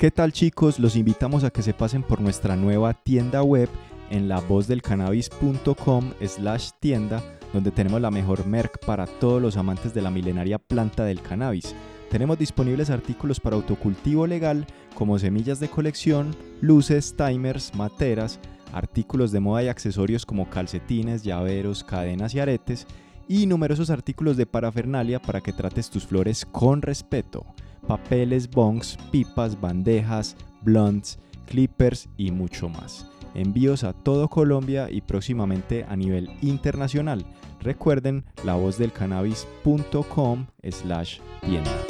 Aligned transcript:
¿Qué 0.00 0.10
tal 0.10 0.32
chicos? 0.32 0.78
Los 0.78 0.96
invitamos 0.96 1.44
a 1.44 1.50
que 1.50 1.60
se 1.60 1.74
pasen 1.74 2.02
por 2.02 2.22
nuestra 2.22 2.56
nueva 2.56 2.94
tienda 2.94 3.42
web 3.42 3.68
en 4.08 4.28
lavozdelcannabis.com 4.28 6.12
slash 6.26 6.70
tienda 6.80 7.22
donde 7.52 7.70
tenemos 7.70 8.00
la 8.00 8.10
mejor 8.10 8.46
merc 8.46 8.82
para 8.86 9.06
todos 9.06 9.42
los 9.42 9.58
amantes 9.58 9.92
de 9.92 10.00
la 10.00 10.10
milenaria 10.10 10.58
planta 10.58 11.04
del 11.04 11.20
cannabis. 11.20 11.74
Tenemos 12.10 12.38
disponibles 12.38 12.88
artículos 12.88 13.40
para 13.40 13.56
autocultivo 13.56 14.26
legal 14.26 14.66
como 14.94 15.18
semillas 15.18 15.60
de 15.60 15.68
colección, 15.68 16.34
luces, 16.62 17.14
timers, 17.14 17.74
materas, 17.74 18.40
artículos 18.72 19.32
de 19.32 19.40
moda 19.40 19.64
y 19.64 19.68
accesorios 19.68 20.24
como 20.24 20.48
calcetines, 20.48 21.24
llaveros, 21.24 21.84
cadenas 21.84 22.34
y 22.34 22.40
aretes, 22.40 22.86
y 23.28 23.44
numerosos 23.44 23.90
artículos 23.90 24.38
de 24.38 24.46
parafernalia 24.46 25.20
para 25.20 25.42
que 25.42 25.52
trates 25.52 25.90
tus 25.90 26.06
flores 26.06 26.46
con 26.46 26.80
respeto 26.80 27.44
papeles, 27.86 28.50
bongs, 28.50 28.98
pipas, 29.10 29.60
bandejas, 29.60 30.36
blunts, 30.62 31.18
clippers 31.46 32.08
y 32.16 32.30
mucho 32.30 32.68
más. 32.68 33.06
Envíos 33.34 33.84
a 33.84 33.92
todo 33.92 34.28
Colombia 34.28 34.88
y 34.90 35.00
próximamente 35.00 35.84
a 35.88 35.96
nivel 35.96 36.30
internacional. 36.42 37.24
Recuerden 37.60 38.24
la 38.44 38.54
voz 38.54 38.78
del 38.78 38.92
cannabis.com 38.92 40.46
slash 40.70 41.18
tienda. 41.42 41.89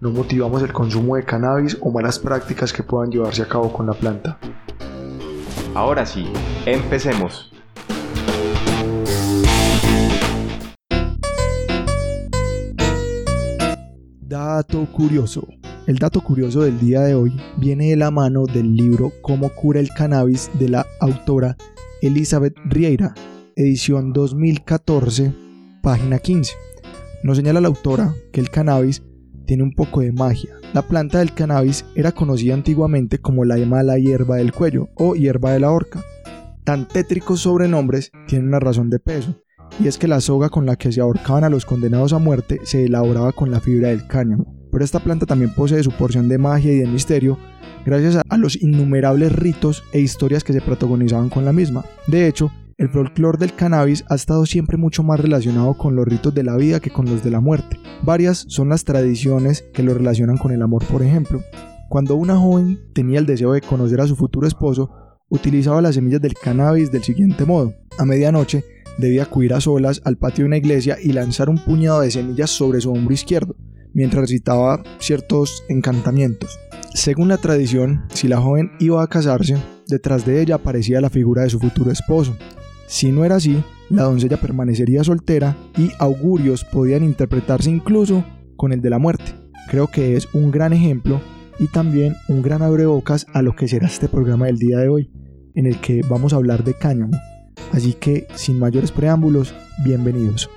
no 0.00 0.10
motivamos 0.10 0.62
el 0.62 0.72
consumo 0.72 1.16
de 1.16 1.24
cannabis 1.24 1.76
o 1.80 1.90
malas 1.90 2.18
prácticas 2.18 2.72
que 2.72 2.82
puedan 2.82 3.10
llevarse 3.10 3.42
a 3.42 3.48
cabo 3.48 3.72
con 3.72 3.86
la 3.86 3.94
planta. 3.94 4.38
Ahora 5.74 6.06
sí, 6.06 6.26
empecemos. 6.66 7.52
Dato 14.20 14.86
curioso. 14.92 15.46
El 15.86 15.96
dato 15.96 16.20
curioso 16.20 16.60
del 16.60 16.78
día 16.78 17.00
de 17.00 17.14
hoy 17.14 17.32
viene 17.56 17.90
de 17.90 17.96
la 17.96 18.10
mano 18.10 18.44
del 18.44 18.76
libro 18.76 19.10
Cómo 19.22 19.48
cura 19.48 19.80
el 19.80 19.88
cannabis 19.88 20.50
de 20.58 20.68
la 20.68 20.86
autora 21.00 21.56
Elizabeth 22.02 22.54
Rieira, 22.66 23.14
edición 23.56 24.12
2014, 24.12 25.32
página 25.82 26.18
15. 26.18 26.52
Nos 27.22 27.38
señala 27.38 27.60
la 27.62 27.68
autora 27.68 28.14
que 28.32 28.40
el 28.40 28.50
cannabis 28.50 29.02
tiene 29.48 29.62
un 29.62 29.72
poco 29.72 30.02
de 30.02 30.12
magia. 30.12 30.50
La 30.74 30.82
planta 30.82 31.18
del 31.18 31.32
cannabis 31.32 31.86
era 31.94 32.12
conocida 32.12 32.52
antiguamente 32.52 33.18
como 33.18 33.46
la 33.46 33.56
mala 33.56 33.98
hierba 33.98 34.36
del 34.36 34.52
cuello 34.52 34.90
o 34.94 35.14
hierba 35.14 35.52
de 35.52 35.60
la 35.60 35.72
horca. 35.72 36.04
Tan 36.64 36.86
tétricos 36.86 37.40
sobrenombres 37.40 38.12
tienen 38.26 38.48
una 38.48 38.60
razón 38.60 38.90
de 38.90 38.98
peso, 38.98 39.34
y 39.80 39.88
es 39.88 39.96
que 39.96 40.06
la 40.06 40.20
soga 40.20 40.50
con 40.50 40.66
la 40.66 40.76
que 40.76 40.92
se 40.92 41.00
ahorcaban 41.00 41.44
a 41.44 41.48
los 41.48 41.64
condenados 41.64 42.12
a 42.12 42.18
muerte 42.18 42.60
se 42.64 42.84
elaboraba 42.84 43.32
con 43.32 43.50
la 43.50 43.60
fibra 43.60 43.88
del 43.88 44.06
cáñamo. 44.06 44.54
Pero 44.70 44.84
esta 44.84 45.00
planta 45.00 45.24
también 45.24 45.54
posee 45.54 45.82
su 45.82 45.92
porción 45.92 46.28
de 46.28 46.36
magia 46.36 46.74
y 46.74 46.80
de 46.80 46.86
misterio 46.86 47.38
gracias 47.86 48.20
a 48.28 48.36
los 48.36 48.60
innumerables 48.60 49.32
ritos 49.32 49.82
e 49.92 50.00
historias 50.00 50.44
que 50.44 50.52
se 50.52 50.60
protagonizaban 50.60 51.30
con 51.30 51.46
la 51.46 51.54
misma. 51.54 51.86
De 52.06 52.28
hecho, 52.28 52.52
el 52.78 52.88
folclore 52.88 53.38
del 53.38 53.54
cannabis 53.54 54.04
ha 54.08 54.14
estado 54.14 54.46
siempre 54.46 54.76
mucho 54.76 55.02
más 55.02 55.18
relacionado 55.18 55.74
con 55.74 55.96
los 55.96 56.06
ritos 56.06 56.32
de 56.32 56.44
la 56.44 56.56
vida 56.56 56.78
que 56.78 56.90
con 56.90 57.06
los 57.06 57.24
de 57.24 57.30
la 57.32 57.40
muerte. 57.40 57.76
Varias 58.04 58.44
son 58.48 58.68
las 58.68 58.84
tradiciones 58.84 59.64
que 59.74 59.82
lo 59.82 59.94
relacionan 59.94 60.38
con 60.38 60.52
el 60.52 60.62
amor, 60.62 60.84
por 60.84 61.02
ejemplo. 61.02 61.42
Cuando 61.88 62.14
una 62.14 62.36
joven 62.36 62.78
tenía 62.94 63.18
el 63.18 63.26
deseo 63.26 63.52
de 63.52 63.62
conocer 63.62 64.00
a 64.00 64.06
su 64.06 64.14
futuro 64.14 64.46
esposo, 64.46 64.90
utilizaba 65.28 65.82
las 65.82 65.96
semillas 65.96 66.20
del 66.20 66.34
cannabis 66.34 66.92
del 66.92 67.02
siguiente 67.02 67.44
modo. 67.44 67.74
A 67.98 68.04
medianoche 68.04 68.64
debía 68.96 69.24
acudir 69.24 69.54
a 69.54 69.60
solas 69.60 70.00
al 70.04 70.16
patio 70.16 70.44
de 70.44 70.48
una 70.48 70.58
iglesia 70.58 70.98
y 71.02 71.12
lanzar 71.12 71.50
un 71.50 71.58
puñado 71.58 72.00
de 72.02 72.12
semillas 72.12 72.50
sobre 72.50 72.80
su 72.80 72.92
hombro 72.92 73.12
izquierdo, 73.12 73.56
mientras 73.92 74.20
recitaba 74.20 74.84
ciertos 75.00 75.64
encantamientos. 75.68 76.60
Según 76.94 77.26
la 77.26 77.38
tradición, 77.38 78.04
si 78.14 78.28
la 78.28 78.40
joven 78.40 78.70
iba 78.78 79.02
a 79.02 79.08
casarse, 79.08 79.56
detrás 79.88 80.24
de 80.24 80.40
ella 80.40 80.56
aparecía 80.56 81.00
la 81.00 81.10
figura 81.10 81.42
de 81.42 81.50
su 81.50 81.58
futuro 81.58 81.90
esposo. 81.90 82.36
Si 82.88 83.12
no 83.12 83.26
era 83.26 83.36
así, 83.36 83.62
la 83.90 84.04
doncella 84.04 84.38
permanecería 84.38 85.04
soltera 85.04 85.56
y 85.76 85.90
augurios 85.98 86.64
podían 86.64 87.04
interpretarse 87.04 87.70
incluso 87.70 88.24
con 88.56 88.72
el 88.72 88.80
de 88.80 88.88
la 88.88 88.98
muerte. 88.98 89.34
Creo 89.70 89.88
que 89.88 90.16
es 90.16 90.26
un 90.34 90.50
gran 90.50 90.72
ejemplo 90.72 91.20
y 91.58 91.66
también 91.66 92.16
un 92.28 92.40
gran 92.40 92.62
abrebocas 92.62 93.26
a 93.34 93.42
lo 93.42 93.54
que 93.54 93.68
será 93.68 93.86
este 93.86 94.08
programa 94.08 94.46
del 94.46 94.56
día 94.56 94.78
de 94.78 94.88
hoy, 94.88 95.12
en 95.54 95.66
el 95.66 95.78
que 95.82 96.00
vamos 96.08 96.32
a 96.32 96.36
hablar 96.36 96.64
de 96.64 96.72
cáñamo. 96.72 97.16
Así 97.72 97.92
que, 97.92 98.26
sin 98.34 98.58
mayores 98.58 98.90
preámbulos, 98.90 99.54
bienvenidos. 99.84 100.48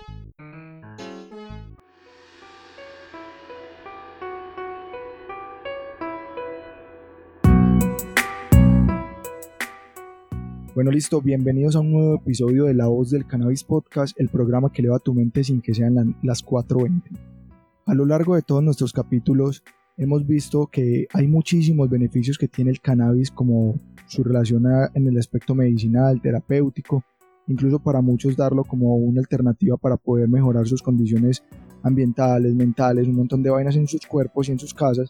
Bueno, 10.74 10.90
listo, 10.90 11.22
bienvenidos 11.22 11.76
a 11.76 11.82
un 11.82 11.92
nuevo 11.92 12.16
episodio 12.16 12.64
de 12.64 12.74
La 12.74 12.88
Voz 12.88 13.12
del 13.12 13.28
Cannabis 13.28 13.62
Podcast, 13.62 14.18
el 14.18 14.30
programa 14.30 14.72
que 14.72 14.82
eleva 14.82 15.00
tu 15.00 15.14
mente 15.14 15.44
sin 15.44 15.62
que 15.62 15.74
sean 15.74 16.16
las 16.24 16.46
4.20. 16.46 17.02
A 17.88 17.94
lo 17.94 18.06
largo 18.06 18.36
de 18.36 18.42
todos 18.42 18.64
nuestros 18.64 18.94
capítulos 18.94 19.66
hemos 19.98 20.26
visto 20.26 20.68
que 20.68 21.08
hay 21.12 21.28
muchísimos 21.28 21.90
beneficios 21.90 22.38
que 22.38 22.48
tiene 22.48 22.72
el 22.72 22.80
cannabis 22.80 23.32
como 23.32 23.76
su 24.08 24.24
relación 24.24 24.64
en 24.94 25.08
el 25.08 25.18
aspecto 25.18 25.56
medicinal, 25.56 26.22
terapéutico, 26.22 27.04
incluso 27.48 27.80
para 27.80 28.00
muchos 28.00 28.38
darlo 28.38 28.64
como 28.64 28.96
una 28.96 29.20
alternativa 29.20 29.76
para 29.76 29.98
poder 29.98 30.30
mejorar 30.30 30.70
sus 30.70 30.82
condiciones 30.82 31.44
ambientales, 31.84 32.56
mentales, 32.56 33.10
un 33.10 33.16
montón 33.16 33.44
de 33.44 33.50
vainas 33.50 33.76
en 33.76 33.90
sus 33.90 34.06
cuerpos 34.06 34.48
y 34.48 34.54
en 34.54 34.60
sus 34.60 34.74
casas, 34.74 35.10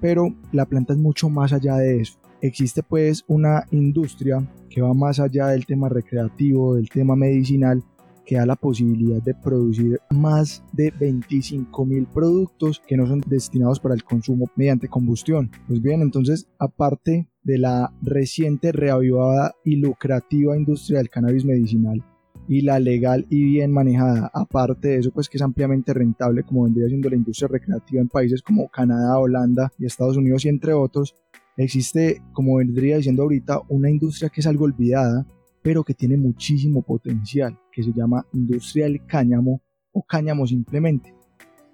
pero 0.00 0.34
la 0.52 0.64
planta 0.64 0.94
es 0.94 0.98
mucho 0.98 1.28
más 1.28 1.52
allá 1.52 1.76
de 1.76 2.00
eso 2.00 2.18
existe 2.40 2.82
pues 2.82 3.24
una 3.28 3.64
industria 3.70 4.46
que 4.68 4.82
va 4.82 4.94
más 4.94 5.20
allá 5.20 5.48
del 5.48 5.66
tema 5.66 5.88
recreativo, 5.88 6.74
del 6.74 6.88
tema 6.88 7.16
medicinal, 7.16 7.82
que 8.26 8.36
da 8.36 8.44
la 8.44 8.56
posibilidad 8.56 9.22
de 9.22 9.34
producir 9.34 10.00
más 10.10 10.62
de 10.72 10.92
25 10.98 11.86
mil 11.86 12.06
productos 12.06 12.82
que 12.86 12.96
no 12.96 13.06
son 13.06 13.22
destinados 13.26 13.80
para 13.80 13.94
el 13.94 14.04
consumo 14.04 14.50
mediante 14.56 14.88
combustión. 14.88 15.50
Pues 15.68 15.80
bien, 15.80 16.02
entonces 16.02 16.48
aparte 16.58 17.28
de 17.44 17.58
la 17.58 17.92
reciente 18.02 18.72
reavivada 18.72 19.54
y 19.64 19.76
lucrativa 19.76 20.56
industria 20.56 20.98
del 20.98 21.08
cannabis 21.08 21.44
medicinal 21.44 22.04
y 22.48 22.60
la 22.60 22.78
legal 22.78 23.26
y 23.30 23.44
bien 23.44 23.72
manejada, 23.72 24.30
aparte 24.34 24.88
de 24.88 24.96
eso 24.98 25.10
pues 25.12 25.28
que 25.28 25.38
es 25.38 25.42
ampliamente 25.42 25.94
rentable 25.94 26.42
como 26.42 26.64
vendría 26.64 26.88
siendo 26.88 27.08
la 27.08 27.16
industria 27.16 27.48
recreativa 27.48 28.00
en 28.00 28.08
países 28.08 28.42
como 28.42 28.68
Canadá, 28.68 29.18
Holanda 29.18 29.72
y 29.78 29.86
Estados 29.86 30.16
Unidos 30.16 30.44
y 30.44 30.48
entre 30.48 30.72
otros, 30.72 31.14
Existe, 31.58 32.20
como 32.32 32.56
vendría 32.56 32.98
diciendo 32.98 33.22
ahorita, 33.22 33.62
una 33.68 33.88
industria 33.88 34.28
que 34.28 34.40
es 34.40 34.46
algo 34.46 34.66
olvidada, 34.66 35.26
pero 35.62 35.84
que 35.84 35.94
tiene 35.94 36.18
muchísimo 36.18 36.82
potencial, 36.82 37.58
que 37.72 37.82
se 37.82 37.92
llama 37.94 38.26
industria 38.34 38.84
del 38.84 39.06
cáñamo 39.06 39.62
o 39.90 40.02
cáñamo 40.02 40.46
simplemente. 40.46 41.14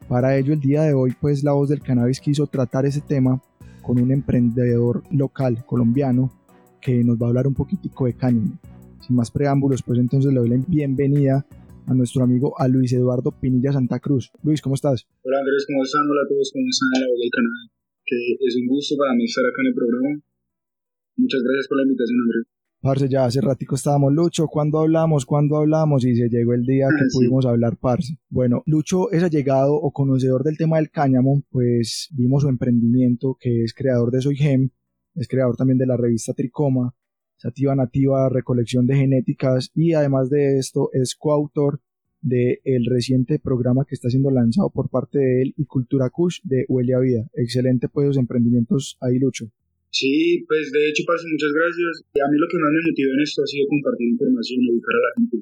Para 0.08 0.37
ello, 0.37 0.52
el 0.52 0.61
día 0.61 0.82
de 0.82 0.94
hoy, 0.94 1.14
pues 1.20 1.43
la 1.43 1.52
voz 1.52 1.69
del 1.69 1.82
cannabis 1.82 2.20
quiso 2.20 2.46
tratar 2.46 2.87
ese 2.87 3.00
tema 3.00 3.43
con 3.82 4.00
un 4.00 4.12
emprendedor 4.12 5.02
local 5.11 5.64
colombiano 5.67 6.31
que 6.81 7.02
nos 7.02 7.20
va 7.20 7.26
a 7.26 7.29
hablar 7.31 7.49
un 7.49 7.55
poquitico 7.55 8.06
de 8.06 8.14
cáñamo. 8.14 8.58
Sin 9.00 9.17
más 9.17 9.32
preámbulos, 9.32 9.82
pues 9.82 9.99
entonces 9.99 10.32
le 10.32 10.38
doy 10.38 10.49
la 10.49 10.64
bienvenida 10.69 11.44
a 11.87 11.94
nuestro 11.94 12.23
amigo 12.23 12.55
a 12.61 12.69
Luis 12.69 12.93
Eduardo 12.93 13.32
Pinilla 13.32 13.73
Santa 13.73 13.99
Cruz. 13.99 14.31
Luis, 14.44 14.62
¿cómo 14.62 14.76
estás? 14.76 15.08
Hola 15.25 15.38
Andrés, 15.40 15.67
¿cómo 15.67 15.82
están? 15.82 16.02
Hola 16.02 16.20
a 16.25 16.29
todos, 16.29 16.52
¿cómo 16.52 16.69
están? 16.70 16.88
La 17.00 17.08
voz 17.08 17.19
del 17.19 17.31
cannabis 17.32 17.81
es 18.06 18.56
un 18.56 18.66
gusto 18.66 18.96
para 18.96 19.14
mí 19.14 19.25
estar 19.25 19.44
acá 19.44 19.62
en 19.62 19.69
el 19.69 19.75
programa. 19.75 20.20
Muchas 21.16 21.43
gracias 21.43 21.69
por 21.69 21.76
la 21.78 21.84
invitación, 21.84 22.19
Andrés. 22.20 22.46
Parce, 22.82 23.08
ya 23.08 23.26
hace 23.26 23.40
ratico 23.40 23.76
estábamos, 23.76 24.12
Lucho, 24.12 24.49
¿cuándo 24.49 24.81
hablamos? 24.81 25.25
¿Cuándo 25.25 25.56
hablamos? 25.56 26.04
Y 26.04 26.16
se 26.16 26.28
llegó 26.28 26.52
el 26.52 26.64
día 26.64 26.88
que 26.88 27.04
pudimos 27.12 27.46
hablar, 27.46 27.76
parce. 27.76 28.19
Bueno, 28.28 28.64
Lucho 28.66 29.08
es 29.12 29.22
allegado 29.22 29.75
o 29.75 29.93
conocedor 29.93 30.43
del 30.43 30.56
tema 30.56 30.78
del 30.78 30.90
cáñamo, 30.90 31.44
pues 31.50 32.08
vimos 32.10 32.43
su 32.43 32.49
emprendimiento, 32.49 33.37
que 33.38 33.62
es 33.62 33.72
creador 33.72 34.10
de 34.10 34.20
Soy 34.20 34.34
Gem, 34.34 34.70
es 35.14 35.28
creador 35.28 35.56
también 35.56 35.78
de 35.78 35.87
la 35.87 35.96
revista 35.96 36.34
Tricoma, 36.34 36.93
Sativa 37.37 37.76
Nativa, 37.76 38.28
recolección 38.28 38.84
de 38.88 38.96
genéticas, 38.96 39.70
y 39.76 39.93
además 39.93 40.28
de 40.28 40.58
esto 40.58 40.90
es 40.93 41.14
coautor 41.14 41.81
del 42.22 42.86
reciente 42.86 43.42
programa 43.42 43.84
que 43.84 43.98
está 43.98 44.08
siendo 44.08 44.30
lanzado 44.30 44.70
por 44.70 44.88
parte 44.88 45.19
de 45.19 45.42
él 45.42 45.54
y 45.58 45.66
Cultura 45.66 46.08
Kush 46.08 46.40
de 46.46 46.64
Huele 46.69 46.94
a 46.94 47.00
Vida. 47.02 47.26
Excelente 47.34 47.90
pues 47.90 48.06
los 48.06 48.16
emprendimientos 48.16 48.96
ahí, 49.02 49.19
Lucho. 49.19 49.50
Sí, 49.90 50.40
pues 50.48 50.72
de 50.72 50.88
hecho, 50.88 51.02
Parce, 51.04 51.28
muchas 51.28 51.52
gracias. 51.52 52.06
A 52.16 52.30
mí 52.30 52.38
lo 52.38 52.48
que 52.48 52.56
más 52.62 52.72
me 52.72 52.86
motivó 52.88 53.12
en 53.12 53.20
esto 53.26 53.42
ha 53.42 53.48
sido 53.50 53.69
compartir 53.69 54.08
información, 54.08 54.64
educar 54.64 54.96
a 54.96 55.04
la 55.04 55.12
gente. 55.19 55.36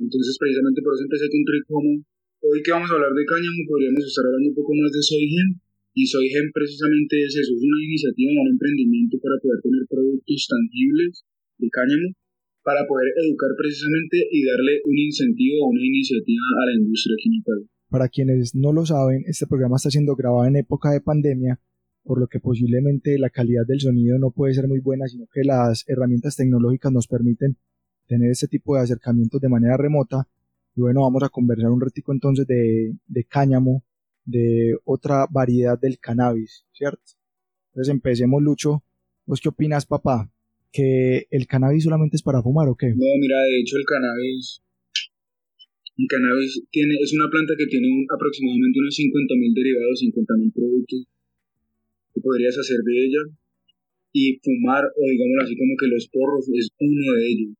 Entonces, 0.00 0.34
precisamente 0.40 0.82
por 0.82 0.92
eso 0.96 1.04
empecé 1.06 1.26
con 1.30 1.44
Tricomo. 1.46 1.94
Hoy 2.42 2.58
que 2.64 2.74
vamos 2.74 2.90
a 2.90 2.96
hablar 2.96 3.14
de 3.14 3.24
cáñamo, 3.24 3.62
podríamos 3.68 4.02
estar 4.02 4.26
hablando 4.26 4.50
un 4.50 4.58
poco 4.58 4.72
más 4.74 4.90
de 4.90 5.02
Soygen. 5.04 5.48
Y 5.96 6.02
Soygen 6.02 6.50
precisamente 6.52 7.14
es 7.24 7.32
eso, 7.36 7.52
es 7.56 7.62
una 7.62 7.80
iniciativa, 7.84 8.42
un 8.42 8.52
emprendimiento 8.58 9.16
para 9.22 9.36
poder 9.38 9.62
tener 9.62 9.84
productos 9.88 10.40
tangibles 10.50 11.24
de 11.56 11.68
cáñamo 11.70 12.08
para 12.66 12.84
poder 12.84 13.06
educar 13.14 13.50
precisamente 13.56 14.26
y 14.28 14.44
darle 14.44 14.82
un 14.84 14.98
incentivo 14.98 15.66
o 15.66 15.70
una 15.70 15.86
iniciativa 15.86 16.42
a 16.60 16.66
la 16.66 16.82
industria 16.82 17.14
química. 17.22 17.52
Para 17.88 18.08
quienes 18.08 18.56
no 18.56 18.72
lo 18.72 18.84
saben, 18.84 19.22
este 19.28 19.46
programa 19.46 19.76
está 19.76 19.88
siendo 19.88 20.16
grabado 20.16 20.46
en 20.46 20.56
época 20.56 20.90
de 20.90 21.00
pandemia, 21.00 21.60
por 22.02 22.18
lo 22.18 22.26
que 22.26 22.40
posiblemente 22.40 23.20
la 23.20 23.30
calidad 23.30 23.62
del 23.68 23.78
sonido 23.78 24.18
no 24.18 24.32
puede 24.32 24.52
ser 24.52 24.66
muy 24.66 24.80
buena, 24.80 25.06
sino 25.06 25.28
que 25.32 25.44
las 25.44 25.84
herramientas 25.86 26.34
tecnológicas 26.34 26.90
nos 26.90 27.06
permiten 27.06 27.56
tener 28.08 28.32
este 28.32 28.48
tipo 28.48 28.74
de 28.74 28.82
acercamientos 28.82 29.40
de 29.40 29.48
manera 29.48 29.76
remota. 29.76 30.26
Y 30.74 30.80
bueno, 30.80 31.02
vamos 31.02 31.22
a 31.22 31.28
conversar 31.28 31.70
un 31.70 31.80
ratico 31.80 32.12
entonces 32.12 32.48
de, 32.48 32.96
de 33.06 33.24
cáñamo, 33.24 33.84
de 34.24 34.76
otra 34.84 35.28
variedad 35.30 35.78
del 35.78 36.00
cannabis, 36.00 36.66
¿cierto? 36.72 37.12
Entonces 37.70 37.94
empecemos, 37.94 38.42
Lucho. 38.42 38.82
¿Vos 39.24 39.40
qué 39.40 39.50
opinas, 39.50 39.86
papá? 39.86 40.28
Que 40.76 41.24
el 41.32 41.48
cannabis 41.48 41.88
solamente 41.88 42.20
es 42.20 42.22
para 42.22 42.44
fumar 42.44 42.68
o 42.68 42.76
qué? 42.76 42.92
No, 42.92 43.08
mira, 43.16 43.40
de 43.48 43.64
hecho 43.64 43.80
el 43.80 43.88
cannabis, 43.88 44.60
el 45.96 46.04
cannabis 46.04 46.60
tiene, 46.68 47.00
es 47.00 47.16
una 47.16 47.32
planta 47.32 47.56
que 47.56 47.64
tiene 47.64 48.04
aproximadamente 48.12 48.76
unos 48.84 48.92
50.000 48.92 49.56
derivados, 49.56 50.04
50.000 50.04 50.52
productos 50.52 51.00
que 52.12 52.20
podrías 52.20 52.56
hacer 52.60 52.76
de 52.84 52.94
ella 53.08 53.22
y 54.12 54.36
fumar 54.44 54.84
o 54.84 55.02
digamos 55.08 55.48
así 55.48 55.56
como 55.56 55.72
que 55.80 55.88
los 55.88 56.04
porros 56.12 56.44
es 56.52 56.68
uno 56.76 57.04
de 57.16 57.24
ellos. 57.24 57.52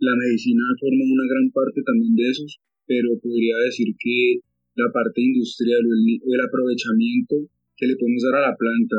La 0.00 0.16
medicina 0.16 0.64
forma 0.80 1.04
una 1.04 1.28
gran 1.28 1.52
parte 1.52 1.84
también 1.84 2.16
de 2.16 2.24
esos, 2.32 2.60
pero 2.88 3.20
podría 3.20 3.56
decir 3.68 3.92
que 4.00 4.40
la 4.76 4.88
parte 4.92 5.20
industrial 5.20 5.84
o 5.84 5.92
el, 5.92 6.04
el 6.24 6.40
aprovechamiento 6.40 7.36
que 7.76 7.88
le 7.88 7.96
podemos 7.96 8.24
dar 8.24 8.40
a 8.40 8.48
la 8.48 8.56
planta 8.56 8.96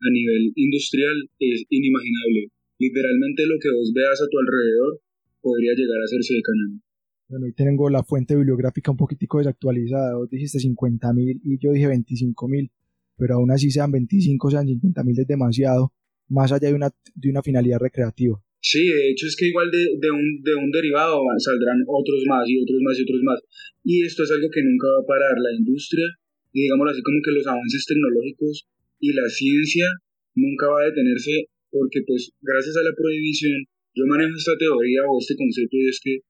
a 0.00 0.08
nivel 0.12 0.52
industrial 0.56 1.16
es 1.40 1.64
inimaginable 1.68 2.55
literalmente 2.78 3.46
lo 3.46 3.56
que 3.60 3.70
vos 3.70 3.92
veas 3.94 4.20
a 4.20 4.28
tu 4.28 4.38
alrededor 4.38 5.00
podría 5.40 5.72
llegar 5.74 5.98
a 6.00 6.10
de 6.10 6.42
cáñamo. 6.42 6.80
Bueno, 7.28 7.46
ahí 7.46 7.52
tengo 7.52 7.90
la 7.90 8.04
fuente 8.04 8.36
bibliográfica 8.36 8.90
un 8.90 8.96
poquitico 8.96 9.38
desactualizada. 9.38 10.16
Vos 10.16 10.30
dijiste 10.30 10.58
50.000 10.58 11.40
y 11.42 11.58
yo 11.58 11.72
dije 11.72 11.88
25.000, 11.88 12.70
pero 13.16 13.34
aún 13.34 13.50
así 13.50 13.70
sean 13.70 13.90
25, 13.90 14.50
sean 14.50 14.66
50.000 14.66 15.20
es 15.20 15.26
demasiado, 15.26 15.92
más 16.28 16.52
allá 16.52 16.68
de 16.68 16.74
una, 16.74 16.90
de 17.14 17.30
una 17.30 17.42
finalidad 17.42 17.78
recreativa. 17.80 18.38
Sí, 18.60 18.86
de 18.86 19.10
hecho 19.10 19.26
es 19.26 19.36
que 19.36 19.46
igual 19.46 19.70
de, 19.70 19.98
de, 19.98 20.10
un, 20.10 20.42
de 20.42 20.54
un 20.54 20.70
derivado 20.70 21.22
saldrán 21.38 21.82
otros 21.86 22.22
más 22.26 22.42
y 22.48 22.58
otros 22.58 22.78
más 22.82 22.98
y 22.98 23.02
otros 23.02 23.22
más. 23.22 23.40
Y 23.84 24.02
esto 24.02 24.22
es 24.22 24.30
algo 24.30 24.48
que 24.50 24.62
nunca 24.62 24.86
va 24.90 25.02
a 25.02 25.06
parar. 25.06 25.38
La 25.38 25.54
industria, 25.54 26.06
y 26.52 26.62
digámoslo 26.62 26.90
así 26.90 27.02
como 27.02 27.18
que 27.22 27.30
los 27.30 27.46
avances 27.46 27.86
tecnológicos 27.86 28.66
y 28.98 29.12
la 29.12 29.28
ciencia 29.28 29.86
nunca 30.34 30.66
va 30.66 30.82
a 30.82 30.90
detenerse 30.90 31.46
porque 31.70 32.02
pues 32.06 32.32
gracias 32.40 32.76
a 32.76 32.82
la 32.82 32.94
prohibición, 32.96 33.66
yo 33.94 34.04
manejo 34.06 34.36
esta 34.36 34.56
teoría 34.58 35.02
o 35.08 35.18
este 35.18 35.36
concepto 35.36 35.76
y 35.76 35.88
es 35.88 36.00
que 36.02 36.20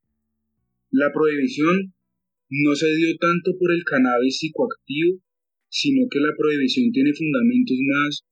la 0.91 1.13
prohibición 1.13 1.93
no 2.49 2.75
se 2.75 2.87
dio 2.95 3.17
tanto 3.19 3.59
por 3.59 3.73
el 3.73 3.83
cannabis 3.85 4.39
psicoactivo, 4.39 5.19
sino 5.69 6.07
que 6.11 6.21
la 6.21 6.35
prohibición 6.39 6.93
tiene 6.93 7.13
fundamentos 7.13 7.77
más 7.83 8.23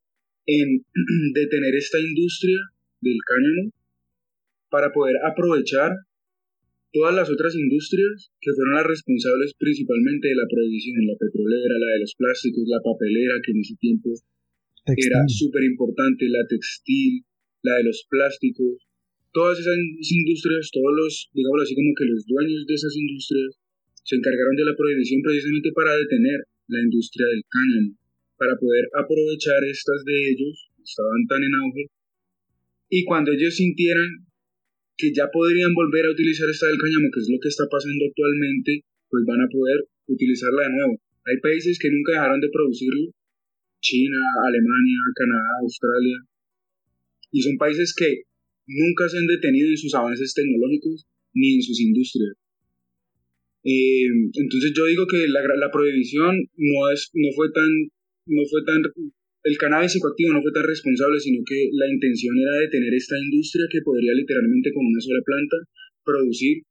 en 0.47 0.85
detener 1.35 1.75
esta 1.75 1.99
industria 1.99 2.61
del 3.01 3.19
cáñamo 3.27 3.73
para 4.71 4.93
poder 4.93 5.17
aprovechar 5.25 5.93
todas 6.95 7.15
las 7.15 7.29
otras 7.29 7.55
industrias 7.57 8.31
que 8.41 8.53
fueron 8.55 8.75
las 8.75 8.87
responsables 8.87 9.53
principalmente 9.59 10.29
de 10.29 10.37
la 10.37 10.47
prohibición, 10.49 11.07
la 11.07 11.19
petrolera, 11.19 11.75
la 11.75 11.91
de 11.95 12.01
los 12.01 12.15
plásticos, 12.15 12.63
la 12.67 12.81
papelera, 12.81 13.35
que 13.45 13.51
en 13.51 13.61
ese 13.61 13.75
tiempo 13.83 14.11
era 14.87 15.21
súper 15.29 15.65
importante, 15.65 16.29
la 16.29 16.45
textil, 16.49 17.25
la 17.63 17.81
de 17.81 17.85
los 17.85 18.05
plásticos, 18.09 18.85
todas 19.33 19.59
esas 19.59 19.77
industrias, 19.77 20.69
todos 20.71 20.93
los, 20.93 21.13
digamos 21.33 21.65
así 21.65 21.75
como 21.75 21.93
que 21.97 22.05
los 22.05 22.27
dueños 22.29 22.63
de 22.69 22.75
esas 22.75 22.95
industrias, 22.95 23.57
se 24.05 24.17
encargaron 24.21 24.57
de 24.57 24.69
la 24.69 24.77
prohibición 24.77 25.25
precisamente 25.25 25.73
para 25.73 25.97
detener 25.97 26.45
la 26.69 26.81
industria 26.85 27.27
del 27.33 27.43
cáñamo, 27.49 27.97
para 28.37 28.55
poder 28.61 28.85
aprovechar 29.01 29.65
estas 29.65 30.05
de 30.05 30.17
ellos, 30.31 30.69
estaban 30.85 31.25
tan 31.27 31.41
en 31.41 31.55
auge, 31.65 31.85
y 32.93 33.05
cuando 33.09 33.33
ellos 33.33 33.57
sintieran 33.57 34.29
que 34.97 35.11
ya 35.11 35.27
podrían 35.33 35.73
volver 35.75 36.07
a 36.07 36.13
utilizar 36.13 36.47
esta 36.47 36.69
del 36.69 36.79
cáñamo, 36.79 37.09
que 37.11 37.21
es 37.25 37.29
lo 37.33 37.41
que 37.41 37.49
está 37.49 37.65
pasando 37.67 38.05
actualmente, 38.05 38.85
pues 39.09 39.25
van 39.27 39.41
a 39.41 39.49
poder 39.49 39.89
utilizarla 40.07 40.69
de 40.69 40.75
nuevo. 40.77 40.95
Hay 41.25 41.41
países 41.41 41.81
que 41.81 41.91
nunca 41.91 42.13
dejaron 42.13 42.39
de 42.39 42.53
producirlo 42.53 43.11
China, 43.85 44.17
Alemania, 44.49 45.01
Canadá, 45.13 45.53
Australia. 45.61 46.19
Y 47.31 47.45
son 47.45 47.61
países 47.61 47.93
que 47.93 48.25
nunca 48.65 49.05
se 49.13 49.21
han 49.21 49.29
detenido 49.29 49.69
en 49.69 49.77
sus 49.77 49.93
avances 49.93 50.33
tecnológicos 50.33 51.05
ni 51.37 51.61
en 51.61 51.63
sus 51.63 51.79
industrias. 51.81 52.33
Eh, 53.65 54.09
entonces 54.41 54.73
yo 54.73 54.85
digo 54.89 55.05
que 55.05 55.29
la, 55.29 55.41
la, 55.45 55.71
prohibición 55.73 56.33
no, 56.57 56.79
es, 56.93 57.11
no, 57.13 57.29
fue 57.37 57.53
tan, 57.53 57.71
no 58.27 58.43
fue 58.49 58.65
tan... 58.65 58.81
El 59.45 59.57
cannabis 59.61 59.93
psicoactivo 59.93 60.33
no 60.33 60.41
fue 60.41 60.53
tan 60.53 60.65
responsable, 60.65 61.21
sino 61.21 61.45
que 61.45 61.69
la 61.73 61.89
intención 61.89 62.33
era 62.41 62.65
detener 62.65 62.93
esta 62.95 63.17
industria 63.21 63.69
que 63.69 63.85
podría 63.85 64.17
literalmente 64.17 64.73
con 64.73 64.85
una 64.85 65.01
sola 65.01 65.21
planta 65.21 65.57
producir 66.05 66.65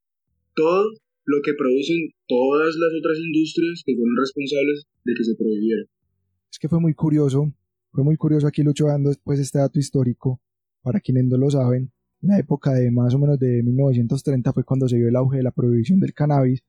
todo 0.56 0.90
lo 1.26 1.38
que 1.46 1.54
producen 1.54 2.10
todas 2.28 2.74
las 2.78 2.94
otras 2.94 3.18
industrias 3.22 3.82
que 3.86 3.94
fueron 3.94 4.18
responsables 4.18 4.86
de 5.06 5.14
que 5.14 5.24
se 5.24 5.36
prohibiera 5.38 5.86
es 6.54 6.60
que 6.60 6.70
fue 6.70 6.80
muy 6.80 6.94
curioso, 6.94 7.52
fue 7.92 8.04
muy 8.04 8.16
curioso 8.16 8.46
aquí 8.46 8.62
Lucho 8.62 8.86
dando 8.86 9.10
después 9.10 9.40
este 9.40 9.58
dato 9.58 9.80
histórico, 9.80 10.40
para 10.84 11.00
quienes 11.00 11.26
no 11.26 11.36
lo 11.36 11.50
saben, 11.50 11.92
la 12.22 12.38
época 12.38 12.74
de 12.74 12.92
más 12.92 13.16
o 13.16 13.18
menos 13.18 13.40
de 13.40 13.64
1930 13.64 14.54
fue 14.54 14.64
cuando 14.64 14.88
se 14.88 14.98
dio 14.98 15.08
el 15.08 15.16
auge 15.16 15.38
de 15.38 15.44
la 15.44 15.50
prohibición 15.50 16.00
del 16.00 16.14
cannabis 16.14 16.62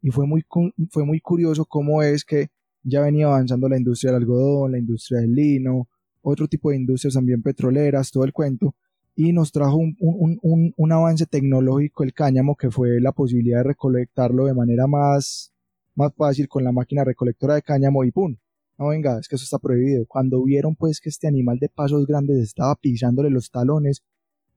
y 0.00 0.10
fue 0.10 0.28
muy, 0.28 0.44
fue 0.90 1.04
muy 1.04 1.20
curioso 1.20 1.64
cómo 1.64 2.04
es 2.04 2.24
que 2.24 2.50
ya 2.84 3.00
venía 3.00 3.26
avanzando 3.26 3.68
la 3.68 3.76
industria 3.76 4.12
del 4.12 4.22
algodón, 4.22 4.72
la 4.72 4.78
industria 4.78 5.18
del 5.18 5.34
lino, 5.34 5.88
otro 6.20 6.46
tipo 6.46 6.70
de 6.70 6.76
industrias 6.76 7.14
también 7.14 7.42
petroleras, 7.42 8.12
todo 8.12 8.24
el 8.24 8.32
cuento, 8.32 8.76
y 9.16 9.32
nos 9.32 9.50
trajo 9.50 9.76
un, 9.76 9.96
un, 9.98 10.38
un, 10.40 10.72
un, 10.76 10.92
avance 10.92 11.26
tecnológico 11.26 12.04
el 12.04 12.14
cáñamo 12.14 12.54
que 12.54 12.70
fue 12.70 13.00
la 13.00 13.10
posibilidad 13.10 13.58
de 13.58 13.64
recolectarlo 13.64 14.46
de 14.46 14.54
manera 14.54 14.86
más, 14.86 15.52
más 15.96 16.14
fácil 16.14 16.48
con 16.48 16.62
la 16.62 16.70
máquina 16.70 17.02
recolectora 17.02 17.56
de 17.56 17.62
cáñamo 17.62 18.04
y 18.04 18.12
¡pum! 18.12 18.36
No 18.82 18.88
venga, 18.88 19.18
es 19.18 19.28
que 19.28 19.36
eso 19.36 19.44
está 19.44 19.58
prohibido. 19.58 20.04
Cuando 20.06 20.42
vieron 20.42 20.74
pues 20.76 21.00
que 21.00 21.08
este 21.08 21.28
animal 21.28 21.58
de 21.58 21.68
pasos 21.68 22.06
grandes 22.06 22.38
estaba 22.38 22.74
pisándole 22.76 23.30
los 23.30 23.50
talones, 23.50 24.02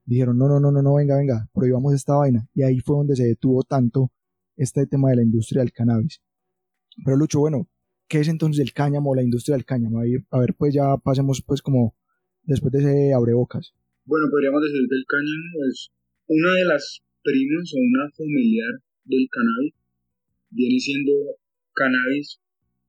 dijeron, 0.06 0.38
no, 0.38 0.48
no, 0.48 0.60
no, 0.60 0.72
no, 0.72 0.82
no, 0.82 0.96
venga, 0.96 1.18
venga, 1.18 1.50
prohibamos 1.54 1.94
esta 1.94 2.16
vaina. 2.16 2.48
Y 2.54 2.64
ahí 2.64 2.80
fue 2.80 2.98
donde 2.98 3.16
se 3.16 3.26
detuvo 3.26 3.64
tanto 3.64 4.12
este 4.58 4.86
tema 4.88 5.10
de 5.10 5.18
la 5.18 5.24
industria 5.24 5.62
del 5.62 5.72
cannabis. 5.72 6.22
Pero 7.04 7.18
Lucho, 7.18 7.40
bueno, 7.40 7.68
¿qué 8.08 8.20
es 8.20 8.28
entonces 8.28 8.62
el 8.62 8.74
cáñamo 8.74 9.16
la 9.16 9.24
industria 9.24 9.56
del 9.56 9.66
cáñamo? 9.66 10.00
a 10.00 10.40
ver, 10.40 10.56
pues 10.58 10.74
ya 10.74 10.98
pasemos 10.98 11.44
pues 11.46 11.62
como 11.62 11.96
después 12.44 12.72
de 12.72 12.80
ese 12.80 13.14
abrebocas. 13.14 13.74
Bueno, 14.06 14.28
podríamos 14.30 14.62
decir 14.62 14.82
que 14.88 14.96
el 14.96 15.06
cáñamo 15.08 15.66
es 15.72 15.92
una 16.28 16.52
de 16.54 16.66
las 16.66 17.02
primas 17.24 17.72
o 17.74 17.78
una 17.80 18.10
familiar 18.16 18.74
del 19.06 19.28
cannabis. 19.32 19.74
Viene 20.50 20.80
siendo 20.80 21.12
cannabis 21.74 22.40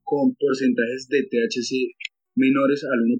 con 0.07 0.31
porcentajes 0.39 1.11
de 1.11 1.27
THC 1.27 1.91
menores 2.37 2.85
al 2.85 3.01
1%, 3.03 3.19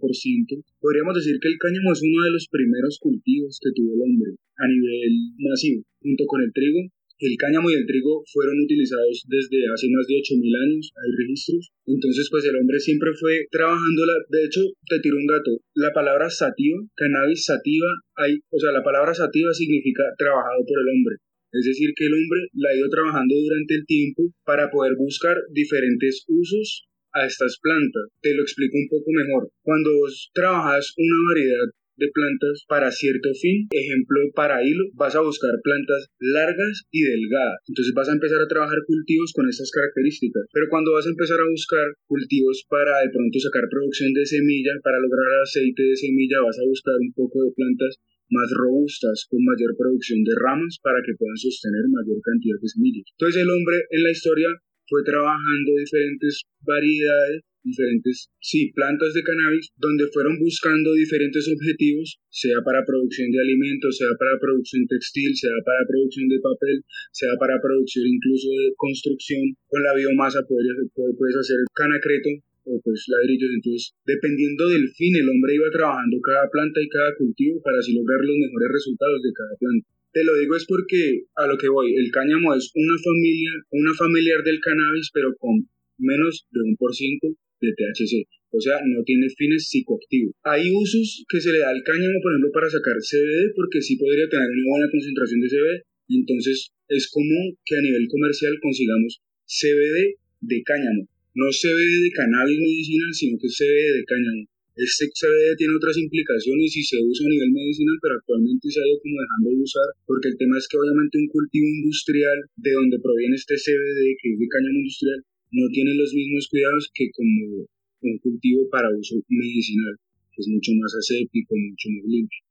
podríamos 0.80 1.16
decir 1.18 1.36
que 1.42 1.50
el 1.50 1.58
cáñamo 1.58 1.92
es 1.92 2.02
uno 2.06 2.22
de 2.24 2.32
los 2.38 2.48
primeros 2.48 3.02
cultivos 3.02 3.60
que 3.60 3.74
tuvo 3.74 3.98
el 3.98 4.02
hombre 4.06 4.38
a 4.56 4.66
nivel 4.70 5.36
masivo. 5.42 5.84
Junto 6.00 6.24
con 6.30 6.40
el 6.46 6.54
trigo, 6.54 6.86
el 7.18 7.34
cáñamo 7.36 7.66
y 7.74 7.74
el 7.74 7.90
trigo 7.90 8.22
fueron 8.30 8.62
utilizados 8.62 9.26
desde 9.26 9.66
hace 9.74 9.90
más 9.90 10.06
de 10.06 10.22
8.000 10.22 10.54
años, 10.54 10.94
hay 10.94 11.12
registros. 11.18 11.74
Entonces, 11.90 12.30
pues 12.30 12.46
el 12.46 12.56
hombre 12.62 12.78
siempre 12.78 13.10
fue 13.18 13.50
trabajando, 13.50 14.06
la, 14.06 14.22
de 14.30 14.46
hecho, 14.46 14.62
te 14.86 15.02
tiro 15.02 15.18
un 15.18 15.26
dato, 15.26 15.58
la 15.74 15.92
palabra 15.98 16.30
sativa, 16.30 16.78
cannabis 16.94 17.44
sativa, 17.44 17.90
hay, 18.22 18.38
o 18.54 18.60
sea, 18.62 18.72
la 18.72 18.86
palabra 18.86 19.18
sativa 19.18 19.50
significa 19.52 20.04
trabajado 20.16 20.62
por 20.62 20.78
el 20.78 20.94
hombre. 20.94 21.18
Es 21.52 21.66
decir, 21.66 21.92
que 21.96 22.06
el 22.06 22.14
hombre 22.14 22.48
la 22.54 22.70
ha 22.70 22.78
ido 22.78 22.90
trabajando 22.90 23.36
durante 23.36 23.76
el 23.76 23.86
tiempo 23.86 24.24
para 24.44 24.70
poder 24.70 24.96
buscar 24.98 25.38
diferentes 25.52 26.26
usos 26.28 26.88
a 27.14 27.26
estas 27.26 27.58
plantas. 27.62 28.12
Te 28.22 28.36
lo 28.36 28.42
explico 28.42 28.78
un 28.78 28.90
poco 28.90 29.12
mejor. 29.12 29.50
Cuando 29.62 29.96
vos 29.98 30.30
trabajas 30.34 30.94
una 30.98 31.18
variedad 31.34 31.68
de 31.98 32.14
plantas 32.14 32.64
para 32.70 32.94
cierto 32.94 33.34
fin. 33.34 33.68
Ejemplo, 33.74 34.22
para 34.34 34.64
hilo, 34.64 34.86
vas 34.94 35.16
a 35.18 35.26
buscar 35.26 35.52
plantas 35.64 36.08
largas 36.20 36.86
y 36.92 37.02
delgadas. 37.02 37.66
Entonces 37.68 37.94
vas 37.94 38.10
a 38.10 38.14
empezar 38.14 38.40
a 38.40 38.48
trabajar 38.48 38.78
cultivos 38.86 39.34
con 39.34 39.50
estas 39.50 39.72
características. 39.72 40.46
Pero 40.54 40.70
cuando 40.70 40.94
vas 40.94 41.08
a 41.08 41.14
empezar 41.14 41.42
a 41.42 41.50
buscar 41.50 41.86
cultivos 42.06 42.64
para 42.70 43.02
de 43.02 43.10
pronto 43.10 43.40
sacar 43.40 43.66
producción 43.70 44.14
de 44.14 44.26
semilla, 44.26 44.78
para 44.84 45.02
lograr 45.02 45.42
aceite 45.42 45.84
de 45.84 45.98
semilla, 45.98 46.46
vas 46.46 46.58
a 46.60 46.70
buscar 46.70 46.96
un 47.02 47.12
poco 47.14 47.44
de 47.44 47.52
plantas 47.52 47.98
más 48.30 48.50
robustas, 48.56 49.26
con 49.30 49.44
mayor 49.44 49.76
producción 49.78 50.24
de 50.24 50.36
ramas 50.40 50.78
para 50.84 51.00
que 51.06 51.16
puedan 51.16 51.38
sostener 51.38 51.88
mayor 51.88 52.20
cantidad 52.24 52.60
de 52.60 52.68
semillas. 52.68 53.08
Entonces 53.18 53.44
el 53.44 53.50
hombre 53.50 53.78
en 53.92 54.04
la 54.04 54.12
historia 54.12 54.50
fue 54.88 55.04
trabajando 55.04 55.70
diferentes 55.78 56.44
variedades 56.62 57.44
diferentes, 57.68 58.32
plantas 58.74 59.12
de 59.14 59.24
cannabis, 59.24 59.68
donde 59.76 60.08
fueron 60.16 60.40
buscando 60.40 60.94
diferentes 60.96 61.44
objetivos, 61.52 62.20
sea 62.32 62.64
para 62.64 62.86
producción 62.88 63.30
de 63.32 63.42
alimentos, 63.44 63.98
sea 63.98 64.16
para 64.18 64.40
producción 64.40 64.88
textil, 64.88 65.36
sea 65.36 65.58
para 65.68 65.84
producción 65.88 66.32
de 66.32 66.40
papel, 66.40 66.78
sea 67.12 67.36
para 67.36 67.60
producción 67.60 68.08
incluso 68.08 68.48
de 68.48 68.72
construcción. 68.78 69.44
Con 69.68 69.84
la 69.84 69.94
biomasa 70.00 70.40
puedes, 70.48 70.88
puedes 70.96 71.36
hacer 71.36 71.60
canacreto 71.76 72.47
o 72.68 72.80
pues 72.84 73.08
ladrillos. 73.08 73.52
Entonces, 73.56 73.96
dependiendo 74.04 74.68
del 74.68 74.92
fin, 74.92 75.16
el 75.16 75.30
hombre 75.30 75.56
iba 75.56 75.72
trabajando 75.72 76.20
cada 76.20 76.46
planta 76.52 76.84
y 76.84 76.90
cada 76.92 77.16
cultivo 77.16 77.62
para 77.64 77.80
así 77.80 77.96
lograr 77.96 78.20
los 78.22 78.38
mejores 78.38 78.70
resultados 78.76 79.20
de 79.24 79.32
cada 79.32 79.56
planta. 79.56 79.88
Te 80.12 80.24
lo 80.24 80.34
digo 80.40 80.56
es 80.56 80.66
porque 80.66 81.30
a 81.36 81.48
lo 81.48 81.58
que 81.58 81.70
voy, 81.70 81.94
el 81.96 82.10
cáñamo 82.12 82.56
es 82.56 82.72
una 82.74 82.98
familia, 83.00 83.52
una 83.72 83.94
familiar 83.94 84.44
del 84.44 84.60
cannabis, 84.60 85.12
pero 85.14 85.36
con 85.38 85.68
menos 86.00 86.48
de 86.52 86.62
un 86.62 86.76
por 86.76 86.94
ciento 86.94 87.28
de 87.62 87.74
THC. 87.74 88.26
O 88.50 88.60
sea, 88.62 88.80
no 88.86 89.04
tiene 89.04 89.28
fines 89.30 89.70
psicoactivos. 89.70 90.34
Hay 90.44 90.72
usos 90.72 91.26
que 91.28 91.42
se 91.42 91.52
le 91.52 91.60
da 91.60 91.70
al 91.70 91.84
cáñamo, 91.84 92.18
por 92.24 92.32
ejemplo, 92.32 92.52
para 92.52 92.70
sacar 92.70 92.96
CBD, 92.98 93.54
porque 93.56 93.82
sí 93.82 93.98
podría 93.98 94.28
tener 94.30 94.48
una 94.48 94.72
buena 94.72 94.92
concentración 94.92 95.42
de 95.42 95.50
CBD. 95.50 95.74
Entonces 96.10 96.72
es 96.88 97.10
común 97.12 97.58
que 97.66 97.76
a 97.78 97.82
nivel 97.82 98.08
comercial 98.08 98.56
consigamos 98.62 99.22
CBD 99.46 100.16
de 100.42 100.64
cáñamo. 100.64 101.08
No 101.38 101.54
CBD 101.54 101.94
de 102.02 102.18
cannabis 102.18 102.58
medicinal, 102.58 103.14
sino 103.14 103.38
que 103.38 103.46
CBD 103.46 104.02
de 104.02 104.10
cáñamo. 104.10 104.50
Este 104.74 105.06
CBD 105.06 105.54
tiene 105.54 105.78
otras 105.78 105.94
implicaciones 106.02 106.74
y 106.74 106.82
se 106.82 106.98
usa 106.98 107.30
a 107.30 107.30
nivel 107.30 107.54
medicinal, 107.54 107.94
pero 108.02 108.18
actualmente 108.18 108.66
se 108.74 108.82
ha 108.82 108.90
ido 108.90 108.98
como 109.06 109.22
dejando 109.22 109.48
de 109.54 109.62
usar, 109.62 109.86
porque 110.10 110.34
el 110.34 110.38
tema 110.42 110.58
es 110.58 110.66
que 110.66 110.82
obviamente 110.82 111.22
un 111.22 111.30
cultivo 111.30 111.70
industrial 111.78 112.38
de 112.58 112.72
donde 112.74 112.98
proviene 113.06 113.38
este 113.38 113.54
CBD, 113.54 114.18
que 114.18 114.34
es 114.34 114.38
de 114.42 114.50
cáñamo 114.50 114.82
industrial, 114.82 115.20
no 115.54 115.66
tiene 115.70 115.94
los 115.94 116.10
mismos 116.10 116.50
cuidados 116.50 116.90
que 116.90 117.06
como 117.14 117.70
un 118.02 118.18
cultivo 118.18 118.66
para 118.74 118.90
uso 118.98 119.22
medicinal, 119.30 119.94
que 120.34 120.42
es 120.42 120.50
mucho 120.50 120.74
más 120.82 120.90
aséptico, 120.90 121.54
mucho 121.54 121.88
más 122.02 122.06
limpio. 122.10 122.42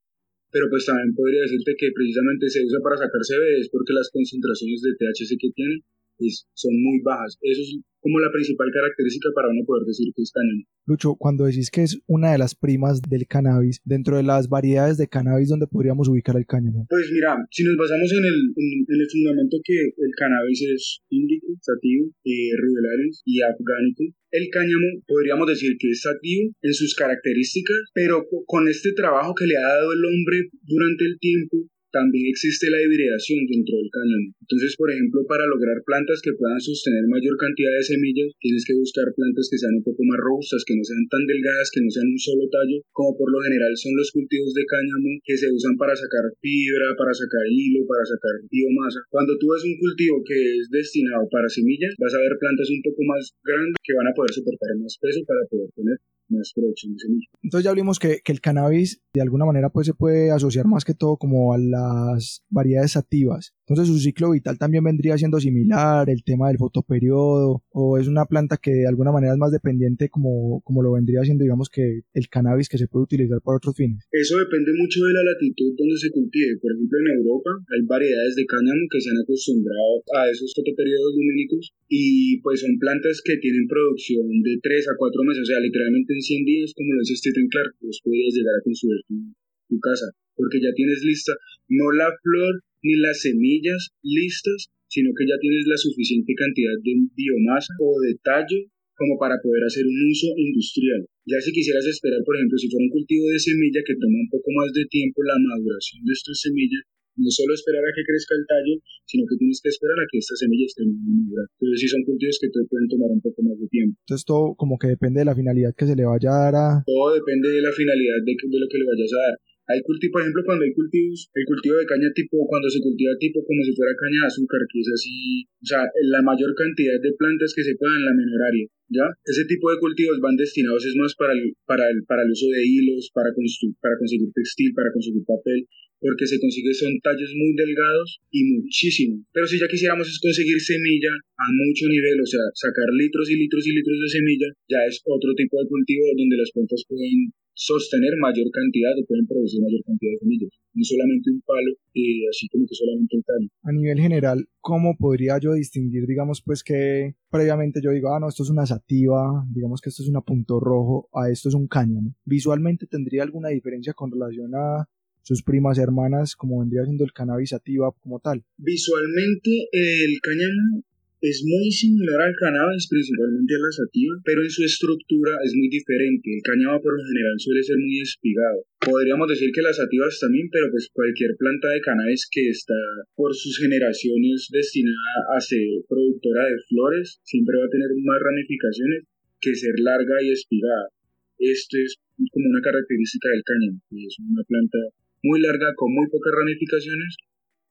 Pero 0.54 0.70
pues 0.70 0.86
también 0.86 1.10
podría 1.10 1.42
decirte 1.42 1.74
que 1.74 1.90
precisamente 1.90 2.46
se 2.54 2.62
usa 2.62 2.78
para 2.86 3.02
sacar 3.02 3.18
CBD 3.18 3.66
es 3.66 3.68
porque 3.68 3.98
las 3.98 4.14
concentraciones 4.14 4.78
de 4.86 4.94
THC 4.94 5.34
que 5.42 5.50
tiene 5.58 5.82
pues, 6.18 6.46
son 6.54 6.72
muy 6.82 7.00
bajas. 7.02 7.38
Eso 7.40 7.62
es 7.62 7.80
como 8.06 8.20
la 8.20 8.30
principal 8.30 8.70
característica 8.70 9.28
para 9.34 9.48
uno 9.50 9.66
poder 9.66 9.82
decir 9.82 10.06
que 10.14 10.22
es 10.22 10.30
cáñamo. 10.30 10.62
Lucho, 10.86 11.16
cuando 11.18 11.42
decís 11.42 11.74
que 11.74 11.82
es 11.82 11.98
una 12.06 12.30
de 12.30 12.38
las 12.38 12.54
primas 12.54 13.02
del 13.02 13.26
cannabis, 13.26 13.82
dentro 13.82 14.16
de 14.16 14.22
las 14.22 14.48
variedades 14.48 14.96
de 14.96 15.08
cannabis, 15.08 15.48
¿dónde 15.48 15.66
podríamos 15.66 16.06
ubicar 16.06 16.36
el 16.36 16.46
cáñamo? 16.46 16.86
Pues 16.88 17.10
mira, 17.10 17.34
si 17.50 17.64
nos 17.66 17.74
basamos 17.74 18.06
en 18.14 18.24
el, 18.30 18.38
en, 18.54 19.00
el 19.02 19.10
fundamento 19.10 19.58
que 19.64 19.90
el 19.90 20.12
cannabis 20.14 20.62
es 20.70 21.02
índico, 21.10 21.50
sativa, 21.58 22.06
eh, 22.22 22.54
rudelaris 22.54 23.22
y 23.26 23.42
afgánico, 23.42 24.04
el 24.30 24.46
cáñamo 24.54 25.02
podríamos 25.08 25.48
decir 25.50 25.74
que 25.74 25.90
es 25.90 26.00
sativo 26.02 26.54
en 26.62 26.74
sus 26.74 26.94
características, 26.94 27.90
pero 27.92 28.22
con 28.46 28.68
este 28.68 28.92
trabajo 28.94 29.34
que 29.34 29.46
le 29.46 29.56
ha 29.56 29.66
dado 29.66 29.92
el 29.92 30.04
hombre 30.04 30.46
durante 30.62 31.04
el 31.06 31.18
tiempo, 31.18 31.66
también 31.96 32.28
existe 32.28 32.68
la 32.68 32.76
hibridación 32.84 33.48
dentro 33.48 33.72
del 33.80 33.88
cáñamo. 33.88 34.28
Entonces, 34.44 34.76
por 34.76 34.92
ejemplo, 34.92 35.24
para 35.24 35.48
lograr 35.48 35.80
plantas 35.88 36.20
que 36.20 36.36
puedan 36.36 36.60
sostener 36.60 37.08
mayor 37.08 37.40
cantidad 37.40 37.72
de 37.72 37.88
semillas, 37.88 38.36
tienes 38.36 38.68
que 38.68 38.76
buscar 38.76 39.08
plantas 39.16 39.48
que 39.48 39.56
sean 39.56 39.80
un 39.80 39.84
poco 39.88 40.04
más 40.04 40.20
robustas, 40.20 40.60
que 40.68 40.76
no 40.76 40.84
sean 40.84 41.08
tan 41.08 41.24
delgadas, 41.24 41.72
que 41.72 41.80
no 41.80 41.88
sean 41.88 42.12
un 42.12 42.20
solo 42.20 42.44
tallo, 42.52 42.84
como 42.92 43.16
por 43.16 43.32
lo 43.32 43.40
general 43.40 43.72
son 43.80 43.96
los 43.96 44.12
cultivos 44.12 44.52
de 44.52 44.68
cáñamo 44.68 45.10
que 45.24 45.40
se 45.40 45.48
usan 45.48 45.80
para 45.80 45.96
sacar 45.96 46.28
fibra, 46.44 46.92
para 47.00 47.16
sacar 47.16 47.44
hilo, 47.48 47.80
para 47.88 48.04
sacar 48.04 48.44
biomasa. 48.52 49.00
Cuando 49.08 49.32
tú 49.40 49.56
ves 49.56 49.64
un 49.64 49.80
cultivo 49.80 50.20
que 50.28 50.36
es 50.60 50.68
destinado 50.68 51.24
para 51.32 51.48
semillas, 51.48 51.96
vas 51.96 52.12
a 52.12 52.20
ver 52.20 52.36
plantas 52.36 52.68
un 52.68 52.84
poco 52.84 53.00
más 53.08 53.32
grandes 53.40 53.80
que 53.80 53.96
van 53.96 54.12
a 54.12 54.14
poder 54.14 54.36
soportar 54.36 54.76
más 54.76 55.00
peso 55.00 55.24
para 55.24 55.40
poder 55.48 55.72
tener 55.72 55.96
entonces 56.28 57.64
ya 57.64 57.70
hablamos 57.70 57.98
que, 57.98 58.20
que, 58.24 58.32
el 58.32 58.40
cannabis 58.40 59.00
de 59.14 59.22
alguna 59.22 59.44
manera 59.44 59.70
pues 59.70 59.86
se 59.86 59.94
puede 59.94 60.30
asociar 60.30 60.66
más 60.66 60.84
que 60.84 60.94
todo 60.94 61.16
como 61.16 61.52
a 61.52 61.58
las 61.58 62.42
variedades 62.50 62.96
activas. 62.96 63.55
Entonces 63.66 63.90
su 63.92 63.98
ciclo 63.98 64.30
vital 64.30 64.58
también 64.58 64.84
vendría 64.84 65.18
siendo 65.18 65.40
similar, 65.42 66.08
el 66.08 66.22
tema 66.22 66.46
del 66.48 66.58
fotoperiodo, 66.58 67.66
o 67.74 67.98
es 67.98 68.06
una 68.06 68.24
planta 68.24 68.62
que 68.62 68.70
de 68.70 68.86
alguna 68.86 69.10
manera 69.10 69.34
es 69.34 69.42
más 69.42 69.50
dependiente 69.50 70.08
como, 70.08 70.62
como 70.62 70.86
lo 70.86 70.94
vendría 70.94 71.26
siendo 71.26 71.42
digamos 71.42 71.68
que 71.68 72.06
el 72.14 72.28
cannabis 72.30 72.68
que 72.68 72.78
se 72.78 72.86
puede 72.86 73.10
utilizar 73.10 73.42
para 73.42 73.58
otros 73.58 73.74
fines. 73.74 74.06
Eso 74.14 74.38
depende 74.38 74.70
mucho 74.78 75.02
de 75.02 75.12
la 75.18 75.34
latitud 75.34 75.74
donde 75.74 75.98
se 75.98 76.14
cultive. 76.14 76.62
Por 76.62 76.70
ejemplo 76.70 76.94
en 76.94 77.18
Europa 77.18 77.50
hay 77.74 77.82
variedades 77.90 78.38
de 78.38 78.46
cáñamo 78.46 78.86
que 78.86 79.02
se 79.02 79.10
han 79.10 79.18
acostumbrado 79.18 79.94
a 80.14 80.30
esos 80.30 80.54
fotoperiodos 80.54 81.18
luménicos 81.18 81.74
y 81.90 82.38
pues 82.46 82.62
son 82.62 82.78
plantas 82.78 83.18
que 83.18 83.34
tienen 83.42 83.66
producción 83.66 84.30
de 84.46 84.62
3 84.62 84.94
a 84.94 84.94
4 84.94 85.26
meses, 85.26 85.42
o 85.42 85.50
sea 85.50 85.58
literalmente 85.58 86.14
en 86.14 86.22
100 86.22 86.44
días, 86.46 86.70
como 86.70 86.94
lo 86.94 87.02
dice 87.02 87.18
Stephen 87.18 87.50
Clark, 87.50 87.74
pues 87.82 87.98
podrías 87.98 88.30
llegar 88.30 88.54
a 88.54 88.62
construir 88.62 89.02
tu, 89.10 89.34
tu 89.74 89.76
casa, 89.82 90.06
porque 90.38 90.62
ya 90.62 90.70
tienes 90.70 91.02
lista 91.02 91.34
no 91.68 91.90
la 91.92 92.06
flor 92.22 92.62
ni 92.86 92.94
las 93.02 93.18
semillas 93.18 93.90
listas, 94.06 94.70
sino 94.86 95.10
que 95.18 95.26
ya 95.26 95.34
tienes 95.42 95.66
la 95.66 95.76
suficiente 95.76 96.30
cantidad 96.38 96.78
de 96.78 96.92
biomasa 97.18 97.74
o 97.82 97.98
de 98.06 98.14
tallo 98.22 98.62
como 98.94 99.18
para 99.18 99.36
poder 99.42 99.66
hacer 99.66 99.84
un 99.84 99.98
uso 100.08 100.30
industrial. 100.38 101.04
Ya 101.26 101.42
si 101.42 101.50
quisieras 101.52 101.84
esperar, 101.84 102.22
por 102.24 102.38
ejemplo, 102.38 102.56
si 102.56 102.70
fuera 102.70 102.86
un 102.86 102.94
cultivo 102.94 103.26
de 103.28 103.42
semilla 103.42 103.82
que 103.82 103.98
toma 103.98 104.22
un 104.22 104.30
poco 104.30 104.48
más 104.54 104.70
de 104.72 104.86
tiempo 104.86 105.20
la 105.26 105.36
maduración 105.36 106.00
de 106.06 106.14
estas 106.14 106.38
semillas, 106.40 106.86
no 107.16 107.30
solo 107.32 107.52
esperar 107.56 107.80
a 107.80 107.92
que 107.96 108.04
crezca 108.04 108.36
el 108.36 108.44
tallo, 108.44 108.74
sino 109.08 109.24
que 109.24 109.36
tienes 109.40 109.60
que 109.64 109.72
esperar 109.72 109.96
a 109.96 110.08
que 110.12 110.18
esta 110.20 110.36
semilla 110.36 110.68
esté 110.68 110.84
madura. 110.84 111.44
Entonces 111.60 111.76
sí 111.80 111.88
son 111.88 112.04
cultivos 112.04 112.36
que 112.40 112.48
te 112.52 112.60
pueden 112.68 112.88
tomar 112.88 113.10
un 113.10 113.20
poco 113.24 113.40
más 113.42 113.56
de 113.56 113.68
tiempo. 113.68 113.96
Entonces 114.04 114.24
todo 114.24 114.54
como 114.54 114.76
que 114.76 114.88
depende 114.92 115.24
de 115.24 115.28
la 115.28 115.36
finalidad 115.36 115.72
que 115.76 115.88
se 115.88 115.96
le 115.96 116.04
vaya 116.04 116.28
a 116.28 116.40
dar 116.44 116.54
a... 116.56 116.66
Todo 116.84 117.16
depende 117.16 117.48
de 117.48 117.62
la 117.64 117.72
finalidad 117.72 118.20
de, 118.20 118.32
de 118.36 118.58
lo 118.60 118.68
que 118.68 118.78
le 118.78 118.86
vayas 118.86 119.12
a 119.12 119.20
dar. 119.32 119.36
Hay 119.66 119.82
cultivos, 119.82 120.12
por 120.14 120.22
ejemplo, 120.22 120.42
cuando 120.46 120.62
hay 120.62 120.72
cultivos, 120.72 121.26
el 121.34 121.44
cultivo 121.44 121.74
de 121.74 121.90
caña 121.90 122.10
tipo, 122.14 122.38
cuando 122.46 122.70
se 122.70 122.78
cultiva 122.78 123.18
tipo 123.18 123.42
como 123.42 123.60
si 123.66 123.74
fuera 123.74 123.98
caña 123.98 124.22
de 124.22 124.30
azúcar, 124.30 124.62
que 124.70 124.78
es 124.78 124.88
así, 124.94 125.42
o 125.42 125.66
sea, 125.66 125.82
la 126.06 126.22
mayor 126.22 126.54
cantidad 126.54 126.94
de 127.02 127.12
plantas 127.18 127.50
que 127.50 127.66
se 127.66 127.74
puedan 127.74 127.98
la 128.06 128.14
menor 128.14 128.40
área, 128.46 128.66
¿ya? 128.94 129.06
Ese 129.26 129.42
tipo 129.50 129.66
de 129.74 129.82
cultivos 129.82 130.22
van 130.22 130.38
destinados 130.38 130.86
es 130.86 130.94
más 130.94 131.18
para 131.18 131.34
el, 131.34 131.58
para 131.66 131.90
el, 131.90 132.06
para 132.06 132.22
el 132.22 132.30
uso 132.30 132.46
de 132.46 132.62
hilos, 132.62 133.10
para, 133.10 133.34
para 133.34 133.98
conseguir 133.98 134.30
textil, 134.30 134.70
para 134.70 134.94
conseguir 134.94 135.26
papel, 135.26 135.66
porque 135.98 136.30
se 136.30 136.38
consigue 136.38 136.70
son 136.70 136.94
tallos 137.02 137.32
muy 137.34 137.50
delgados 137.58 138.20
y 138.30 138.44
muchísimo. 138.44 139.18
Pero 139.32 139.46
si 139.50 139.58
ya 139.58 139.66
quisiéramos 139.66 140.06
es 140.06 140.20
conseguir 140.20 140.60
semilla 140.60 141.10
a 141.10 141.46
mucho 141.50 141.90
nivel, 141.90 142.20
o 142.20 142.28
sea, 142.28 142.44
sacar 142.54 142.86
litros 142.94 143.26
y 143.30 143.36
litros 143.36 143.66
y 143.66 143.74
litros 143.74 143.98
de 143.98 144.08
semilla, 144.14 144.48
ya 144.68 144.78
es 144.86 145.02
otro 145.02 145.34
tipo 145.34 145.58
de 145.58 145.68
cultivo 145.68 146.06
donde 146.14 146.36
las 146.38 146.52
plantas 146.52 146.84
pueden 146.86 147.34
sostener 147.56 148.12
mayor 148.20 148.46
cantidad 148.52 148.92
o 149.00 149.06
pueden 149.06 149.26
producir 149.26 149.62
mayor 149.62 149.82
cantidad 149.84 150.12
de 150.12 150.18
semillas. 150.18 150.50
No 150.74 150.84
solamente 150.84 151.30
un 151.30 151.40
palo, 151.40 151.72
eh, 151.94 152.28
así 152.28 152.48
como 152.48 152.66
que 152.68 152.74
solamente 152.74 153.16
un 153.16 153.22
tallo. 153.22 153.48
A 153.62 153.72
nivel 153.72 153.98
general, 153.98 154.46
¿cómo 154.60 154.96
podría 154.98 155.38
yo 155.40 155.54
distinguir, 155.54 156.06
digamos, 156.06 156.42
pues 156.42 156.62
que 156.62 157.16
previamente 157.30 157.80
yo 157.82 157.90
digo, 157.90 158.14
ah, 158.14 158.20
no, 158.20 158.28
esto 158.28 158.42
es 158.42 158.50
una 158.50 158.66
sativa, 158.66 159.42
digamos 159.50 159.80
que 159.80 159.88
esto 159.88 160.02
es 160.02 160.08
un 160.10 160.20
punto 160.22 160.60
rojo, 160.60 161.08
a 161.14 161.30
esto 161.30 161.48
es 161.48 161.54
un 161.54 161.66
cáñamo? 161.66 162.14
¿Visualmente 162.26 162.86
tendría 162.86 163.22
alguna 163.22 163.48
diferencia 163.48 163.94
con 163.94 164.12
relación 164.12 164.54
a 164.54 164.86
sus 165.22 165.42
primas 165.42 165.76
hermanas, 165.78 166.36
como 166.36 166.60
vendría 166.60 166.84
siendo 166.84 167.02
el 167.02 167.12
cannabis 167.12 167.50
sativa 167.50 167.90
como 168.00 168.20
tal. 168.20 168.44
Visualmente, 168.58 169.66
el 169.72 170.20
cáñamo 170.22 170.84
es 171.26 171.42
muy 171.42 171.66
similar 171.74 172.22
al 172.22 172.38
cannabis, 172.38 172.86
principalmente 172.86 173.58
a 173.58 173.58
la 173.58 173.72
sativa, 173.74 174.14
pero 174.22 174.46
en 174.46 174.50
su 174.50 174.62
estructura 174.62 175.34
es 175.42 175.52
muy 175.58 175.66
diferente. 175.66 176.30
El 176.30 176.42
cáñamo 176.46 176.78
por 176.78 176.94
lo 176.94 177.02
general 177.02 177.34
suele 177.42 177.66
ser 177.66 177.78
muy 177.82 177.98
espigado. 177.98 178.62
Podríamos 178.78 179.26
decir 179.26 179.50
que 179.50 179.66
las 179.66 179.74
sativas 179.74 180.22
también, 180.22 180.46
pero 180.54 180.70
pues 180.70 180.86
cualquier 180.94 181.34
planta 181.34 181.66
de 181.74 181.82
cannabis 181.82 182.30
que 182.30 182.46
está 182.46 182.78
por 183.18 183.34
sus 183.34 183.58
generaciones 183.58 184.46
destinada 184.54 185.18
a 185.34 185.40
ser 185.42 185.66
productora 185.90 186.46
de 186.46 186.62
flores, 186.70 187.18
siempre 187.26 187.58
va 187.58 187.66
a 187.66 187.74
tener 187.74 187.90
más 188.06 188.20
ramificaciones 188.22 189.10
que 189.42 189.54
ser 189.58 189.74
larga 189.82 190.22
y 190.22 190.30
espigada. 190.30 190.94
Esto 191.38 191.76
es 191.82 191.98
como 192.30 192.48
una 192.48 192.62
característica 192.62 193.28
del 193.34 193.42
cáñamo, 193.42 193.82
que 193.90 193.98
es 193.98 194.16
una 194.22 194.46
planta 194.46 194.78
muy 195.26 195.42
larga 195.42 195.74
con 195.74 195.90
muy 195.90 196.06
pocas 196.06 196.32
ramificaciones 196.38 197.18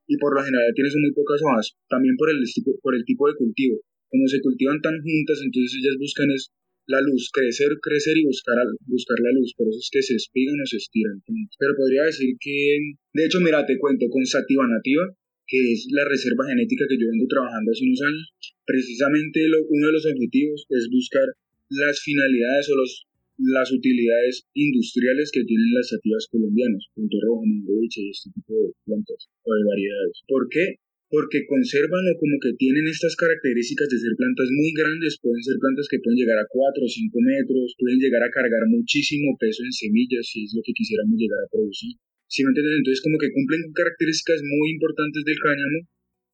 y 0.07 0.17
por 0.17 0.35
lo 0.35 0.43
general 0.43 0.71
tienes 0.74 0.95
muy 0.97 1.12
pocas 1.13 1.41
hojas, 1.41 1.75
también 1.89 2.15
por 2.17 2.29
el, 2.29 2.39
por 2.81 2.95
el 2.95 3.03
tipo 3.05 3.27
de 3.27 3.35
cultivo. 3.35 3.81
Como 4.09 4.27
se 4.27 4.39
cultivan 4.39 4.81
tan 4.81 5.01
juntas, 5.01 5.41
entonces 5.43 5.81
ellas 5.81 5.97
buscan 5.97 6.29
es 6.31 6.51
la 6.88 7.01
luz, 7.01 7.29
crecer, 7.33 7.69
crecer 7.81 8.17
y 8.17 8.25
buscar, 8.25 8.55
buscar 8.85 9.17
la 9.19 9.33
luz. 9.33 9.53
Por 9.57 9.67
eso 9.67 9.79
es 9.79 9.89
que 9.91 10.01
se 10.01 10.15
espigan 10.15 10.62
o 10.62 10.65
se 10.65 10.77
estiran. 10.77 11.21
Pero 11.25 11.74
podría 11.75 12.03
decir 12.03 12.38
que, 12.39 12.77
de 13.13 13.25
hecho, 13.25 13.41
mira, 13.41 13.65
te 13.65 13.77
cuento, 13.77 14.05
con 14.09 14.25
Sativa 14.25 14.65
Nativa, 14.67 15.09
que 15.47 15.74
es 15.74 15.88
la 15.89 16.05
reserva 16.05 16.45
genética 16.50 16.85
que 16.89 16.97
yo 16.97 17.09
vengo 17.09 17.25
trabajando 17.29 17.71
hace 17.71 17.85
unos 17.85 18.01
años, 18.01 18.25
precisamente 18.65 19.47
lo, 19.50 19.62
uno 19.69 19.88
de 19.88 19.93
los 19.93 20.05
objetivos 20.05 20.65
es 20.69 20.89
buscar 20.89 21.25
las 21.69 22.01
finalidades 22.01 22.69
o 22.69 22.75
los, 22.77 23.05
las 23.38 23.72
utilidades 23.72 24.48
industriales 24.54 25.32
que 25.32 25.44
tienen 25.44 25.74
las 25.74 25.89
sativas 25.89 26.27
colombianas, 26.32 26.88
punto 26.94 27.18
rojo, 27.22 27.44
mangoviche 27.46 28.01
y 28.01 28.10
este 28.12 28.32
tipo 28.32 28.54
de 28.54 28.72
plantas 28.86 29.27
o 29.44 29.54
de 29.54 29.63
variedades. 29.63 30.24
¿Por 30.27 30.48
qué? 30.50 30.80
porque 31.15 31.46
conservan 31.46 32.04
o 32.12 32.13
como 32.18 32.36
que 32.42 32.58
tienen 32.58 32.86
estas 32.89 33.15
características 33.15 33.88
de 33.88 34.04
ser 34.04 34.13
plantas 34.18 34.50
muy 34.51 34.74
grandes, 34.74 35.15
pueden 35.22 35.39
ser 35.39 35.56
plantas 35.62 35.88
que 35.88 36.01
pueden 36.01 36.20
llegar 36.20 36.36
a 36.42 36.50
4 36.50 36.82
o 36.82 36.89
5 36.89 37.08
metros, 37.22 37.77
pueden 37.77 38.04
llegar 38.04 38.20
a 38.25 38.34
cargar 38.34 38.65
muchísimo 38.68 39.38
peso 39.39 39.63
en 39.63 39.72
semillas, 39.72 40.25
si 40.25 40.44
es 40.44 40.51
lo 40.58 40.65
que 40.65 40.74
quisiéramos 40.74 41.15
llegar 41.15 41.39
a 41.39 41.51
producir. 41.51 41.96
Si 42.27 42.44
me 42.44 42.51
entiendes, 42.51 42.84
entonces 42.84 43.06
como 43.06 43.22
que 43.22 43.32
cumplen 43.32 43.63
con 43.63 43.80
características 43.80 44.42
muy 44.44 44.75
importantes 44.75 45.22
del 45.24 45.39
cáñamo, 45.39 45.80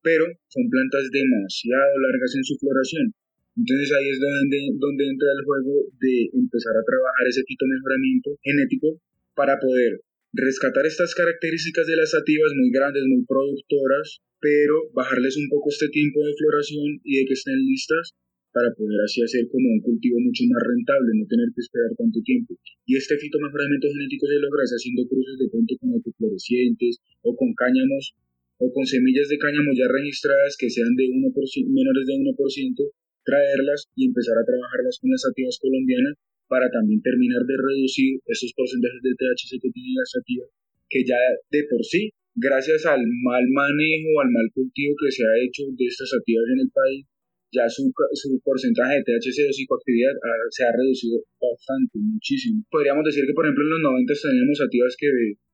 pero 0.01 0.25
son 0.50 0.65
plantas 0.72 1.05
demasiado 1.12 1.93
largas 2.01 2.34
en 2.39 2.46
su 2.48 2.55
floración. 2.58 3.05
Entonces 3.58 3.89
ahí 3.91 4.08
es 4.10 4.20
donde, 4.20 4.60
donde 4.79 5.03
entra 5.12 5.29
el 5.31 5.43
juego 5.43 5.74
de 6.00 6.31
empezar 6.31 6.75
a 6.75 6.88
trabajar 6.88 7.25
ese 7.27 7.43
tipo 7.43 7.65
de 7.65 7.75
mejoramiento 7.75 8.29
genético 8.41 9.00
para 9.36 9.60
poder 9.60 10.00
rescatar 10.34 10.86
estas 10.88 11.12
características 11.13 11.86
de 11.88 12.00
las 12.00 12.12
sativas 12.12 12.51
muy 12.55 12.72
grandes, 12.72 13.03
muy 13.03 13.25
productoras, 13.27 14.24
pero 14.39 14.89
bajarles 14.96 15.36
un 15.36 15.50
poco 15.51 15.70
este 15.70 15.89
tiempo 15.89 16.24
de 16.24 16.36
floración 16.39 17.00
y 17.03 17.20
de 17.20 17.25
que 17.27 17.36
estén 17.36 17.60
listas 17.60 18.15
para 18.51 18.72
poder 18.75 19.00
así 19.03 19.24
hacer 19.24 19.48
como 19.48 19.67
un 19.72 19.79
cultivo 19.79 20.20
mucho 20.20 20.43
más 20.51 20.63
rentable, 20.63 21.15
no 21.15 21.27
tener 21.27 21.48
que 21.55 21.63
esperar 21.63 21.91
tanto 21.96 22.20
tiempo. 22.24 22.55
Y 22.84 22.96
este 23.00 23.15
fitomejoramiento 23.15 23.88
genético 23.91 24.27
se 24.27 24.43
logra 24.43 24.63
haciendo 24.67 25.08
cruces 25.08 25.39
de 25.39 25.48
pronto 25.48 25.72
con 25.79 25.96
autoflorecientes 25.96 27.00
o 27.24 27.36
con 27.36 27.55
cáñamos 27.55 28.15
o 28.60 28.67
con 28.72 28.86
semillas 28.86 29.27
de 29.31 29.39
cáñamo 29.39 29.72
ya 29.74 29.88
registradas 29.88 30.55
que 30.60 30.70
sean 30.70 30.96
de 30.96 31.08
1%, 31.08 31.31
menores 31.72 32.05
de 32.05 32.13
1%, 32.13 32.91
traerlas 33.23 33.87
y 33.95 34.07
empezar 34.07 34.35
a 34.37 34.47
trabajarlas 34.47 34.97
con 34.99 35.11
las 35.11 35.21
sativas 35.21 35.57
colombianas 35.61 36.15
para 36.51 36.67
también 36.67 36.99
terminar 36.99 37.47
de 37.47 37.55
reducir 37.55 38.19
esos 38.27 38.51
porcentajes 38.51 39.01
de 39.01 39.15
THC 39.15 39.51
que 39.61 39.71
tienen 39.71 39.95
las 39.95 40.11
sativas, 40.11 40.49
que 40.91 41.01
ya 41.07 41.19
de 41.47 41.63
por 41.71 41.79
sí, 41.85 42.11
gracias 42.35 42.83
al 42.85 42.99
mal 43.23 43.45
manejo, 43.47 44.19
al 44.19 44.31
mal 44.35 44.47
cultivo 44.51 44.93
que 44.99 45.11
se 45.11 45.23
ha 45.23 45.33
hecho 45.39 45.63
de 45.71 45.85
estas 45.87 46.11
sativas 46.11 46.47
en 46.51 46.59
el 46.67 46.71
país, 46.75 47.07
ya 47.51 47.67
su, 47.67 47.91
su 48.15 48.39
porcentaje 48.43 48.99
de 48.99 49.03
THC 49.03 49.47
o 49.47 49.51
psicoactividad 49.51 50.15
se 50.51 50.63
ha 50.63 50.71
reducido 50.71 51.19
bastante, 51.39 51.99
muchísimo. 51.99 52.63
Podríamos 52.71 53.03
decir 53.03 53.27
que, 53.27 53.35
por 53.35 53.45
ejemplo, 53.45 53.63
en 53.63 53.71
los 53.75 53.83
90 54.07 54.11
teníamos 54.11 54.57
sativas 54.57 54.95
que 54.95 55.07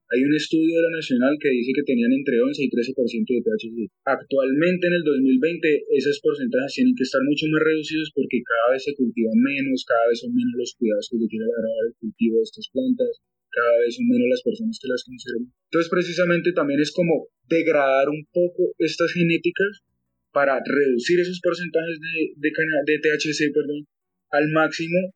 hay 0.08 0.24
un 0.24 0.34
estudio 0.36 0.72
de 0.80 0.84
la 0.88 0.96
Nacional 1.04 1.36
que 1.36 1.52
dice 1.52 1.76
que 1.76 1.84
tenían 1.84 2.16
entre 2.16 2.40
11 2.40 2.64
y 2.64 2.70
13% 2.72 3.28
de 3.28 3.44
THC. 3.44 3.78
Actualmente, 4.08 4.88
en 4.88 4.96
el 4.96 5.04
2020, 5.04 6.00
esos 6.00 6.20
porcentajes 6.24 6.80
tienen 6.80 6.96
que 6.96 7.04
estar 7.04 7.20
mucho 7.28 7.44
más 7.52 7.60
reducidos 7.60 8.12
porque 8.16 8.40
cada 8.40 8.72
vez 8.72 8.88
se 8.88 8.96
cultivan 8.96 9.36
menos, 9.36 9.84
cada 9.84 10.08
vez 10.08 10.24
son 10.24 10.32
menos 10.32 10.56
los 10.56 10.72
cuidados 10.80 11.12
que 11.12 11.20
se 11.20 11.28
tiene 11.28 11.46
dar 11.52 11.68
el 11.92 11.96
cultivo 12.00 12.40
de 12.40 12.48
estas 12.48 12.68
plantas, 12.72 13.20
cada 13.52 13.76
vez 13.84 13.92
son 14.00 14.08
menos 14.08 14.28
las 14.32 14.44
personas 14.48 14.80
que 14.80 14.88
las 14.88 15.04
conservan. 15.04 15.52
Entonces, 15.68 15.90
precisamente 15.92 16.56
también 16.56 16.80
es 16.80 16.92
como 16.96 17.28
degradar 17.52 18.08
un 18.08 18.24
poco 18.32 18.72
estas 18.80 19.12
genéticas 19.12 19.84
para 20.32 20.62
reducir 20.64 21.20
esos 21.20 21.42
porcentajes 21.44 22.00
de, 22.00 22.32
de, 22.38 22.50
de 22.54 22.96
THC 23.04 23.52
perdón, 23.52 23.84
al 24.32 24.48
máximo, 24.56 25.12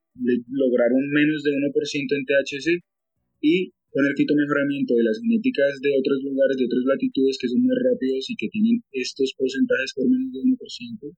lograr 0.51 0.91
un 0.91 1.07
menos 1.11 1.43
de 1.43 1.51
1% 1.51 1.71
en 1.71 2.25
THC 2.27 2.67
y 3.39 3.71
con 3.91 4.07
el 4.07 4.15
mejoramiento 4.15 4.95
de 4.95 5.03
las 5.03 5.19
genéticas 5.19 5.83
de 5.83 5.91
otros 5.99 6.23
lugares, 6.23 6.55
de 6.55 6.63
otras 6.63 6.87
latitudes 6.87 7.35
que 7.35 7.51
son 7.51 7.59
más 7.67 7.75
rápidos 7.75 8.23
y 8.31 8.39
que 8.39 8.47
tienen 8.47 8.79
estos 8.95 9.35
porcentajes 9.35 9.91
por 9.93 10.07
menos 10.07 10.31
de 10.31 10.39
1%, 10.47 11.11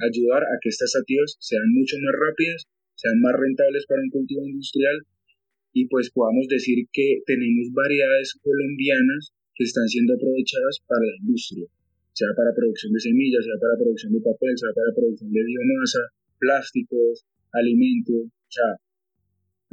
ayudar 0.00 0.42
a 0.42 0.56
que 0.64 0.72
estas 0.72 0.96
sativas 0.96 1.36
sean 1.36 1.68
mucho 1.68 2.00
más 2.00 2.16
rápidas, 2.16 2.64
sean 2.96 3.20
más 3.20 3.36
rentables 3.36 3.84
para 3.84 4.00
un 4.00 4.08
cultivo 4.08 4.40
industrial 4.48 5.04
y 5.76 5.84
pues 5.92 6.08
podamos 6.16 6.48
decir 6.48 6.88
que 6.92 7.20
tenemos 7.28 7.68
variedades 7.76 8.40
colombianas 8.40 9.36
que 9.52 9.68
están 9.68 9.84
siendo 9.88 10.14
aprovechadas 10.16 10.80
para 10.88 11.04
la 11.04 11.20
industria, 11.20 11.68
sea 12.16 12.32
para 12.32 12.56
producción 12.56 12.92
de 12.96 13.04
semillas, 13.04 13.44
sea 13.44 13.60
para 13.60 13.76
producción 13.76 14.16
de 14.16 14.24
papel, 14.24 14.56
sea 14.56 14.72
para 14.72 14.96
producción 14.96 15.28
de 15.28 15.44
biomasa, 15.44 16.02
plásticos, 16.40 17.26
alimentos, 17.52 18.32
o 18.32 18.50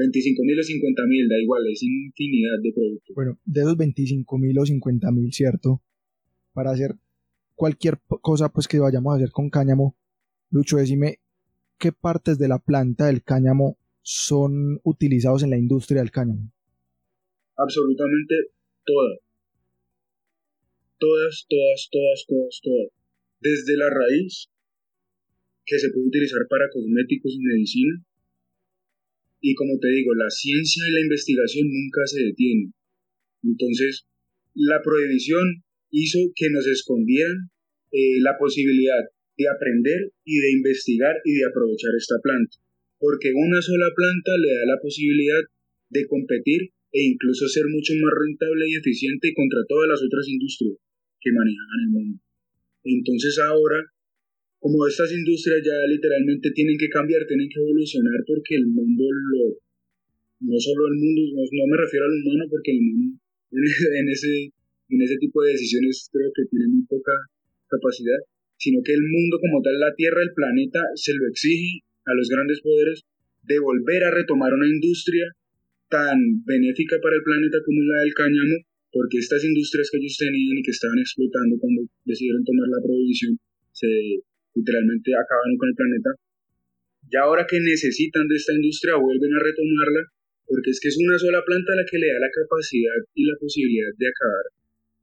25 0.01 0.43
mil 0.43 0.59
o 0.59 0.63
50 0.63 1.01
mil, 1.07 1.27
da 1.29 1.37
igual, 1.41 1.61
es 1.71 1.83
infinidad 1.83 2.57
de 2.61 2.73
productos. 2.73 3.15
Bueno, 3.15 3.39
de 3.45 3.61
esos 3.61 3.77
25 3.77 4.37
mil 4.37 4.57
o 4.57 4.65
50 4.65 5.11
mil, 5.11 5.31
¿cierto? 5.31 5.81
Para 6.53 6.71
hacer 6.71 6.95
cualquier 7.55 7.99
cosa 8.21 8.49
pues 8.49 8.67
que 8.67 8.79
vayamos 8.79 9.13
a 9.13 9.17
hacer 9.17 9.31
con 9.31 9.49
cáñamo, 9.49 9.95
Lucho, 10.49 10.77
decime 10.77 11.19
qué 11.77 11.91
partes 11.91 12.37
de 12.37 12.47
la 12.47 12.59
planta 12.59 13.05
del 13.07 13.23
cáñamo 13.23 13.77
son 14.01 14.81
utilizados 14.83 15.43
en 15.43 15.51
la 15.51 15.57
industria 15.57 16.01
del 16.01 16.11
cáñamo. 16.11 16.51
Absolutamente 17.55 18.35
todas. 18.83 19.19
Todas, 20.97 21.45
todas, 21.47 21.89
todas, 21.91 22.25
todas, 22.27 22.59
todas. 22.61 22.89
Desde 23.39 23.77
la 23.77 23.89
raíz, 23.89 24.49
que 25.65 25.79
se 25.79 25.89
puede 25.89 26.07
utilizar 26.07 26.41
para 26.49 26.69
cosméticos 26.71 27.33
y 27.33 27.39
medicina, 27.39 28.03
y 29.41 29.56
como 29.56 29.80
te 29.82 29.89
digo, 29.89 30.13
la 30.13 30.30
ciencia 30.30 30.84
y 30.88 30.93
la 30.93 31.01
investigación 31.01 31.67
nunca 31.67 32.06
se 32.06 32.21
detienen. 32.30 32.73
Entonces, 33.43 34.06
la 34.54 34.82
prohibición 34.84 35.65
hizo 35.89 36.19
que 36.36 36.49
nos 36.51 36.65
escondieran 36.67 37.49
eh, 37.91 38.21
la 38.21 38.38
posibilidad 38.38 39.01
de 39.36 39.45
aprender 39.49 40.13
y 40.23 40.38
de 40.38 40.51
investigar 40.51 41.15
y 41.25 41.34
de 41.34 41.45
aprovechar 41.49 41.91
esta 41.97 42.21
planta. 42.21 42.58
Porque 42.99 43.34
una 43.34 43.62
sola 43.62 43.89
planta 43.95 44.32
le 44.38 44.54
da 44.54 44.65
la 44.77 44.80
posibilidad 44.80 45.41
de 45.89 46.06
competir 46.06 46.69
e 46.93 47.01
incluso 47.01 47.47
ser 47.47 47.65
mucho 47.65 47.93
más 47.97 48.13
rentable 48.13 48.69
y 48.69 48.75
eficiente 48.77 49.34
contra 49.34 49.65
todas 49.67 49.89
las 49.89 50.01
otras 50.06 50.27
industrias 50.27 50.77
que 51.19 51.32
manejan 51.32 51.80
el 51.82 51.89
mundo. 51.89 52.19
Entonces 52.84 53.39
ahora 53.39 53.89
como 54.62 54.86
estas 54.86 55.10
industrias 55.10 55.58
ya 55.65 55.74
literalmente 55.89 56.54
tienen 56.54 56.78
que 56.78 56.86
cambiar, 56.93 57.26
tienen 57.26 57.50
que 57.50 57.58
evolucionar 57.58 58.21
porque 58.30 58.62
el 58.62 58.69
mundo 58.69 59.10
lo, 59.10 59.58
no 60.45 60.58
solo 60.62 60.86
el 60.86 61.02
mundo, 61.02 61.34
no, 61.34 61.65
me 61.65 61.82
refiero 61.82 62.06
al 62.06 62.13
humano 62.21 62.45
porque 62.45 62.78
el 62.78 62.82
mundo 62.86 63.17
en 63.52 64.06
ese, 64.06 64.54
en 64.54 65.00
ese 65.02 65.17
tipo 65.17 65.41
de 65.41 65.58
decisiones 65.58 66.06
creo 66.13 66.30
que 66.30 66.45
tiene 66.45 66.69
muy 66.69 66.86
poca 66.86 67.12
capacidad, 67.74 68.21
sino 68.62 68.86
que 68.86 68.93
el 68.93 69.02
mundo 69.02 69.41
como 69.41 69.65
tal, 69.65 69.82
la 69.82 69.97
Tierra, 69.97 70.21
el 70.21 70.38
planeta, 70.38 70.80
se 70.93 71.17
lo 71.17 71.26
exige 71.26 71.82
a 72.06 72.13
los 72.13 72.30
grandes 72.30 72.62
poderes 72.62 73.02
de 73.41 73.58
volver 73.58 74.06
a 74.06 74.13
retomar 74.13 74.54
una 74.54 74.69
industria 74.69 75.26
tan 75.89 76.21
benéfica 76.45 77.02
para 77.02 77.17
el 77.17 77.26
planeta 77.26 77.58
como 77.65 77.82
la 77.82 78.06
del 78.06 78.13
cáñamo, 78.13 78.62
porque 78.93 79.17
estas 79.17 79.41
industrias 79.41 79.89
que 79.89 79.97
ellos 79.97 80.21
tenían 80.21 80.54
y 80.54 80.62
que 80.62 80.71
estaban 80.71 81.02
explotando 81.02 81.58
cuando 81.58 81.82
decidieron 82.06 82.45
tomar 82.45 82.69
la 82.69 82.84
prohibición 82.86 83.41
se 83.71 84.21
literalmente 84.55 85.11
acabaron 85.15 85.57
con 85.57 85.69
el 85.69 85.75
planeta. 85.75 86.11
Y 87.09 87.15
ahora 87.17 87.45
que 87.47 87.59
necesitan 87.59 88.27
de 88.27 88.35
esta 88.35 88.53
industria 88.53 88.95
vuelven 88.95 89.33
a 89.33 89.43
retomarla 89.43 90.03
porque 90.51 90.71
es 90.75 90.79
que 90.83 90.91
es 90.91 90.99
una 90.99 91.17
sola 91.17 91.39
planta 91.47 91.71
la 91.79 91.87
que 91.87 91.97
le 91.97 92.11
da 92.11 92.19
la 92.19 92.31
capacidad 92.35 92.99
y 93.15 93.23
la 93.23 93.39
posibilidad 93.39 93.91
de 93.95 94.07
acabar 94.11 94.45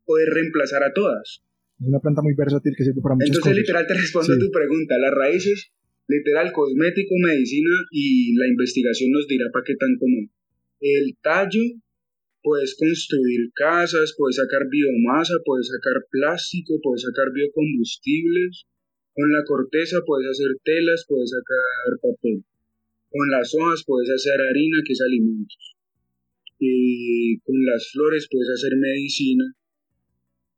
o 0.04 0.12
de 0.20 0.26
reemplazar 0.28 0.84
a 0.84 0.92
todas. 0.92 1.40
Es 1.80 1.86
una 1.88 2.00
planta 2.00 2.20
muy 2.20 2.34
versátil 2.36 2.76
que 2.76 2.84
sirve 2.84 3.00
para 3.00 3.16
muchas 3.16 3.32
Entonces, 3.32 3.56
literal, 3.56 3.86
te 3.88 3.96
respondo 3.96 4.34
a 4.34 4.38
tu 4.38 4.50
pregunta. 4.52 5.00
Las 5.00 5.14
raíces, 5.16 5.72
literal, 6.06 6.52
cosmético, 6.52 7.14
medicina 7.16 7.72
y 7.90 8.36
la 8.36 8.46
investigación 8.46 9.08
nos 9.12 9.26
dirá 9.26 9.48
para 9.52 9.64
qué 9.64 9.74
tan 9.76 9.96
común. 9.96 10.28
El 10.80 11.16
tallo, 11.22 11.64
puedes 12.42 12.76
construir 12.76 13.48
casas, 13.54 14.14
puedes 14.16 14.36
sacar 14.36 14.68
biomasa, 14.68 15.34
puedes 15.44 15.68
sacar 15.68 16.04
plástico, 16.10 16.76
puedes 16.82 17.02
sacar 17.02 17.32
biocombustibles, 17.32 18.68
con 19.18 19.32
la 19.32 19.42
corteza 19.42 19.98
puedes 20.06 20.30
hacer 20.30 20.46
telas, 20.62 21.04
puedes 21.08 21.30
sacar 21.34 21.90
papel. 21.98 22.38
Con 23.10 23.26
las 23.34 23.52
hojas 23.52 23.82
puedes 23.84 24.08
hacer 24.14 24.38
harina, 24.38 24.78
que 24.86 24.92
es 24.92 25.00
alimentos. 25.02 25.74
Y 26.60 27.36
con 27.42 27.58
las 27.66 27.90
flores 27.90 28.28
puedes 28.30 28.48
hacer 28.54 28.78
medicina. 28.78 29.42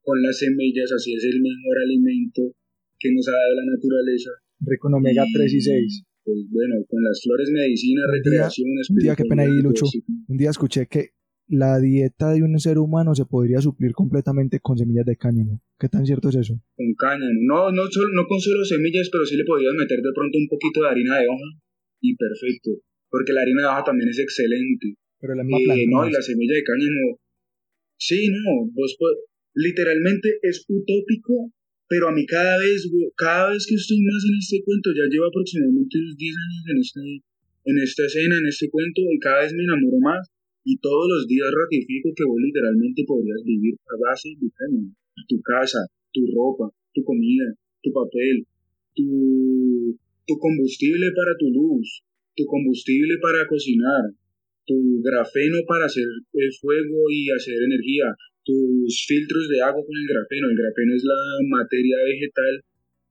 Con 0.03 0.21
las 0.21 0.37
semillas, 0.37 0.91
así 0.91 1.15
es 1.15 1.23
el 1.25 1.41
mejor 1.41 1.75
alimento 1.81 2.53
que 2.99 3.11
nos 3.11 3.27
ha 3.29 3.31
dado 3.31 3.55
la 3.65 3.65
naturaleza. 3.73 4.29
Rico 4.59 4.89
omega 4.93 5.25
3 5.33 5.53
y 5.53 5.61
6. 5.61 6.03
Pues 6.23 6.37
bueno, 6.51 6.85
con 6.87 7.03
las 7.03 7.19
flores 7.23 7.49
medicina, 7.49 8.01
recreación, 8.13 8.69
un 8.69 8.97
día, 8.97 9.15
qué 9.15 9.25
pena 9.25 9.41
ahí, 9.41 9.59
Lucho. 9.63 9.85
Un 10.27 10.37
día 10.37 10.51
escuché 10.51 10.85
que 10.85 11.17
la 11.51 11.79
dieta 11.79 12.31
de 12.31 12.43
un 12.43 12.57
ser 12.59 12.79
humano 12.79 13.13
se 13.13 13.25
podría 13.25 13.59
suplir 13.59 13.91
completamente 13.91 14.59
con 14.59 14.77
semillas 14.77 15.05
de 15.05 15.17
cáñamo. 15.17 15.61
¿Qué 15.77 15.89
tan 15.89 16.05
cierto 16.05 16.29
es 16.29 16.35
eso? 16.35 16.55
Con 16.75 16.95
cáñamo. 16.95 17.39
No, 17.43 17.71
no, 17.71 17.83
no 17.83 18.23
con 18.27 18.39
solo 18.39 18.63
semillas, 18.63 19.09
pero 19.11 19.25
sí 19.25 19.35
le 19.35 19.43
podrías 19.43 19.73
meter 19.75 19.99
de 19.99 20.15
pronto 20.15 20.37
un 20.37 20.47
poquito 20.47 20.81
de 20.81 20.89
harina 20.89 21.19
de 21.19 21.27
hoja 21.27 21.49
y 21.99 22.15
perfecto, 22.15 22.71
porque 23.09 23.33
la 23.33 23.41
harina 23.41 23.61
de 23.61 23.67
abajo 23.67 23.91
también 23.91 24.09
es 24.09 24.19
excelente. 24.19 24.95
Pero 25.19 25.35
la 25.35 25.43
eh, 25.43 25.85
no, 25.91 26.07
y 26.07 26.11
la 26.11 26.21
semilla 26.21 26.55
de 26.55 26.63
cáñamo, 26.63 27.19
sí, 27.97 28.31
no, 28.31 28.71
vos 28.73 28.97
literalmente 29.53 30.39
es 30.41 30.65
utópico, 30.67 31.51
pero 31.87 32.07
a 32.07 32.13
mí 32.13 32.25
cada 32.25 32.57
vez, 32.57 32.89
cada 33.17 33.51
vez 33.51 33.67
que 33.67 33.75
estoy 33.75 33.99
más 33.99 34.23
en 34.23 34.39
este 34.39 34.63
cuento, 34.63 34.89
ya 34.95 35.03
llevo 35.11 35.27
aproximadamente 35.27 35.99
unos 35.99 36.15
10 36.15 36.35
años 36.47 36.63
en, 36.71 36.77
este, 36.79 37.01
en 37.65 37.77
esta 37.83 38.05
escena, 38.07 38.37
en 38.39 38.47
este 38.47 38.69
cuento, 38.69 39.01
y 39.11 39.19
cada 39.19 39.43
vez 39.43 39.53
me 39.53 39.63
enamoro 39.63 39.99
más, 39.99 40.31
y 40.63 40.77
todos 40.77 41.07
los 41.09 41.27
días 41.27 41.49
ratifico 41.49 42.13
que 42.15 42.25
vos 42.25 42.37
literalmente 42.37 43.03
podrías 43.05 43.41
vivir 43.43 43.75
a 43.89 43.95
base 43.97 44.29
de 44.37 44.49
cáñamo. 44.53 44.93
Tu 45.27 45.41
casa, 45.41 45.79
tu 46.13 46.21
ropa, 46.33 46.69
tu 46.93 47.03
comida, 47.03 47.49
tu 47.81 47.91
papel, 47.91 48.45
tu, 48.93 49.97
tu 50.27 50.33
combustible 50.37 51.09
para 51.15 51.33
tu 51.37 51.49
luz, 51.49 52.03
tu 52.35 52.45
combustible 52.45 53.17
para 53.21 53.47
cocinar, 53.47 54.13
tu 54.65 55.01
grafeno 55.01 55.57
para 55.67 55.85
hacer 55.85 56.05
fuego 56.61 57.09
y 57.09 57.29
hacer 57.31 57.57
energía, 57.57 58.13
tus 58.45 59.05
filtros 59.07 59.49
de 59.49 59.61
agua 59.61 59.81
con 59.81 59.97
el 59.97 60.07
grafeno. 60.07 60.45
El 60.49 60.57
grafeno 60.61 60.95
es 60.95 61.03
la 61.03 61.21
materia 61.49 61.97
vegetal 62.05 62.53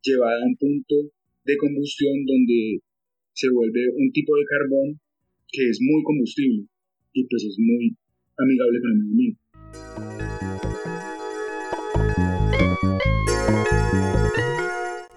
llevada 0.03 0.39
a 0.39 0.47
un 0.47 0.57
punto 0.57 1.11
de 1.45 1.57
combustión 1.57 2.15
donde 2.27 2.79
se 3.33 3.51
vuelve 3.51 3.91
un 3.97 4.11
tipo 4.13 4.37
de 4.37 4.45
carbón 4.45 5.01
que 5.51 5.69
es 5.69 5.79
muy 5.81 6.03
combustible 6.05 6.70
y 7.13 7.27
pues 7.29 7.45
es 7.45 7.57
muy 7.59 7.97
amigable 8.39 8.81
con 8.81 8.91
el 8.91 8.97
medio 8.99 9.13
ambiente. 9.13 9.41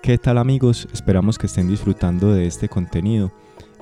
¿Qué 0.01 0.17
tal 0.17 0.38
amigos? 0.38 0.88
Esperamos 0.91 1.38
que 1.38 1.47
estén 1.47 1.69
disfrutando 1.69 2.34
de 2.34 2.45
este 2.45 2.67
contenido. 2.67 3.32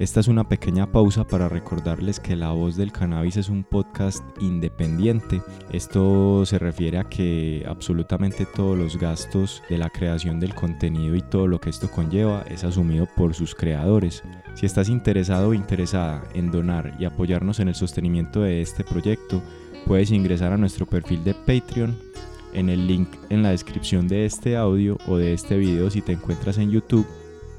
Esta 0.02 0.20
es 0.20 0.28
una 0.28 0.50
pequeña 0.50 0.92
pausa 0.92 1.28
para 1.28 1.48
recordarles 1.48 2.20
que 2.20 2.36
La 2.36 2.50
Voz 2.54 2.76
del 2.76 2.92
Cannabis 2.92 3.38
es 3.38 3.50
un 3.50 3.64
podcast 3.64 4.24
independiente. 4.42 5.44
Esto 5.72 6.44
se 6.44 6.58
refiere 6.58 6.98
a 6.98 7.04
que 7.04 7.64
absolutamente 7.68 8.48
todos 8.48 8.76
los 8.76 8.98
gastos 8.98 9.62
de 9.70 9.78
la 9.78 9.92
creación 9.92 10.40
del 10.40 10.56
contenido 10.56 11.16
y 11.16 11.22
todo 11.22 11.46
lo 11.46 11.62
que 11.62 11.70
esto 11.70 11.88
conlleva 11.92 12.44
es 12.50 12.64
asumido 12.64 13.08
por 13.16 13.36
sus 13.36 13.54
creadores. 13.54 14.24
Si 14.56 14.66
estás 14.66 14.90
interesado 14.90 15.50
o 15.50 15.54
interesada 15.54 16.24
en 16.34 16.50
donar 16.50 16.96
y 16.98 17.06
apoyarnos 17.06 17.60
en 17.60 17.68
el 17.68 17.76
sostenimiento 17.76 18.42
de 18.42 18.64
este 18.64 18.84
proyecto, 18.84 19.40
puedes 19.86 20.10
ingresar 20.10 20.52
a 20.52 20.58
nuestro 20.58 20.88
perfil 20.88 21.24
de 21.24 21.36
Patreon 21.36 21.96
en 22.54 22.70
el 22.70 22.88
link 22.88 23.08
en 23.30 23.44
la 23.44 23.52
descripción 23.52 24.08
de 24.08 24.26
este 24.26 24.58
audio 24.58 24.98
o 25.08 25.18
de 25.18 25.34
este 25.34 25.58
video 25.58 25.92
si 25.92 26.02
te 26.02 26.14
encuentras 26.14 26.58
en 26.58 26.72
YouTube 26.72 27.06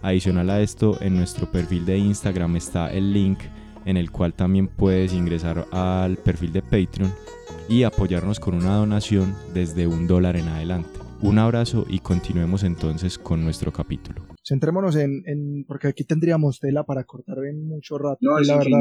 Adicional 0.02 0.50
a 0.50 0.60
esto, 0.60 0.98
en 1.00 1.16
nuestro 1.16 1.50
perfil 1.50 1.86
de 1.86 1.96
Instagram 1.96 2.56
está 2.56 2.92
el 2.92 3.12
link 3.12 3.38
en 3.84 3.96
el 3.96 4.10
cual 4.10 4.34
también 4.34 4.68
puedes 4.68 5.12
ingresar 5.12 5.66
al 5.70 6.16
perfil 6.16 6.52
de 6.52 6.62
Patreon 6.62 7.12
y 7.68 7.84
apoyarnos 7.84 8.40
con 8.40 8.54
una 8.54 8.76
donación 8.76 9.34
desde 9.54 9.86
un 9.86 10.06
dólar 10.06 10.36
en 10.36 10.48
adelante. 10.48 10.90
Un 11.20 11.38
abrazo 11.38 11.86
y 11.88 12.00
continuemos 12.00 12.64
entonces 12.64 13.16
con 13.16 13.44
nuestro 13.44 13.72
capítulo. 13.72 14.22
Centrémonos 14.44 14.96
en, 14.96 15.22
en 15.24 15.64
porque 15.66 15.86
aquí 15.86 16.02
tendríamos 16.02 16.58
tela 16.58 16.82
para 16.82 17.04
cortar 17.04 17.38
en 17.44 17.64
mucho 17.64 17.96
rato, 17.96 18.18
no, 18.22 18.40
la 18.40 18.56
verdad. 18.56 18.80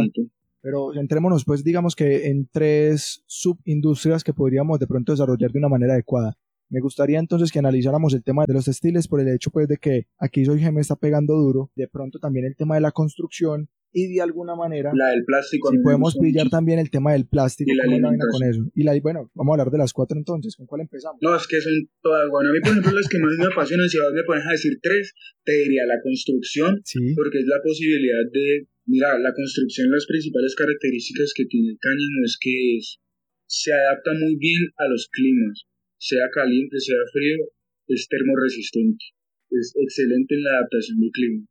Pero 0.59 0.91
centrémonos 0.93 1.45
pues 1.45 1.63
digamos 1.63 1.95
que 1.95 2.29
en 2.29 2.47
tres 2.51 3.23
subindustrias 3.27 4.23
que 4.23 4.33
podríamos 4.33 4.79
de 4.79 4.87
pronto 4.87 5.11
desarrollar 5.11 5.51
de 5.51 5.59
una 5.59 5.69
manera 5.69 5.93
adecuada. 5.93 6.35
Me 6.71 6.79
gustaría 6.79 7.19
entonces 7.19 7.51
que 7.51 7.59
analizáramos 7.59 8.13
el 8.13 8.23
tema 8.23 8.45
de 8.47 8.53
los 8.53 8.63
textiles 8.63 9.09
por 9.09 9.19
el 9.19 9.27
hecho 9.27 9.51
pues 9.51 9.67
de 9.67 9.75
que 9.75 10.07
aquí 10.17 10.45
Soy 10.45 10.61
me 10.71 10.79
está 10.79 10.95
pegando 10.95 11.35
duro, 11.35 11.69
de 11.75 11.89
pronto 11.89 12.17
también 12.17 12.45
el 12.45 12.55
tema 12.55 12.75
de 12.75 12.81
la 12.81 12.91
construcción 12.91 13.69
y 13.91 14.07
de 14.13 14.21
alguna 14.21 14.55
manera 14.55 14.91
la 14.95 15.09
del 15.09 15.25
plástico 15.25 15.69
si 15.69 15.79
podemos 15.79 16.15
pillar 16.15 16.47
también 16.47 16.79
el 16.79 16.89
tema 16.89 17.11
del 17.11 17.27
plástico 17.27 17.69
y 17.69 17.75
la 17.75 17.83
con 18.31 18.43
eso 18.47 18.63
y 18.73 18.83
la, 18.83 18.97
bueno 19.01 19.29
vamos 19.35 19.51
a 19.51 19.53
hablar 19.59 19.71
de 19.71 19.79
las 19.79 19.91
cuatro 19.91 20.17
entonces 20.17 20.55
con 20.55 20.65
cuál 20.65 20.87
empezamos 20.87 21.19
no 21.19 21.35
es 21.35 21.45
que 21.45 21.59
son 21.59 21.73
todas 22.01 22.23
bueno 22.31 22.51
a 22.51 22.53
mí 22.53 22.61
por 22.61 22.71
ejemplo 22.71 22.91
las 22.95 23.09
que 23.09 23.19
más 23.19 23.35
me 23.37 23.51
apasionan 23.51 23.89
si 23.89 23.99
vos 23.99 24.13
me 24.15 24.23
pones 24.23 24.47
a 24.47 24.51
decir 24.51 24.79
tres 24.81 25.11
te 25.43 25.51
diría 25.51 25.83
la 25.85 25.99
construcción 26.01 26.79
sí. 26.85 26.99
porque 27.15 27.39
es 27.39 27.47
la 27.47 27.59
posibilidad 27.61 28.23
de 28.31 28.71
mira 28.85 29.19
la 29.19 29.33
construcción 29.35 29.91
las 29.91 30.07
principales 30.07 30.55
características 30.55 31.33
que 31.35 31.45
tiene 31.51 31.75
el 31.75 31.77
cáñamo 31.77 32.23
es 32.23 32.37
que 32.39 32.79
se 33.45 33.73
adapta 33.73 34.11
muy 34.15 34.37
bien 34.39 34.71
a 34.79 34.87
los 34.87 35.09
climas 35.11 35.67
sea 36.01 36.25
caliente, 36.33 36.79
sea 36.79 36.97
frío, 37.13 37.45
es 37.87 38.07
termoresistente. 38.09 39.05
Es 39.51 39.73
excelente 39.77 40.33
en 40.33 40.43
la 40.43 40.57
adaptación 40.57 40.99
del 40.99 41.11
clima. 41.11 41.45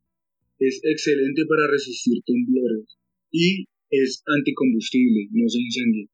Es 0.59 0.81
excelente 0.83 1.41
para 1.47 1.71
resistir 1.71 2.21
temblores. 2.25 2.99
Y 3.31 3.65
es 3.89 4.21
anticombustible, 4.27 5.29
no 5.31 5.47
se 5.47 5.59
incendia. 5.59 6.07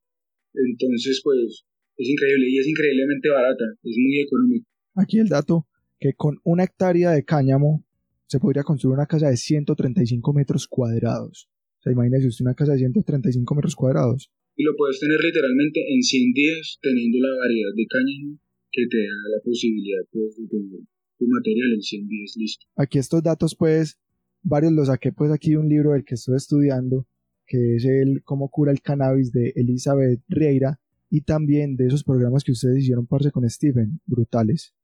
Entonces, 0.54 1.22
pues, 1.24 1.66
es 1.98 2.08
increíble 2.08 2.46
y 2.50 2.60
es 2.60 2.68
increíblemente 2.68 3.30
barata, 3.30 3.66
es 3.84 3.96
muy 3.98 4.22
económico. 4.22 4.70
Aquí 4.96 5.18
el 5.18 5.30
dato, 5.30 5.68
que 6.00 6.14
con 6.14 6.40
una 6.44 6.64
hectárea 6.64 7.12
de 7.12 7.26
cáñamo 7.26 7.86
se 8.28 8.40
podría 8.40 8.64
construir 8.64 8.98
una 8.98 9.08
casa 9.08 9.30
de 9.30 9.38
135 9.38 10.34
metros 10.34 10.68
cuadrados. 10.68 11.50
O 11.80 11.82
sea, 11.82 11.92
imagínese 11.92 12.28
usted 12.28 12.46
una 12.46 12.54
casa 12.54 12.74
de 12.74 12.80
135 12.80 13.56
metros 13.56 13.76
cuadrados 13.76 14.30
y 14.58 14.64
lo 14.64 14.76
puedes 14.76 15.00
tener 15.00 15.18
literalmente 15.22 15.80
en 15.80 16.02
100 16.02 16.34
días 16.34 16.80
teniendo 16.82 17.18
la 17.22 17.34
variedad 17.38 17.74
de 17.78 17.86
cáñamo 17.86 18.40
que 18.72 18.84
te 18.90 18.98
da 18.98 19.22
la 19.38 19.42
posibilidad 19.46 20.04
pues, 20.12 20.36
de 20.36 20.48
tener 20.48 20.82
tu 21.18 21.26
material 21.28 21.74
en 21.74 21.82
100 21.82 22.08
días 22.08 22.34
listo. 22.38 22.66
Aquí 22.76 22.98
estos 22.98 23.22
datos 23.24 23.56
pues 23.56 23.98
varios 24.42 24.74
los 24.74 24.88
saqué 24.88 25.14
pues 25.14 25.32
aquí 25.32 25.52
de 25.52 25.58
un 25.58 25.70
libro 25.70 25.94
del 25.94 26.04
que 26.04 26.16
estoy 26.16 26.36
estudiando 26.36 27.08
que 27.48 27.76
es 27.76 27.86
el 27.86 28.22
cómo 28.24 28.50
cura 28.50 28.72
el 28.72 28.82
cannabis 28.82 29.32
de 29.32 29.54
Elizabeth 29.56 30.20
Rieira 30.28 30.82
y 31.10 31.22
también 31.22 31.78
de 31.78 31.88
esos 31.88 32.04
programas 32.04 32.44
que 32.44 32.52
ustedes 32.52 32.84
hicieron 32.84 33.08
parce 33.08 33.32
con 33.32 33.48
Stephen, 33.50 34.02
brutales. 34.06 34.76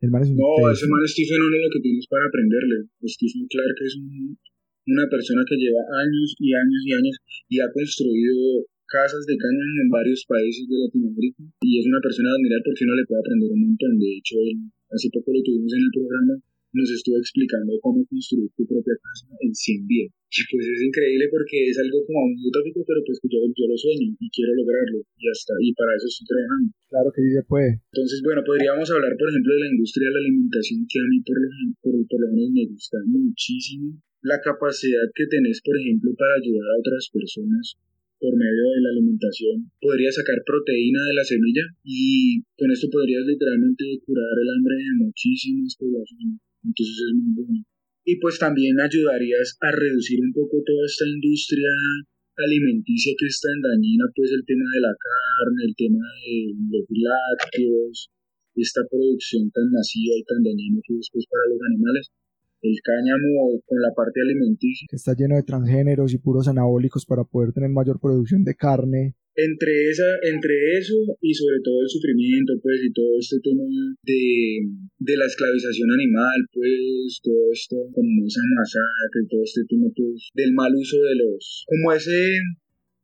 El 0.00 0.10
man 0.10 0.22
es 0.22 0.30
un 0.30 0.36
no, 0.36 0.70
ese 0.70 0.86
man 0.86 1.02
Stephen 1.10 1.38
no 1.38 1.46
es 1.50 1.62
lo 1.66 1.72
que 1.74 1.82
tienes 1.82 2.06
para 2.06 2.22
aprenderle. 2.30 2.86
Stephen 3.02 3.46
Clark 3.50 3.78
es 3.82 3.98
una 4.86 5.08
persona 5.10 5.42
que 5.48 5.56
lleva 5.56 5.82
años 6.06 6.36
y 6.38 6.54
años 6.54 6.82
y 6.86 6.92
años 6.92 7.16
y 7.48 7.58
ha 7.58 7.68
construido 7.72 8.68
casas 8.86 9.24
de 9.26 9.36
cáñamo 9.36 9.76
en 9.82 9.90
varios 9.90 10.24
países 10.28 10.68
de 10.68 10.76
Latinoamérica 10.86 11.42
y 11.62 11.80
es 11.80 11.86
una 11.86 12.00
persona 12.00 12.30
de 12.30 12.36
admirar 12.36 12.60
porque 12.64 12.84
uno 12.84 12.94
le 12.94 13.06
puede 13.08 13.22
aprender 13.22 13.50
un 13.52 13.62
montón. 13.68 13.92
De 13.98 14.10
hecho, 14.16 14.36
hace 14.92 15.08
poco 15.12 15.32
lo 15.32 15.40
tuvimos 15.42 15.72
en 15.72 15.82
el 15.84 15.92
programa, 15.94 16.34
nos 16.74 16.90
estuvo 16.90 17.16
explicando 17.22 17.70
cómo 17.80 18.02
construir 18.10 18.50
tu 18.58 18.66
propia 18.66 18.98
casa 18.98 19.30
en 19.38 19.54
100 19.54 19.86
días. 19.86 20.10
Y 20.10 20.42
pues 20.50 20.66
es 20.66 20.82
increíble 20.82 21.30
porque 21.30 21.70
es 21.70 21.78
algo 21.78 22.02
como 22.02 22.34
muy 22.34 22.42
utópico, 22.50 22.82
pero 22.82 22.98
pues 23.06 23.22
yo, 23.22 23.38
yo 23.54 23.64
lo 23.70 23.78
sueño 23.78 24.10
y 24.18 24.26
quiero 24.34 24.58
lograrlo 24.58 24.98
y 24.98 25.20
ya 25.22 25.30
está. 25.30 25.54
Y 25.62 25.70
para 25.78 25.94
eso 25.94 26.10
estoy 26.10 26.26
trabajando. 26.26 26.68
Claro 26.90 27.08
que 27.14 27.22
sí 27.22 27.30
se 27.30 27.44
puede. 27.46 27.70
Entonces, 27.94 28.18
bueno, 28.26 28.42
podríamos 28.42 28.90
hablar, 28.90 29.14
por 29.14 29.30
ejemplo, 29.30 29.54
de 29.54 29.62
la 29.62 29.70
industria 29.70 30.10
de 30.10 30.14
la 30.18 30.22
alimentación 30.26 30.78
que 30.90 30.98
a 30.98 31.06
mí 31.06 31.18
por 31.22 31.38
lo, 31.38 31.46
por, 31.78 31.94
por 32.10 32.18
lo 32.18 32.28
menos 32.34 32.50
me 32.50 32.66
gusta 32.66 32.98
muchísimo. 33.06 33.94
La 34.26 34.42
capacidad 34.42 35.06
que 35.14 35.30
tenés, 35.30 35.62
por 35.62 35.78
ejemplo, 35.78 36.10
para 36.18 36.42
ayudar 36.42 36.66
a 36.66 36.80
otras 36.82 37.06
personas 37.14 37.78
por 38.24 38.32
medio 38.40 38.64
de 38.72 38.80
la 38.80 38.88
alimentación, 38.96 39.68
podrías 39.76 40.16
sacar 40.16 40.40
proteína 40.48 41.04
de 41.04 41.12
la 41.12 41.28
semilla 41.28 41.60
y 41.84 42.40
con 42.56 42.72
esto 42.72 42.88
podrías 42.88 43.28
literalmente 43.28 43.84
curar 44.00 44.32
el 44.40 44.48
hambre 44.48 44.80
de 44.80 45.04
muchísimas 45.04 45.76
poblaciones. 45.76 46.40
Entonces 46.64 46.96
es 47.04 47.12
muy 47.12 47.32
bueno. 47.36 47.60
Y 48.08 48.16
pues 48.16 48.40
también 48.40 48.80
ayudarías 48.80 49.60
a 49.60 49.68
reducir 49.76 50.24
un 50.24 50.32
poco 50.32 50.64
toda 50.64 50.88
esta 50.88 51.04
industria 51.04 51.68
alimenticia 52.40 53.12
que 53.12 53.28
es 53.28 53.36
tan 53.44 53.60
dañina, 53.60 54.08
pues 54.16 54.32
el 54.32 54.44
tema 54.48 54.64
de 54.72 54.80
la 54.80 54.94
carne, 54.96 55.60
el 55.68 55.76
tema 55.76 56.08
de 56.24 56.36
los 56.72 56.88
lácteos, 56.88 58.08
esta 58.56 58.80
producción 58.88 59.52
tan 59.52 59.68
masiva 59.68 60.16
y 60.16 60.24
tan 60.24 60.40
dañina 60.40 60.80
que 60.80 60.96
es 60.96 61.12
pues, 61.12 61.28
para 61.28 61.44
los 61.52 61.60
animales 61.60 62.08
el 62.64 62.80
cáñamo 62.80 63.60
con 63.66 63.78
la 63.80 63.92
parte 63.92 64.24
alimenticia. 64.24 64.88
Que 64.88 64.96
está 64.96 65.12
lleno 65.12 65.36
de 65.36 65.44
transgéneros 65.44 66.14
y 66.14 66.18
puros 66.18 66.48
anabólicos 66.48 67.04
para 67.04 67.24
poder 67.24 67.52
tener 67.52 67.68
mayor 67.68 68.00
producción 68.00 68.42
de 68.42 68.56
carne. 68.56 69.14
Entre, 69.36 69.90
esa, 69.90 70.06
entre 70.22 70.78
eso 70.78 70.94
y 71.20 71.34
sobre 71.34 71.58
todo 71.60 71.82
el 71.82 71.90
sufrimiento, 71.90 72.54
pues, 72.62 72.80
y 72.86 72.92
todo 72.94 73.18
este 73.18 73.36
tema 73.42 73.66
de, 74.06 74.62
de 74.96 75.16
la 75.18 75.26
esclavización 75.26 75.90
animal, 75.90 76.38
pues, 76.54 77.20
todo 77.20 77.52
esto, 77.52 77.76
como 77.92 78.24
esa 78.24 78.40
masacre, 78.54 79.26
todo 79.28 79.42
este 79.42 79.66
tema, 79.68 79.90
pues, 79.90 80.30
del 80.32 80.54
mal 80.54 80.72
uso 80.72 81.02
de 81.02 81.16
los, 81.18 81.66
como 81.66 81.92
ese, 81.92 82.38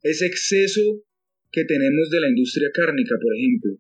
ese 0.07 0.27
exceso 0.27 1.03
que 1.51 1.67
tenemos 1.67 2.09
de 2.09 2.21
la 2.21 2.31
industria 2.31 2.71
cárnica, 2.73 3.19
por 3.21 3.35
ejemplo. 3.37 3.73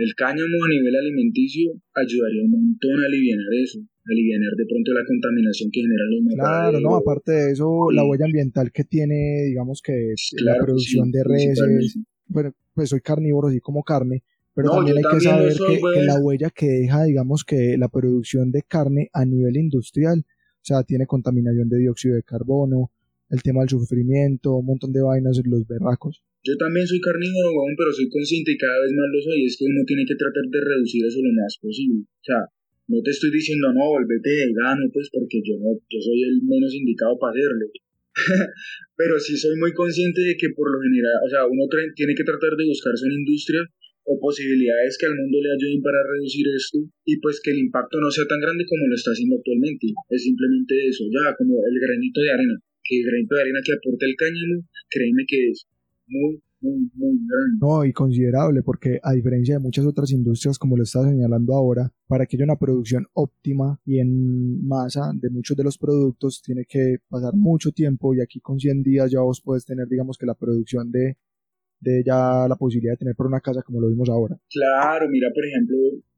El 0.00 0.14
cáñamo 0.16 0.56
a 0.64 0.72
nivel 0.72 0.96
alimenticio 0.96 1.76
ayudaría 1.92 2.48
un 2.48 2.50
montón 2.50 2.96
a 2.96 3.06
aliviar 3.06 3.44
eso 3.62 3.84
aliviar 4.04 4.40
de 4.56 4.66
pronto 4.66 4.92
la 4.92 5.04
contaminación 5.06 5.70
que 5.70 5.80
generan 5.80 6.08
los 6.10 6.34
Claro, 6.34 6.80
no, 6.80 6.96
aparte 6.96 7.32
de 7.32 7.52
eso, 7.52 7.90
la 7.92 8.04
huella 8.04 8.24
ambiental 8.24 8.72
que 8.72 8.84
tiene, 8.84 9.44
digamos 9.46 9.82
que 9.82 10.14
la 10.42 10.56
producción 10.58 11.10
de 11.10 11.24
reses, 11.24 11.98
bueno, 12.26 12.52
pues 12.74 12.90
soy 12.90 13.00
carnívoro, 13.00 13.48
así 13.48 13.60
como 13.60 13.82
carne, 13.82 14.22
pero 14.54 14.70
también 14.70 14.98
hay 14.98 15.04
que 15.10 15.20
saber 15.20 15.52
que, 15.54 16.02
la 16.02 16.18
huella 16.18 16.50
que 16.50 16.66
deja, 16.66 17.04
digamos 17.04 17.44
que 17.44 17.76
la 17.78 17.88
producción 17.88 18.50
de 18.50 18.62
carne 18.62 19.10
a 19.12 19.24
nivel 19.24 19.56
industrial, 19.56 20.24
o 20.26 20.64
sea, 20.64 20.82
tiene 20.82 21.06
contaminación 21.06 21.68
de 21.68 21.78
dióxido 21.78 22.14
de 22.14 22.22
carbono, 22.22 22.90
el 23.30 23.42
tema 23.42 23.60
del 23.60 23.70
sufrimiento, 23.70 24.56
un 24.56 24.66
montón 24.66 24.92
de 24.92 25.02
vainas, 25.02 25.40
los 25.44 25.66
berracos. 25.66 26.22
Yo 26.42 26.56
también 26.56 26.86
soy 26.86 27.00
carnívoro, 27.00 27.52
pero 27.76 27.92
soy 27.92 28.08
consciente 28.08 28.52
y 28.52 28.58
cada 28.58 28.80
vez 28.80 28.92
más 28.92 29.06
lo 29.12 29.20
soy. 29.22 29.44
Es 29.44 29.56
que 29.56 29.66
uno 29.66 29.84
tiene 29.86 30.04
que 30.08 30.16
tratar 30.16 30.44
de 30.50 30.60
reducir 30.60 31.04
eso 31.04 31.20
lo 31.22 31.32
más 31.36 31.58
posible. 31.60 32.02
O 32.02 32.24
sea, 32.24 32.40
no 32.90 32.98
te 33.06 33.10
estoy 33.14 33.30
diciendo, 33.30 33.70
no, 33.72 33.86
volvete 33.94 34.50
vegano, 34.50 34.90
pues 34.92 35.08
porque 35.14 35.38
yo 35.46 35.54
no, 35.62 35.78
yo 35.86 35.98
soy 36.02 36.18
el 36.26 36.42
menos 36.42 36.74
indicado 36.74 37.14
para 37.18 37.30
hacerlo. 37.30 37.70
pero 38.98 39.14
sí 39.22 39.38
soy 39.38 39.54
muy 39.56 39.72
consciente 39.72 40.20
de 40.20 40.34
que 40.34 40.50
por 40.50 40.66
lo 40.66 40.82
general, 40.82 41.14
o 41.24 41.30
sea, 41.30 41.46
uno 41.46 41.64
tiene 41.94 42.14
que 42.18 42.26
tratar 42.26 42.52
de 42.58 42.66
buscarse 42.66 43.06
una 43.06 43.14
industria 43.14 43.62
o 44.10 44.18
posibilidades 44.18 44.98
que 44.98 45.06
al 45.06 45.14
mundo 45.14 45.38
le 45.38 45.54
ayuden 45.54 45.80
para 45.86 46.02
reducir 46.02 46.42
esto 46.50 46.82
y 47.06 47.22
pues 47.22 47.38
que 47.38 47.54
el 47.54 47.62
impacto 47.62 48.00
no 48.00 48.10
sea 48.10 48.26
tan 48.26 48.42
grande 48.42 48.66
como 48.66 48.90
lo 48.90 48.96
está 48.98 49.14
haciendo 49.14 49.38
actualmente. 49.38 49.86
Es 50.10 50.26
simplemente 50.26 50.74
eso, 50.88 51.06
ya 51.06 51.30
como 51.38 51.62
el 51.62 51.76
granito 51.78 52.18
de 52.20 52.30
arena. 52.34 52.56
Que 52.82 52.98
el 52.98 53.06
granito 53.06 53.34
de 53.36 53.42
arena 53.46 53.60
que 53.62 53.72
aporta 53.72 54.04
el 54.06 54.16
cáñamo, 54.18 54.66
créeme 54.90 55.22
que 55.28 55.38
es 55.54 55.68
muy, 56.10 56.42
muy, 56.60 56.90
muy 56.94 57.18
grande. 57.26 57.58
No, 57.60 57.84
y 57.84 57.92
considerable, 57.92 58.62
porque 58.62 59.00
a 59.02 59.12
diferencia 59.12 59.54
de 59.54 59.60
muchas 59.60 59.86
otras 59.86 60.10
industrias, 60.12 60.58
como 60.58 60.76
lo 60.76 60.82
está 60.82 61.02
señalando 61.02 61.54
ahora, 61.54 61.92
para 62.06 62.26
que 62.26 62.36
haya 62.36 62.44
una 62.44 62.58
producción 62.58 63.06
óptima 63.12 63.80
y 63.84 63.98
en 63.98 64.66
masa 64.66 65.12
de 65.14 65.30
muchos 65.30 65.56
de 65.56 65.64
los 65.64 65.78
productos, 65.78 66.42
tiene 66.42 66.64
que 66.68 66.98
pasar 67.08 67.34
mucho 67.34 67.72
tiempo 67.72 68.14
y 68.14 68.20
aquí 68.20 68.40
con 68.40 68.58
100 68.58 68.82
días 68.82 69.10
ya 69.10 69.20
vos 69.20 69.40
puedes 69.42 69.64
tener, 69.64 69.86
digamos 69.88 70.18
que 70.18 70.26
la 70.26 70.34
producción 70.34 70.90
de 70.90 71.16
de 71.80 72.02
ya 72.04 72.46
la 72.46 72.56
posibilidad 72.56 72.92
de 72.92 73.08
tener 73.08 73.16
por 73.16 73.26
una 73.26 73.40
casa 73.40 73.62
como 73.62 73.80
lo 73.80 73.88
vimos 73.88 74.08
ahora. 74.08 74.36
Claro, 74.52 75.08
mira, 75.08 75.32
por 75.32 75.44
ejemplo, 75.48 75.76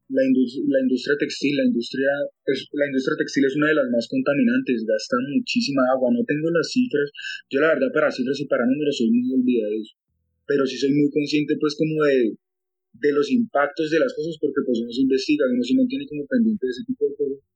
la, 0.09 0.21
la 0.21 0.79
industria 0.83 1.15
textil, 1.17 1.55
la 1.55 1.65
industria, 1.65 2.11
es, 2.45 2.67
la 2.73 2.85
industria 2.85 3.15
textil 3.17 3.45
es 3.47 3.55
una 3.55 3.71
de 3.71 3.79
las 3.79 3.89
más 3.89 4.05
contaminantes, 4.11 4.83
gasta 4.83 5.15
muchísima 5.23 5.81
agua, 5.95 6.11
no 6.11 6.23
tengo 6.27 6.51
las 6.51 6.67
cifras, 6.69 7.09
yo 7.49 7.63
la 7.63 7.73
verdad 7.73 7.89
para 7.93 8.11
cifras 8.11 8.39
y 8.39 8.45
para 8.45 8.67
números 8.67 8.97
soy 8.97 9.09
muy 9.09 9.31
olvidado, 9.31 9.79
pero 10.45 10.65
sí 10.65 10.77
soy 10.77 10.91
muy 10.91 11.09
consciente 11.09 11.55
pues 11.59 11.75
como 11.75 12.03
de, 12.03 12.35
de 12.99 13.11
los 13.13 13.29
impactos 13.31 13.89
de 13.91 13.99
las 13.99 14.13
cosas 14.13 14.37
porque 14.39 14.61
pues 14.65 14.79
uno 14.81 14.91
se 14.91 15.01
investiga, 15.01 15.45
uno 15.51 15.63
se 15.63 15.75
mantiene 15.75 16.05
como 16.07 16.25
pendiente 16.27 16.65
de 16.65 16.71
ese 16.71 16.83
tipo 16.85 17.05
de 17.05 17.15
cosas 17.15 17.53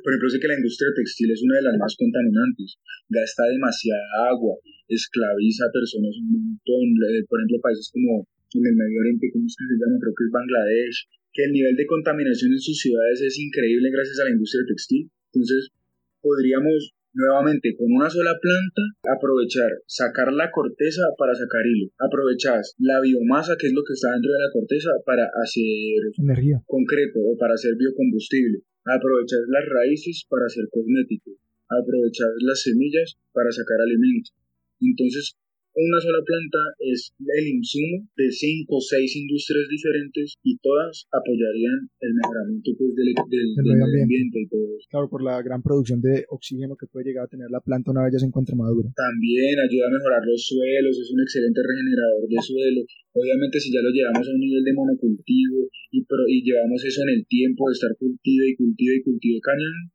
por 0.00 0.08
ejemplo, 0.08 0.32
sé 0.32 0.40
que 0.40 0.48
la 0.48 0.56
industria 0.56 0.88
textil 0.96 1.30
es 1.30 1.42
una 1.44 1.56
de 1.60 1.66
las 1.68 1.76
más 1.76 1.92
contaminantes, 2.00 2.80
gasta 3.12 3.44
demasiada 3.52 4.32
agua, 4.32 4.56
esclaviza 4.88 5.68
a 5.68 5.74
personas 5.74 6.16
un 6.16 6.32
montón, 6.32 6.86
por 7.28 7.38
ejemplo, 7.38 7.60
países 7.60 7.92
como 7.92 8.24
en 8.24 8.64
el 8.66 8.76
Medio 8.76 9.00
Oriente, 9.00 9.28
como 9.32 9.44
es 9.44 9.56
que 9.56 9.68
se 9.68 9.76
llama? 9.76 10.00
Creo 10.00 10.16
que 10.16 10.24
es 10.24 10.32
Bangladesh, 10.32 10.98
que 11.32 11.44
el 11.44 11.52
nivel 11.52 11.76
de 11.76 11.86
contaminación 11.86 12.52
en 12.52 12.60
sus 12.60 12.78
ciudades 12.80 13.20
es 13.20 13.36
increíble 13.38 13.88
gracias 13.92 14.20
a 14.20 14.24
la 14.28 14.34
industria 14.36 14.64
textil. 14.68 15.08
Entonces, 15.32 15.72
podríamos 16.20 16.92
nuevamente 17.14 17.74
con 17.76 17.92
una 17.92 18.08
sola 18.08 18.32
planta 18.40 18.82
aprovechar, 19.04 19.70
sacar 19.86 20.32
la 20.32 20.50
corteza 20.50 21.02
para 21.18 21.34
sacar 21.34 21.64
hilo, 21.66 21.90
aprovechar 21.98 22.60
la 22.78 23.00
biomasa 23.00 23.56
que 23.58 23.68
es 23.68 23.74
lo 23.74 23.82
que 23.84 23.94
está 23.94 24.12
dentro 24.12 24.32
de 24.32 24.40
la 24.40 24.52
corteza 24.52 24.90
para 25.04 25.24
hacer 25.42 26.00
energía. 26.18 26.62
concreto 26.66 27.20
o 27.20 27.36
para 27.36 27.54
hacer 27.54 27.76
biocombustible, 27.76 28.64
aprovechar 28.84 29.40
las 29.48 29.64
raíces 29.68 30.24
para 30.28 30.46
hacer 30.46 30.64
cosméticos, 30.70 31.36
aprovechar 31.68 32.28
las 32.40 32.62
semillas 32.62 33.16
para 33.32 33.52
sacar 33.52 33.80
alimentos. 33.80 34.34
Entonces, 34.80 35.36
una 35.74 35.98
sola 36.00 36.20
planta 36.24 36.60
es 36.78 37.14
el 37.16 37.46
insumo 37.48 38.04
de 38.16 38.30
cinco 38.30 38.76
o 38.76 38.80
seis 38.80 39.16
industrias 39.16 39.68
diferentes 39.68 40.36
y 40.44 40.58
todas 40.58 41.08
apoyarían 41.08 41.88
el 42.00 42.12
mejoramiento 42.14 42.70
pues, 42.76 42.92
del, 42.94 43.14
medio 43.16 43.84
ambiente. 43.84 44.36
y 44.40 44.48
todo 44.48 44.68
eso. 44.76 44.86
Claro, 44.90 45.08
por 45.08 45.22
la 45.22 45.40
gran 45.40 45.62
producción 45.62 46.00
de 46.00 46.26
oxígeno 46.28 46.76
que 46.76 46.86
puede 46.86 47.08
llegar 47.08 47.24
a 47.24 47.32
tener 47.32 47.48
la 47.50 47.60
planta 47.60 47.90
una 47.90 48.04
vez 48.04 48.12
ya 48.12 48.20
se 48.20 48.26
encuentre 48.26 48.56
madura. 48.56 48.92
También 48.92 49.56
ayuda 49.60 49.88
a 49.88 49.96
mejorar 49.96 50.22
los 50.26 50.44
suelos, 50.44 50.98
es 50.98 51.10
un 51.10 51.20
excelente 51.20 51.60
regenerador 51.64 52.28
de 52.28 52.38
suelo. 52.42 52.80
Obviamente 53.12 53.60
si 53.60 53.68
ya 53.72 53.84
lo 53.84 53.92
llevamos 53.92 54.24
a 54.24 54.32
un 54.32 54.40
nivel 54.40 54.64
de 54.64 54.72
monocultivo 54.72 55.68
y, 55.92 56.00
y 56.00 56.38
llevamos 56.42 56.80
eso 56.84 57.02
en 57.04 57.20
el 57.20 57.22
tiempo 57.28 57.68
de 57.68 57.74
estar 57.76 57.92
cultivo 58.00 58.44
y 58.48 58.56
cultivo 58.56 58.92
y 58.96 59.02
cultivo 59.02 59.36
de 59.36 59.42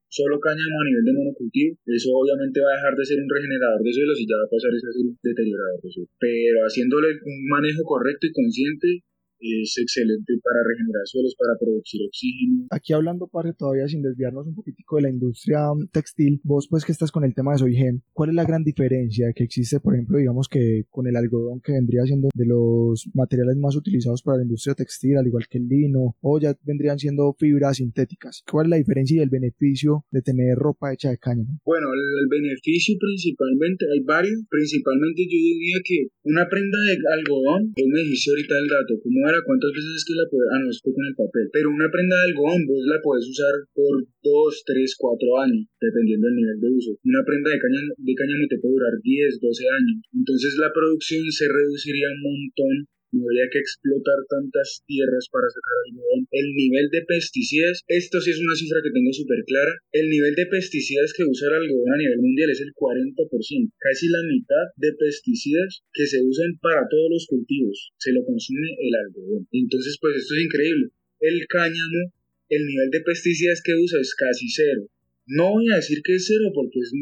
solo 0.07 0.39
cáñamo 0.39 0.77
a 0.81 0.87
nivel 0.87 1.05
de 1.05 1.13
monocultivo, 1.13 1.77
eso 1.85 2.09
obviamente 2.13 2.61
va 2.61 2.69
a 2.73 2.77
dejar 2.77 2.93
de 2.93 3.05
ser 3.05 3.17
un 3.21 3.29
regenerador 3.29 3.81
de 3.81 3.93
suelos 3.93 4.17
y 4.21 4.25
ya 4.29 4.37
va 4.37 4.45
a 4.45 4.53
pasar 4.53 4.71
a 4.71 4.79
ser 4.79 4.93
un 5.01 5.17
deteriorador 5.21 5.81
de 5.81 5.89
suelos. 5.91 6.13
Pero 6.17 6.57
haciéndole 6.61 7.09
un 7.25 7.37
manejo 7.49 7.83
correcto 7.83 8.25
y 8.29 8.33
consciente, 8.33 8.89
es 9.39 9.77
excelente 9.77 10.33
para 10.43 10.59
regenerar 10.63 11.05
suelos, 11.05 11.35
para 11.37 11.57
producir 11.59 12.01
oxígeno. 12.07 12.67
Aquí 12.71 12.93
hablando, 12.93 13.27
parte 13.27 13.53
todavía 13.53 13.87
sin 13.87 14.01
desviarnos 14.01 14.47
un 14.47 14.55
poquitico 14.55 14.97
de 14.97 15.03
la 15.03 15.09
industria 15.09 15.71
um, 15.71 15.87
textil, 15.87 16.39
vos 16.43 16.67
pues 16.69 16.85
que 16.85 16.91
estás 16.91 17.11
con 17.11 17.23
el 17.23 17.33
tema 17.33 17.53
de 17.53 17.59
Soygen, 17.59 18.03
¿cuál 18.13 18.29
es 18.29 18.35
la 18.35 18.45
gran 18.45 18.63
diferencia 18.63 19.31
que 19.35 19.43
existe, 19.43 19.79
por 19.79 19.93
ejemplo, 19.93 20.17
digamos 20.17 20.47
que 20.47 20.85
con 20.89 21.07
el 21.07 21.15
algodón 21.15 21.61
que 21.61 21.73
vendría 21.73 22.03
siendo 22.03 22.29
de 22.33 22.45
los 22.45 23.09
materiales 23.13 23.57
más 23.57 23.75
utilizados 23.75 24.21
para 24.21 24.37
la 24.37 24.43
industria 24.43 24.75
textil, 24.75 25.17
al 25.17 25.27
igual 25.27 25.47
que 25.49 25.57
el 25.57 25.67
lino, 25.67 26.15
o 26.21 26.39
ya 26.39 26.55
vendrían 26.63 26.99
siendo 26.99 27.35
fibras 27.37 27.77
sintéticas? 27.77 28.43
¿Cuál 28.49 28.67
es 28.67 28.69
la 28.71 28.77
diferencia 28.77 29.17
y 29.17 29.23
el 29.23 29.29
beneficio 29.29 30.05
de 30.11 30.21
tener 30.21 30.55
ropa 30.57 30.93
hecha 30.93 31.09
de 31.09 31.17
cáñamo? 31.17 31.59
Bueno, 31.65 31.87
el, 31.93 32.27
beneficio 32.27 32.95
principalmente, 32.99 33.85
hay 33.91 34.01
varios, 34.03 34.43
principalmente 34.49 35.23
yo 35.23 35.37
diría 35.37 35.79
que 35.83 36.07
una 36.23 36.47
prenda 36.49 36.77
de 36.77 36.97
algodón, 37.13 37.73
yo 37.75 37.85
me 37.87 37.99
dijiste 38.01 38.31
ahorita 38.31 38.53
el 38.59 38.67
dato, 38.67 38.93
como 39.01 39.26
cuántas 39.43 39.71
veces 39.71 39.91
es 39.99 40.05
que 40.07 40.15
la 40.15 40.27
puedes, 40.29 40.49
ah 40.51 40.59
no, 40.61 40.69
esto 40.69 40.89
con 40.91 41.05
el 41.05 41.15
papel, 41.15 41.45
pero 41.51 41.67
una 41.71 41.91
prenda 41.91 42.15
de 42.15 42.27
algodón 42.31 42.63
vos 42.67 42.83
la 42.87 42.99
puedes 43.03 43.25
usar 43.27 43.53
por 43.73 43.99
2, 43.99 44.63
3, 44.63 44.95
4 44.97 45.39
años, 45.43 45.67
dependiendo 45.79 46.27
del 46.27 46.37
nivel 46.37 46.59
de 46.61 46.69
uso. 46.71 46.91
Una 47.03 47.23
prenda 47.27 47.51
de 47.51 47.59
cáñamo, 47.59 47.91
de 47.97 48.47
te 48.47 48.59
puede 48.59 48.75
durar 48.77 48.95
10, 49.03 49.39
12 49.39 49.63
años. 49.67 49.97
Entonces 50.13 50.51
la 50.59 50.71
producción 50.71 51.23
se 51.31 51.47
reduciría 51.47 52.07
un 52.13 52.21
montón 52.23 52.75
no 53.17 53.25
habría 53.25 53.49
que 53.49 53.59
explotar 53.59 54.19
tantas 54.29 54.85
tierras 54.85 55.25
para 55.33 55.49
sacar 55.49 55.75
algodón. 55.89 56.29
El 56.29 56.47
nivel 56.53 56.87
de 56.93 57.01
pesticidas, 57.09 57.81
esto 57.89 58.21
sí 58.21 58.29
es 58.31 58.39
una 58.39 58.55
cifra 58.55 58.79
que 58.85 58.93
tengo 58.93 59.11
súper 59.11 59.41
clara, 59.49 59.73
el 59.91 60.07
nivel 60.09 60.33
de 60.37 60.45
pesticidas 60.45 61.13
que 61.17 61.25
usa 61.25 61.49
el 61.49 61.65
algodón 61.65 61.89
a 61.93 61.97
nivel 61.97 62.21
mundial 62.21 62.49
es 62.53 62.61
el 62.61 62.71
40%, 62.77 63.17
casi 63.81 64.05
la 64.07 64.23
mitad 64.29 64.65
de 64.77 64.93
pesticidas 64.93 65.81
que 65.93 66.05
se 66.05 66.21
usan 66.21 66.53
para 66.61 66.85
todos 66.85 67.09
los 67.09 67.25
cultivos, 67.25 67.91
se 67.97 68.13
lo 68.13 68.23
consume 68.23 68.69
el 68.77 68.93
algodón. 68.93 69.47
Entonces, 69.51 69.97
pues 69.99 70.21
esto 70.21 70.35
es 70.37 70.45
increíble. 70.45 70.93
El 71.19 71.41
cáñamo, 71.49 72.13
el 72.49 72.63
nivel 72.65 72.89
de 72.91 73.01
pesticidas 73.01 73.61
que 73.65 73.73
usa 73.73 73.99
es 73.99 74.13
casi 74.13 74.47
cero. 74.49 74.85
No 75.27 75.51
voy 75.51 75.67
a 75.73 75.75
decir 75.75 75.99
que 76.05 76.15
es 76.15 76.25
cero 76.25 76.51
porque 76.53 76.79
es, 76.79 76.93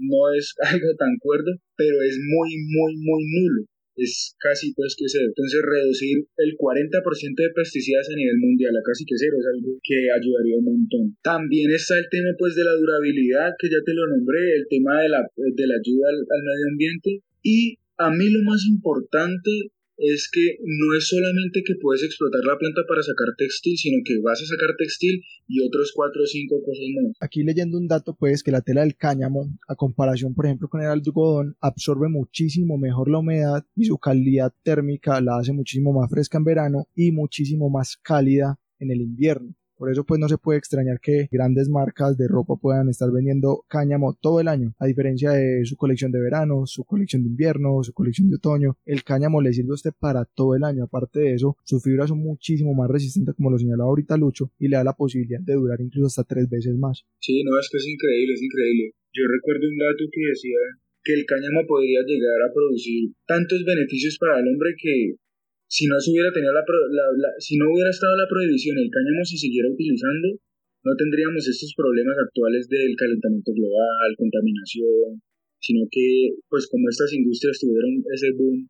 no 0.00 0.34
es 0.34 0.54
algo 0.72 0.90
tan 0.98 1.16
cuerdo, 1.20 1.52
pero 1.76 2.02
es 2.02 2.18
muy, 2.18 2.50
muy, 2.58 2.96
muy 2.96 3.22
nulo 3.22 3.71
es 3.96 4.34
casi 4.38 4.72
pues 4.74 4.94
que 4.96 5.04
cero. 5.08 5.28
Entonces 5.28 5.60
reducir 5.62 6.24
el 6.36 6.56
40% 6.56 6.98
de 7.36 7.54
pesticidas 7.54 8.08
a 8.08 8.16
nivel 8.16 8.38
mundial 8.38 8.76
a 8.76 8.82
casi 8.84 9.04
que 9.04 9.16
cero 9.16 9.36
es 9.38 9.46
algo 9.46 9.78
que 9.82 10.10
ayudaría 10.10 10.58
un 10.58 10.64
montón. 10.64 11.16
También 11.22 11.70
está 11.70 11.98
el 11.98 12.08
tema 12.10 12.30
pues 12.38 12.54
de 12.54 12.64
la 12.64 12.74
durabilidad 12.74 13.54
que 13.58 13.68
ya 13.68 13.80
te 13.84 13.94
lo 13.94 14.06
nombré, 14.08 14.56
el 14.56 14.66
tema 14.68 15.02
de 15.02 15.08
la, 15.08 15.20
de 15.36 15.66
la 15.66 15.76
ayuda 15.76 16.08
al 16.08 16.42
medio 16.42 16.66
ambiente 16.70 17.10
y 17.42 17.76
a 17.98 18.10
mí 18.10 18.30
lo 18.30 18.42
más 18.42 18.64
importante 18.66 19.50
es 20.02 20.28
que 20.30 20.58
no 20.64 20.96
es 20.96 21.08
solamente 21.08 21.62
que 21.64 21.74
puedes 21.80 22.02
explotar 22.02 22.42
la 22.44 22.58
planta 22.58 22.82
para 22.88 23.02
sacar 23.02 23.34
textil, 23.38 23.78
sino 23.78 24.02
que 24.04 24.18
vas 24.20 24.42
a 24.42 24.46
sacar 24.46 24.74
textil 24.76 25.22
y 25.46 25.62
otros 25.62 25.92
cuatro 25.94 26.22
o 26.22 26.26
cinco 26.26 26.60
cosas 26.64 26.84
más. 26.96 27.16
Aquí 27.20 27.44
leyendo 27.44 27.78
un 27.78 27.86
dato, 27.86 28.16
pues 28.18 28.42
que 28.42 28.50
la 28.50 28.62
tela 28.62 28.80
del 28.80 28.96
cáñamo, 28.96 29.56
a 29.68 29.76
comparación, 29.76 30.34
por 30.34 30.46
ejemplo, 30.46 30.68
con 30.68 30.82
el 30.82 30.88
algodón, 30.88 31.56
absorbe 31.60 32.08
muchísimo 32.08 32.78
mejor 32.78 33.10
la 33.10 33.18
humedad 33.18 33.64
y 33.76 33.84
su 33.84 33.96
calidad 33.98 34.52
térmica 34.64 35.20
la 35.20 35.38
hace 35.38 35.52
muchísimo 35.52 35.92
más 35.92 36.10
fresca 36.10 36.38
en 36.38 36.44
verano 36.44 36.88
y 36.96 37.12
muchísimo 37.12 37.70
más 37.70 37.96
cálida 37.96 38.58
en 38.80 38.90
el 38.90 39.00
invierno. 39.00 39.54
Por 39.82 39.90
eso 39.90 40.04
pues 40.04 40.20
no 40.20 40.28
se 40.28 40.38
puede 40.38 40.60
extrañar 40.60 41.00
que 41.00 41.26
grandes 41.32 41.68
marcas 41.68 42.16
de 42.16 42.28
ropa 42.28 42.54
puedan 42.54 42.88
estar 42.88 43.10
vendiendo 43.10 43.64
cáñamo 43.66 44.14
todo 44.14 44.38
el 44.38 44.46
año, 44.46 44.76
a 44.78 44.86
diferencia 44.86 45.32
de 45.32 45.66
su 45.66 45.74
colección 45.76 46.12
de 46.12 46.20
verano, 46.20 46.66
su 46.66 46.84
colección 46.84 47.24
de 47.24 47.30
invierno, 47.30 47.82
su 47.82 47.92
colección 47.92 48.30
de 48.30 48.36
otoño. 48.36 48.78
El 48.86 49.02
cáñamo 49.02 49.42
le 49.42 49.52
sirve 49.52 49.72
a 49.72 49.74
usted 49.74 49.90
para 49.98 50.24
todo 50.24 50.54
el 50.54 50.62
año. 50.62 50.84
Aparte 50.84 51.18
de 51.18 51.34
eso, 51.34 51.56
sus 51.64 51.82
fibras 51.82 52.10
son 52.10 52.20
muchísimo 52.20 52.74
más 52.74 52.88
resistentes 52.88 53.34
como 53.34 53.50
lo 53.50 53.58
señalaba 53.58 53.90
ahorita 53.90 54.16
Lucho 54.16 54.52
y 54.60 54.68
le 54.68 54.76
da 54.76 54.84
la 54.84 54.94
posibilidad 54.94 55.40
de 55.40 55.54
durar 55.54 55.80
incluso 55.80 56.06
hasta 56.06 56.22
tres 56.22 56.48
veces 56.48 56.76
más. 56.76 57.04
Sí, 57.18 57.42
no, 57.42 57.50
es 57.58 57.68
que 57.68 57.78
es 57.78 57.88
increíble, 57.88 58.34
es 58.34 58.42
increíble. 58.42 58.92
Yo 59.12 59.24
recuerdo 59.26 59.66
un 59.66 59.78
dato 59.78 60.04
que 60.12 60.28
decía 60.30 60.62
que 61.02 61.14
el 61.14 61.26
cáñamo 61.26 61.66
podría 61.66 62.06
llegar 62.06 62.38
a 62.46 62.54
producir 62.54 63.10
tantos 63.26 63.64
beneficios 63.66 64.16
para 64.20 64.38
el 64.38 64.46
hombre 64.46 64.70
que 64.78 65.16
si 65.72 65.88
no 65.88 65.96
se 66.04 66.12
hubiera 66.12 66.28
tenido 66.36 66.52
la, 66.52 66.60
si 67.40 67.56
no 67.56 67.72
hubiera 67.72 67.88
estado 67.88 68.12
la 68.12 68.28
prohibición 68.28 68.76
el 68.76 68.92
cáñamo 68.92 69.24
se 69.24 69.40
siguiera 69.40 69.72
utilizando, 69.72 70.36
no 70.84 70.92
tendríamos 71.00 71.48
estos 71.48 71.72
problemas 71.72 72.12
actuales 72.28 72.68
del 72.68 72.92
calentamiento 72.92 73.56
global, 73.56 74.12
contaminación, 74.20 75.24
sino 75.64 75.88
que, 75.88 76.36
pues 76.52 76.68
como 76.68 76.90
estas 76.92 77.16
industrias 77.16 77.56
tuvieron 77.56 78.04
ese 78.12 78.36
boom 78.36 78.68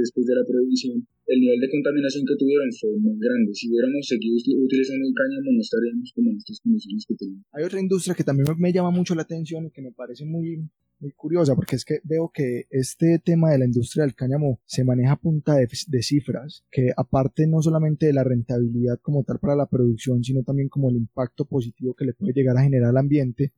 después 0.00 0.24
de 0.24 0.34
la 0.40 0.44
prohibición, 0.48 1.04
el 1.28 1.38
nivel 1.38 1.60
de 1.60 1.68
contaminación 1.68 2.24
que 2.24 2.40
tuvieron 2.40 2.72
fue 2.80 2.96
muy 2.96 3.20
grande. 3.20 3.52
Si 3.52 3.68
hubiéramos 3.68 4.08
seguido 4.08 4.40
utilizando 4.64 5.04
el 5.04 5.12
cáñamo, 5.12 5.52
no 5.52 5.60
estaríamos 5.60 6.08
como 6.16 6.30
en 6.32 6.36
estas 6.38 6.60
condiciones 6.64 7.04
que 7.04 7.14
tenemos. 7.14 7.44
Hay 7.52 7.64
otra 7.64 7.80
industria 7.80 8.16
que 8.16 8.24
también 8.24 8.48
me 8.56 8.72
llama 8.72 8.90
mucho 8.90 9.14
la 9.14 9.28
atención 9.28 9.66
y 9.66 9.70
que 9.70 9.82
me 9.82 9.92
parece 9.92 10.24
muy 10.24 10.64
muy 11.00 11.12
curiosa 11.12 11.54
porque 11.54 11.76
es 11.76 11.84
que 11.84 12.00
veo 12.04 12.30
que 12.34 12.66
este 12.70 13.20
tema 13.24 13.50
de 13.50 13.58
la 13.58 13.66
industria 13.66 14.04
del 14.04 14.14
cáñamo 14.14 14.60
se 14.64 14.84
maneja 14.84 15.12
a 15.12 15.20
punta 15.20 15.54
de, 15.54 15.68
de, 15.86 16.02
cifras, 16.02 16.64
que 16.70 16.90
aparte 16.96 17.46
no 17.46 17.62
solamente 17.62 18.06
de 18.06 18.12
la 18.12 18.24
rentabilidad 18.24 18.98
como 19.00 19.22
tal 19.24 19.38
para 19.38 19.54
la 19.54 19.66
producción, 19.66 20.24
sino 20.24 20.42
también 20.42 20.68
como 20.68 20.90
el 20.90 20.96
impacto 20.96 21.44
positivo 21.44 21.94
que 21.94 22.04
le 22.04 22.14
puede 22.14 22.32
llegar 22.32 22.56
a 22.56 22.62
generar 22.62 22.90
al 22.90 22.96
ambiente, 22.96 23.52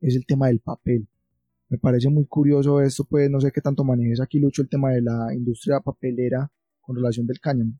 es 0.00 0.14
el 0.14 0.24
tema 0.26 0.48
del 0.48 0.60
papel. 0.60 1.06
Me 1.68 1.78
parece 1.78 2.08
muy 2.10 2.26
curioso 2.26 2.80
esto, 2.80 3.04
pues 3.08 3.30
no 3.30 3.40
sé 3.40 3.50
qué 3.50 3.60
tanto 3.60 3.82
manejes 3.82 4.20
aquí, 4.20 4.38
Lucho, 4.38 4.62
el 4.62 4.68
tema 4.68 4.92
de 4.92 5.02
la 5.02 5.34
industria 5.34 5.80
papelera 5.80 6.50
con 6.80 6.96
relación 6.96 7.26
del 7.26 7.40
cáñamo. 7.40 7.72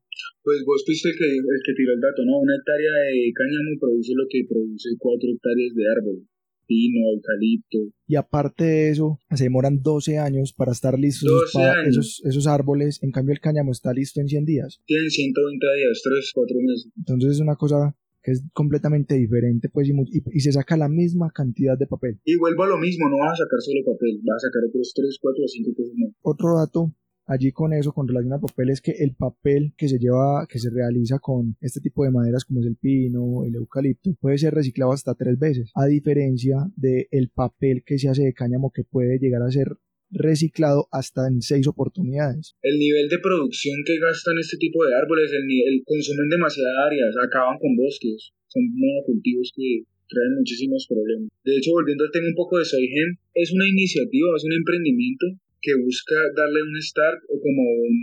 Pues 0.42 0.64
vos 0.66 0.82
fuiste 0.84 1.10
el 1.10 1.16
que, 1.16 1.28
el 1.36 1.60
que 1.64 1.74
tiró 1.76 1.92
el 1.92 2.00
dato, 2.00 2.24
¿no? 2.24 2.40
Una 2.40 2.56
hectárea 2.56 2.92
de 3.12 3.32
cáñamo 3.34 3.78
produce 3.78 4.12
lo 4.16 4.24
que 4.28 4.46
produce 4.48 4.88
cuatro 4.98 5.28
hectáreas 5.30 5.74
de 5.74 5.84
árbol 5.86 6.33
pino, 6.66 7.00
eucalipto. 7.14 7.78
Y 8.06 8.16
aparte 8.16 8.64
de 8.64 8.90
eso, 8.90 9.18
se 9.34 9.44
demoran 9.44 9.82
12 9.82 10.18
años 10.18 10.52
para 10.52 10.72
estar 10.72 10.98
listos 10.98 11.52
esos, 11.86 12.22
esos, 12.24 12.46
árboles, 12.46 13.02
en 13.02 13.10
cambio 13.10 13.32
el 13.32 13.40
cáñamo 13.40 13.72
está 13.72 13.92
listo 13.92 14.20
en 14.20 14.28
100 14.28 14.44
días. 14.44 14.80
Tienen 14.86 15.10
120 15.10 15.66
días, 15.76 16.00
3, 16.02 16.30
4 16.34 16.56
meses. 16.60 16.92
Entonces 16.96 17.32
es 17.32 17.40
una 17.40 17.56
cosa 17.56 17.96
que 18.22 18.32
es 18.32 18.42
completamente 18.54 19.14
diferente 19.16 19.68
pues 19.68 19.88
y, 19.88 20.40
se 20.40 20.52
saca 20.52 20.76
la 20.76 20.88
misma 20.88 21.30
cantidad 21.30 21.76
de 21.78 21.86
papel. 21.86 22.18
Y 22.24 22.36
vuelvo 22.36 22.62
a 22.64 22.68
lo 22.68 22.78
mismo, 22.78 23.08
no 23.10 23.18
vas 23.18 23.38
a 23.38 23.44
sacar 23.44 23.60
solo 23.60 23.84
papel, 23.84 24.20
vas 24.24 24.42
a 24.42 24.48
sacar 24.48 24.62
otros 24.68 24.92
3, 24.94 25.18
4 25.20 25.44
o 25.44 25.48
5 25.48 25.70
cosas 25.76 25.94
más. 25.96 26.10
Otro 26.22 26.56
dato 26.56 26.94
allí 27.26 27.52
con 27.52 27.72
eso, 27.72 27.92
con 27.92 28.08
relación 28.08 28.32
al 28.32 28.40
papel, 28.40 28.70
es 28.70 28.80
que 28.80 28.92
el 28.92 29.14
papel 29.14 29.72
que 29.76 29.88
se 29.88 29.98
lleva, 29.98 30.46
que 30.48 30.58
se 30.58 30.70
realiza 30.70 31.18
con 31.18 31.56
este 31.60 31.80
tipo 31.80 32.04
de 32.04 32.10
maderas 32.10 32.44
como 32.44 32.60
es 32.60 32.66
el 32.66 32.76
pino, 32.76 33.44
el 33.44 33.54
eucalipto, 33.54 34.14
puede 34.20 34.38
ser 34.38 34.54
reciclado 34.54 34.92
hasta 34.92 35.14
tres 35.14 35.38
veces, 35.38 35.70
a 35.74 35.86
diferencia 35.86 36.56
del 36.76 37.06
el 37.10 37.28
papel 37.30 37.82
que 37.84 37.98
se 37.98 38.08
hace 38.08 38.22
de 38.22 38.34
cáñamo 38.34 38.70
que 38.70 38.84
puede 38.84 39.18
llegar 39.18 39.42
a 39.42 39.50
ser 39.50 39.68
reciclado 40.10 40.86
hasta 40.92 41.26
en 41.26 41.42
seis 41.42 41.66
oportunidades. 41.66 42.54
El 42.62 42.78
nivel 42.78 43.08
de 43.08 43.18
producción 43.18 43.82
que 43.84 43.98
gastan 43.98 44.38
este 44.38 44.56
tipo 44.58 44.84
de 44.84 44.94
árboles, 44.94 45.30
el, 45.32 45.46
nivel, 45.46 45.82
consumen 45.84 46.28
demasiadas 46.28 46.74
áreas, 46.86 47.14
acaban 47.18 47.58
con 47.58 47.76
bosques, 47.76 48.30
son 48.46 48.62
monocultivos 48.74 49.50
que 49.56 49.82
traen 50.06 50.38
muchísimos 50.38 50.86
problemas. 50.86 51.28
De 51.42 51.56
hecho, 51.56 51.72
volviendo 51.72 52.04
al 52.04 52.12
tema 52.12 52.28
un 52.28 52.38
poco 52.38 52.58
de 52.58 52.64
Soygen, 52.64 53.18
es 53.34 53.50
una 53.52 53.66
iniciativa, 53.66 54.28
es 54.36 54.44
un 54.44 54.54
emprendimiento 54.54 55.26
que 55.64 55.72
busca 55.80 56.12
darle 56.36 56.60
un 56.60 56.76
start 56.76 57.24
o 57.32 57.40
como 57.40 57.64
un, 57.64 57.96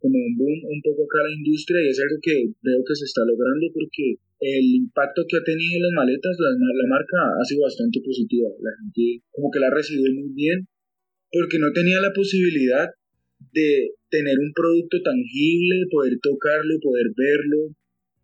como 0.00 0.16
un 0.16 0.32
boom 0.40 0.58
un 0.64 0.80
poco 0.80 1.04
acá 1.04 1.20
a 1.20 1.28
la 1.28 1.36
industria 1.36 1.84
y 1.84 1.92
es 1.92 2.00
algo 2.00 2.16
que 2.24 2.56
veo 2.64 2.80
que 2.80 2.96
se 2.96 3.04
está 3.04 3.20
logrando 3.28 3.68
porque 3.68 4.16
el 4.40 4.66
impacto 4.80 5.20
que 5.28 5.36
ha 5.36 5.44
tenido 5.44 5.76
en 5.76 5.84
las 5.92 5.92
maletas, 5.92 6.34
la, 6.40 6.50
la 6.56 6.88
marca 6.88 7.20
ha 7.36 7.44
sido 7.44 7.68
bastante 7.68 8.00
positiva. 8.00 8.48
La 8.64 8.72
gente 8.80 9.22
como 9.30 9.52
que 9.52 9.60
la 9.60 9.68
ha 9.68 9.76
recibido 9.76 10.08
muy 10.16 10.32
bien 10.32 10.66
porque 11.30 11.60
no 11.60 11.68
tenía 11.76 12.00
la 12.00 12.16
posibilidad 12.16 12.88
de 13.52 13.92
tener 14.08 14.40
un 14.40 14.52
producto 14.56 14.96
tangible, 15.04 15.84
poder 15.92 16.16
tocarlo, 16.24 16.80
poder 16.80 17.12
verlo, 17.12 17.76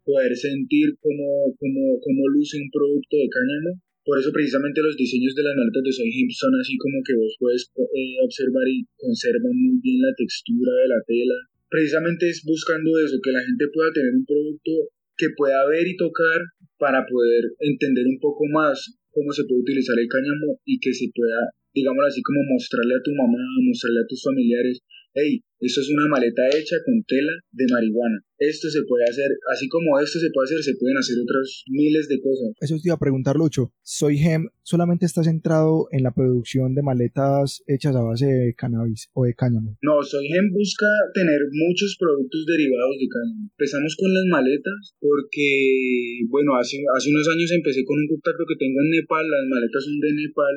poder 0.04 0.32
sentir 0.34 0.96
cómo, 1.00 1.52
cómo, 1.60 2.00
cómo 2.00 2.28
luce 2.32 2.56
un 2.56 2.70
producto 2.72 3.16
de 3.20 3.28
cáñamo 3.28 3.80
por 4.08 4.16
eso 4.16 4.32
precisamente 4.32 4.80
los 4.80 4.96
diseños 4.96 5.36
de 5.36 5.44
las 5.44 5.52
maletas 5.52 5.84
de 5.84 5.92
Soy 5.92 6.08
son 6.32 6.56
así 6.56 6.80
como 6.80 7.04
que 7.04 7.12
vos 7.12 7.36
puedes 7.36 7.68
eh, 7.76 8.16
observar 8.24 8.64
y 8.64 8.80
conservan 8.96 9.52
muy 9.52 9.76
bien 9.84 10.00
la 10.00 10.16
textura 10.16 10.72
de 10.80 10.88
la 10.88 11.00
tela. 11.04 11.36
Precisamente 11.68 12.24
es 12.32 12.40
buscando 12.40 12.88
eso, 13.04 13.20
que 13.20 13.36
la 13.36 13.44
gente 13.44 13.68
pueda 13.68 13.92
tener 13.92 14.16
un 14.16 14.24
producto 14.24 14.96
que 15.12 15.28
pueda 15.36 15.60
ver 15.68 15.84
y 15.84 16.00
tocar 16.00 16.40
para 16.80 17.04
poder 17.04 17.52
entender 17.60 18.08
un 18.08 18.16
poco 18.16 18.48
más 18.48 18.80
cómo 19.12 19.28
se 19.28 19.44
puede 19.44 19.60
utilizar 19.60 20.00
el 20.00 20.08
cáñamo 20.08 20.56
y 20.64 20.80
que 20.80 20.96
se 20.96 21.12
pueda, 21.12 21.52
digamos 21.76 22.00
así, 22.08 22.24
como 22.24 22.48
mostrarle 22.48 22.96
a 22.96 23.04
tu 23.04 23.12
mamá, 23.12 23.44
mostrarle 23.60 24.00
a 24.00 24.08
tus 24.08 24.24
familiares 24.24 24.80
hey, 25.18 25.42
esto 25.60 25.80
es 25.80 25.90
una 25.90 26.06
maleta 26.06 26.46
hecha 26.54 26.76
con 26.86 27.02
tela 27.02 27.34
de 27.50 27.66
marihuana. 27.66 28.22
Esto 28.38 28.70
se 28.70 28.78
puede 28.86 29.02
hacer, 29.10 29.26
así 29.50 29.66
como 29.66 29.98
esto 29.98 30.22
se 30.22 30.30
puede 30.30 30.46
hacer, 30.46 30.62
se 30.62 30.78
pueden 30.78 30.96
hacer 30.96 31.18
otras 31.18 31.64
miles 31.66 32.06
de 32.06 32.20
cosas. 32.22 32.54
Eso 32.62 32.78
te 32.78 32.86
iba 32.86 32.94
a 32.94 33.02
preguntar, 33.02 33.34
Lucho. 33.34 33.74
Soy 33.82 34.18
Gem 34.18 34.46
solamente 34.62 35.06
está 35.06 35.24
centrado 35.24 35.88
en 35.90 36.04
la 36.06 36.14
producción 36.14 36.76
de 36.78 36.86
maletas 36.86 37.64
hechas 37.66 37.96
a 37.96 38.06
base 38.06 38.26
de 38.26 38.54
cannabis 38.54 39.10
o 39.14 39.24
de 39.24 39.34
cáñamo. 39.34 39.74
No, 39.82 39.98
Soy 40.06 40.28
Gem 40.30 40.46
busca 40.54 40.86
tener 41.12 41.42
muchos 41.50 41.96
productos 41.98 42.46
derivados 42.46 42.94
de 42.94 43.08
cáñamo. 43.10 43.50
Empezamos 43.58 43.96
con 43.98 44.14
las 44.14 44.26
maletas 44.30 44.94
porque, 45.02 46.22
bueno, 46.30 46.54
hace, 46.54 46.78
hace 46.94 47.10
unos 47.10 47.26
años 47.34 47.50
empecé 47.50 47.82
con 47.82 47.98
un 47.98 48.06
contacto 48.06 48.46
que 48.46 48.62
tengo 48.62 48.78
en 48.78 48.90
Nepal. 48.94 49.26
Las 49.26 49.46
maletas 49.50 49.82
son 49.82 49.98
de 49.98 50.12
Nepal. 50.22 50.56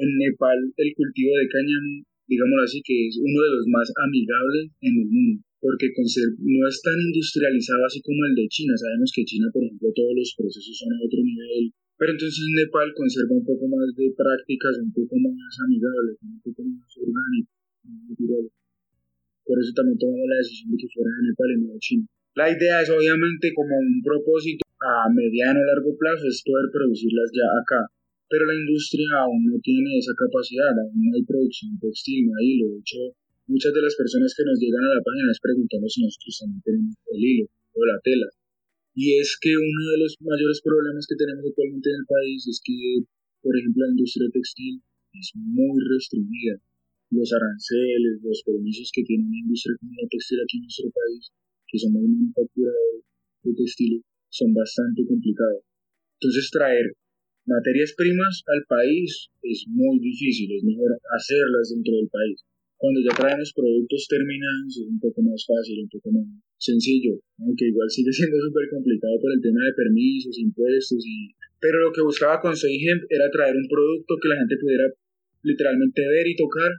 En 0.00 0.16
Nepal 0.16 0.72
el 0.80 0.94
cultivo 0.96 1.36
de 1.36 1.48
cáñamo 1.52 2.08
digámoslo 2.30 2.62
así, 2.62 2.78
que 2.86 3.10
es 3.10 3.18
uno 3.18 3.38
de 3.42 3.50
los 3.58 3.66
más 3.66 3.90
amigables 4.06 4.70
en 4.78 4.94
el 5.02 5.08
mundo, 5.10 5.42
porque 5.58 5.90
no 5.90 6.62
es 6.70 6.78
tan 6.78 6.94
industrializado 6.94 7.82
así 7.84 7.98
como 8.06 8.22
el 8.30 8.38
de 8.38 8.46
China. 8.46 8.78
Sabemos 8.78 9.10
que 9.10 9.26
China, 9.26 9.50
por 9.50 9.66
ejemplo, 9.66 9.90
todos 9.90 10.14
los 10.14 10.30
procesos 10.38 10.78
son 10.78 10.94
a 10.94 11.02
otro 11.02 11.18
nivel, 11.26 11.74
pero 11.98 12.14
entonces 12.14 12.46
Nepal 12.54 12.94
conserva 12.94 13.34
un 13.34 13.44
poco 13.44 13.66
más 13.66 13.90
de 13.98 14.14
prácticas, 14.14 14.78
un 14.78 14.94
poco 14.94 15.18
más 15.18 15.52
amigables, 15.66 16.16
un 16.22 16.38
poco 16.40 16.62
más 16.70 16.88
orgánicas, 16.96 17.58
Por 19.44 19.56
eso 19.58 19.74
también 19.74 19.98
tomamos 19.98 20.30
la 20.30 20.38
decisión 20.38 20.70
de 20.70 20.78
que 20.78 20.88
fuera 20.94 21.10
de 21.10 21.22
Nepal 21.34 21.50
y 21.50 21.56
no 21.60 21.74
de 21.74 21.82
China. 21.82 22.06
La 22.38 22.46
idea 22.46 22.80
es 22.80 22.88
obviamente 22.88 23.50
como 23.52 23.74
un 23.74 24.00
propósito 24.06 24.62
a 24.80 25.10
mediano 25.12 25.60
o 25.60 25.66
largo 25.66 25.92
plazo 25.98 26.30
es 26.30 26.40
poder 26.46 26.70
producirlas 26.72 27.28
ya 27.34 27.44
acá 27.58 27.90
pero 28.30 28.46
la 28.46 28.54
industria 28.54 29.10
aún 29.26 29.42
no 29.42 29.58
tiene 29.58 29.98
esa 29.98 30.14
capacidad, 30.14 30.70
aún 30.70 31.02
no 31.02 31.10
hay 31.18 31.24
producción 31.26 31.74
textil, 31.82 32.30
no 32.30 32.38
hay 32.38 32.46
hilo. 32.46 32.66
De 32.70 32.78
hecho, 32.78 33.02
muchas 33.50 33.74
de 33.74 33.82
las 33.82 33.98
personas 33.98 34.30
que 34.38 34.46
nos 34.46 34.54
llegan 34.62 34.86
a 34.86 34.94
la 34.94 35.02
página 35.02 35.34
nos 35.34 35.42
preguntan 35.42 35.82
si 35.90 36.06
nosotros 36.06 36.38
también 36.38 36.62
tenemos 36.62 36.94
el 37.10 37.18
hilo 37.18 37.44
o 37.50 37.80
la 37.90 37.98
tela. 38.06 38.30
Y 38.94 39.18
es 39.18 39.34
que 39.42 39.50
uno 39.50 39.82
de 39.90 39.98
los 39.98 40.14
mayores 40.22 40.62
problemas 40.62 41.10
que 41.10 41.18
tenemos 41.18 41.42
actualmente 41.42 41.90
en 41.90 41.98
el 41.98 42.06
país 42.06 42.46
es 42.46 42.58
que, 42.62 42.78
por 43.42 43.50
ejemplo, 43.58 43.82
la 43.82 43.98
industria 43.98 44.30
textil 44.30 44.78
es 45.10 45.34
muy 45.34 45.78
restringida. 45.90 46.62
Los 47.10 47.34
aranceles, 47.34 48.22
los 48.22 48.42
permisos 48.46 48.94
que 48.94 49.02
tiene 49.02 49.26
una 49.26 49.42
industria 49.42 49.74
la 49.74 50.06
textil 50.06 50.38
aquí 50.38 50.62
en 50.62 50.70
nuestro 50.70 50.88
país, 50.94 51.22
que 51.66 51.78
son 51.82 51.98
muy 51.98 52.06
manufacturados 52.06 53.02
de 53.42 53.52
textil, 53.58 53.94
son 54.30 54.54
bastante 54.54 55.02
complicados. 55.02 55.66
Entonces, 56.22 56.50
traer 56.54 56.94
materias 57.46 57.94
primas 57.96 58.42
al 58.46 58.62
país 58.68 59.30
es 59.42 59.64
muy 59.68 59.98
difícil, 60.00 60.52
es 60.56 60.64
mejor 60.64 60.92
hacerlas 61.16 61.72
dentro 61.74 61.94
del 61.96 62.08
país. 62.08 62.44
Cuando 62.76 63.00
ya 63.04 63.12
traemos 63.12 63.52
productos 63.52 64.08
terminados 64.08 64.72
es 64.72 64.88
un 64.88 65.00
poco 65.00 65.20
más 65.20 65.44
fácil, 65.44 65.84
un 65.84 65.90
poco 65.92 66.12
más 66.12 66.24
sencillo, 66.56 67.20
aunque 67.38 67.68
igual 67.68 67.90
sigue 67.90 68.12
siendo 68.16 68.40
súper 68.40 68.68
complicado 68.72 69.20
por 69.20 69.32
el 69.32 69.40
tema 69.40 69.60
de 69.64 69.76
permisos, 69.76 70.38
impuestos 70.38 71.04
y... 71.04 71.32
Pero 71.60 71.76
lo 71.84 71.92
que 71.92 72.00
buscaba 72.00 72.40
con 72.40 72.56
Soy 72.56 72.80
era 72.80 73.28
traer 73.30 73.54
un 73.54 73.68
producto 73.68 74.16
que 74.16 74.28
la 74.28 74.40
gente 74.40 74.56
pudiera 74.56 74.84
literalmente 75.42 76.00
ver 76.00 76.26
y 76.26 76.36
tocar 76.36 76.72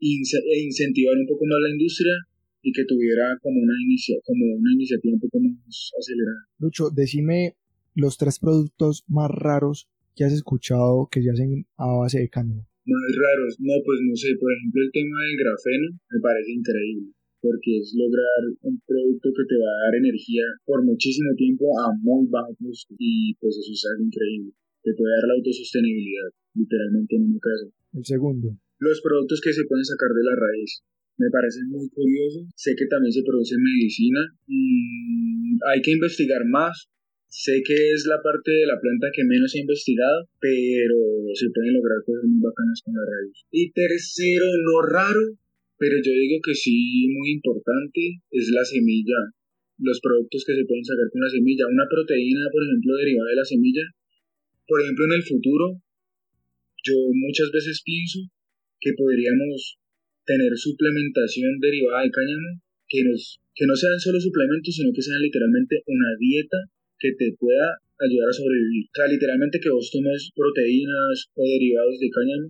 e 0.00 0.64
incentivar 0.64 1.16
un 1.16 1.26
poco 1.26 1.44
más 1.44 1.60
la 1.60 1.70
industria 1.76 2.14
y 2.62 2.72
que 2.72 2.84
tuviera 2.84 3.38
como 3.42 3.60
una, 3.60 3.74
inicia 3.84 4.16
como 4.24 4.44
una 4.56 4.72
iniciativa 4.72 5.12
un 5.12 5.20
poco 5.20 5.38
más 5.40 5.92
acelerada. 5.98 6.48
Lucho, 6.58 6.88
decime 6.88 7.56
los 7.94 8.16
tres 8.16 8.38
productos 8.38 9.04
más 9.08 9.30
raros 9.30 9.88
¿Qué 10.14 10.22
has 10.22 10.32
escuchado 10.32 11.10
que 11.10 11.18
se 11.22 11.30
hacen 11.30 11.66
a 11.74 11.90
base 11.90 12.22
de 12.22 12.30
cáñamo? 12.30 12.62
Más 12.86 13.10
raros, 13.18 13.58
no, 13.58 13.74
pues 13.82 13.98
no 14.06 14.14
sé, 14.14 14.30
por 14.38 14.46
ejemplo 14.54 14.78
el 14.78 14.92
tema 14.94 15.18
del 15.26 15.36
grafeno 15.42 15.88
me 15.90 16.20
parece 16.22 16.54
increíble, 16.54 17.10
porque 17.42 17.82
es 17.82 17.90
lograr 17.98 18.46
un 18.62 18.78
producto 18.86 19.34
que 19.34 19.44
te 19.50 19.58
va 19.58 19.66
a 19.66 19.80
dar 19.90 19.94
energía 19.98 20.46
por 20.62 20.84
muchísimo 20.84 21.34
tiempo 21.34 21.66
a 21.82 21.90
muy 21.98 22.30
bajo 22.30 22.54
costo 22.62 22.94
y 22.94 23.34
pues 23.42 23.58
eso 23.58 23.72
es 23.74 23.82
algo 23.90 24.06
increíble, 24.06 24.54
te 24.86 24.94
puede 24.94 25.18
dar 25.18 25.26
la 25.26 25.34
autosostenibilidad, 25.34 26.30
literalmente 26.54 27.16
en 27.16 27.22
un 27.34 27.38
caso. 27.42 27.66
El 27.98 28.04
segundo. 28.04 28.54
Los 28.78 29.02
productos 29.02 29.40
que 29.42 29.50
se 29.50 29.66
pueden 29.66 29.84
sacar 29.84 30.14
de 30.14 30.22
la 30.22 30.36
raíz, 30.38 30.84
me 31.18 31.30
parece 31.30 31.58
muy 31.66 31.88
curioso. 31.90 32.46
Sé 32.54 32.74
que 32.76 32.86
también 32.86 33.12
se 33.12 33.22
produce 33.22 33.54
medicina. 33.58 34.20
Mm, 34.46 35.58
hay 35.72 35.80
que 35.82 35.92
investigar 35.92 36.42
más 36.46 36.90
Sé 37.34 37.66
que 37.66 37.74
es 37.74 38.06
la 38.06 38.22
parte 38.22 38.46
de 38.46 38.62
la 38.62 38.78
planta 38.78 39.10
que 39.10 39.26
menos 39.26 39.50
he 39.58 39.66
investigado, 39.66 40.30
pero 40.38 40.94
se 41.34 41.50
pueden 41.50 41.74
lograr 41.74 41.98
cosas 42.06 42.30
muy 42.30 42.38
bacanas 42.38 42.78
con 42.86 42.94
la 42.94 43.02
raíz. 43.02 43.42
Y 43.50 43.74
tercero, 43.74 44.46
no 44.62 44.86
raro, 44.86 45.34
pero 45.74 45.98
yo 45.98 46.14
digo 46.14 46.38
que 46.46 46.54
sí 46.54 47.10
muy 47.10 47.34
importante, 47.34 48.22
es 48.30 48.54
la 48.54 48.62
semilla. 48.62 49.18
Los 49.82 49.98
productos 49.98 50.46
que 50.46 50.54
se 50.54 50.62
pueden 50.62 50.86
sacar 50.86 51.10
con 51.10 51.26
la 51.26 51.34
semilla. 51.34 51.66
Una 51.66 51.90
proteína, 51.90 52.46
por 52.54 52.62
ejemplo, 52.62 52.94
derivada 53.02 53.30
de 53.34 53.42
la 53.42 53.50
semilla. 53.50 53.82
Por 54.70 54.78
ejemplo, 54.86 55.02
en 55.02 55.14
el 55.18 55.24
futuro, 55.26 55.82
yo 56.86 56.94
muchas 57.18 57.50
veces 57.50 57.82
pienso 57.82 58.30
que 58.78 58.94
podríamos 58.94 59.82
tener 60.22 60.54
suplementación 60.54 61.58
derivada 61.58 62.06
de 62.06 62.14
cáñamo 62.14 62.62
que, 62.86 63.02
nos, 63.02 63.42
que 63.58 63.66
no 63.66 63.74
sean 63.74 63.98
solo 63.98 64.22
suplementos, 64.22 64.70
sino 64.70 64.94
que 64.94 65.02
sean 65.02 65.18
literalmente 65.18 65.82
una 65.90 66.14
dieta 66.14 66.70
que 67.04 67.12
te 67.20 67.36
pueda 67.36 67.84
ayudar 68.00 68.32
a 68.32 68.32
sobrevivir. 68.32 68.88
O 68.88 68.96
sea, 68.96 69.06
literalmente 69.12 69.60
que 69.60 69.68
vos 69.68 69.92
tomes 69.92 70.32
proteínas 70.32 71.28
o 71.36 71.44
derivados 71.44 72.00
de 72.00 72.08
cáñamo 72.08 72.48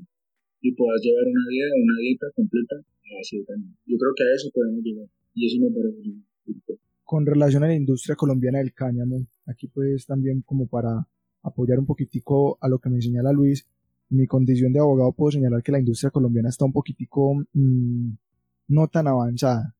y 0.63 0.71
puedas 0.79 1.03
llevar 1.03 1.27
una 1.27 1.43
una 1.43 1.97
dieta 1.99 2.27
completa 2.39 2.77
así 3.21 3.43
también. 3.45 3.75
Yo 3.87 3.99
creo 3.99 4.15
que 4.15 4.23
a 4.23 4.35
eso 4.35 4.51
podemos 4.55 4.83
llegar 4.85 5.09
y 5.35 5.47
eso 5.47 5.59
me 5.59 5.71
parece 5.75 6.79
Con 7.03 7.27
relación 7.27 7.65
a 7.65 7.69
la 7.69 7.75
industria 7.75 8.15
colombiana 8.15 8.59
del 8.59 8.73
cáñamo, 8.73 9.27
aquí 9.47 9.67
pues 9.69 10.07
también 10.07 10.43
como 10.43 10.69
para 10.69 11.07
apoyar 11.43 11.79
un 11.79 11.87
poquitico 11.87 12.59
a 12.61 12.69
lo 12.69 12.79
que 12.79 12.89
me 12.89 13.03
señala 13.03 13.33
Luis, 13.33 13.67
en 14.11 14.19
mi 14.19 14.27
condición 14.27 14.73
de 14.73 14.81
abogado 14.81 15.13
puedo 15.13 15.33
señalar 15.33 15.63
que 15.63 15.73
la 15.73 15.81
industria 15.81 16.11
colombiana 16.11 16.49
está 16.49 16.65
un 16.65 16.73
poquitico 16.73 17.45
mm, 17.53 18.11
no 18.69 18.89
tan 18.89 19.09
avanzada 19.09 19.75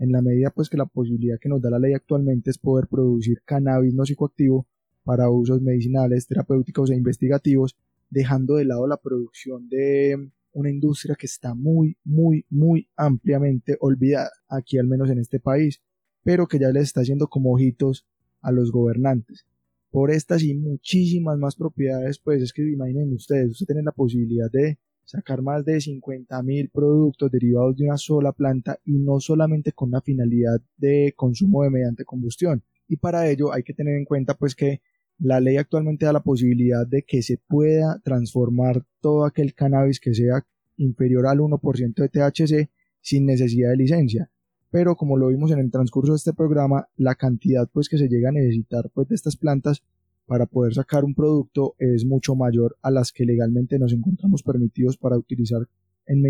en 0.00 0.12
la 0.12 0.22
medida 0.22 0.50
pues 0.50 0.68
que 0.70 0.78
la 0.78 0.86
posibilidad 0.86 1.38
que 1.38 1.50
nos 1.50 1.60
da 1.60 1.70
la 1.70 1.78
ley 1.78 1.92
actualmente 1.92 2.50
es 2.50 2.58
poder 2.58 2.88
producir 2.88 3.42
cannabis 3.44 3.94
no 3.94 4.04
psicoactivo 4.04 4.66
para 5.04 5.30
usos 5.30 5.60
medicinales, 5.60 6.26
terapéuticos 6.26 6.90
e 6.90 6.96
investigativos, 6.96 7.76
dejando 8.08 8.56
de 8.56 8.64
lado 8.64 8.86
la 8.86 8.96
producción 8.96 9.68
de 9.68 10.30
una 10.52 10.70
industria 10.70 11.16
que 11.16 11.26
está 11.26 11.54
muy, 11.54 11.96
muy, 12.02 12.46
muy 12.48 12.88
ampliamente 12.96 13.76
olvidada, 13.80 14.30
aquí 14.48 14.78
al 14.78 14.88
menos 14.88 15.10
en 15.10 15.18
este 15.18 15.38
país, 15.38 15.82
pero 16.24 16.48
que 16.48 16.58
ya 16.58 16.70
les 16.70 16.84
está 16.84 17.02
haciendo 17.02 17.28
como 17.28 17.52
ojitos 17.52 18.06
a 18.40 18.52
los 18.52 18.72
gobernantes. 18.72 19.46
Por 19.90 20.10
estas 20.10 20.42
y 20.42 20.54
muchísimas 20.54 21.38
más 21.38 21.56
propiedades, 21.56 22.18
pues 22.18 22.42
es 22.42 22.52
que 22.54 22.62
imaginen 22.62 23.12
ustedes, 23.12 23.50
usted 23.50 23.66
tiene 23.66 23.82
la 23.82 23.92
posibilidad 23.92 24.50
de 24.50 24.78
sacar 25.10 25.42
más 25.42 25.64
de 25.64 25.78
50.000 25.78 26.70
productos 26.72 27.30
derivados 27.30 27.76
de 27.76 27.84
una 27.84 27.96
sola 27.96 28.32
planta 28.32 28.78
y 28.84 28.98
no 28.98 29.18
solamente 29.18 29.72
con 29.72 29.90
la 29.90 30.00
finalidad 30.00 30.60
de 30.76 31.12
consumo 31.16 31.64
de 31.64 31.70
mediante 31.70 32.04
combustión. 32.04 32.62
Y 32.86 32.96
para 32.96 33.28
ello 33.28 33.52
hay 33.52 33.64
que 33.64 33.74
tener 33.74 33.96
en 33.96 34.04
cuenta 34.04 34.34
pues 34.34 34.54
que 34.54 34.82
la 35.18 35.40
ley 35.40 35.56
actualmente 35.56 36.06
da 36.06 36.12
la 36.12 36.22
posibilidad 36.22 36.86
de 36.86 37.02
que 37.02 37.22
se 37.22 37.38
pueda 37.38 38.00
transformar 38.04 38.84
todo 39.00 39.24
aquel 39.24 39.52
cannabis 39.54 40.00
que 40.00 40.14
sea 40.14 40.46
inferior 40.76 41.26
al 41.26 41.40
1% 41.40 41.94
de 41.94 42.08
THC 42.08 42.70
sin 43.00 43.26
necesidad 43.26 43.70
de 43.70 43.76
licencia. 43.76 44.30
Pero 44.70 44.94
como 44.94 45.16
lo 45.16 45.28
vimos 45.28 45.50
en 45.50 45.58
el 45.58 45.70
transcurso 45.70 46.12
de 46.12 46.18
este 46.18 46.32
programa, 46.32 46.88
la 46.96 47.16
cantidad 47.16 47.68
pues 47.72 47.88
que 47.88 47.98
se 47.98 48.08
llega 48.08 48.28
a 48.28 48.32
necesitar 48.32 48.90
pues 48.94 49.08
de 49.08 49.16
estas 49.16 49.36
plantas 49.36 49.82
para 50.30 50.46
poder 50.46 50.72
sacar 50.74 51.04
un 51.04 51.12
producto 51.12 51.74
es 51.80 52.04
mucho 52.06 52.36
mayor 52.36 52.76
a 52.82 52.92
las 52.92 53.10
que 53.10 53.24
legalmente 53.24 53.80
nos 53.80 53.92
encontramos 53.92 54.44
permitidos 54.44 54.96
para 54.96 55.18
utilizar 55.18 55.66
en 56.06 56.22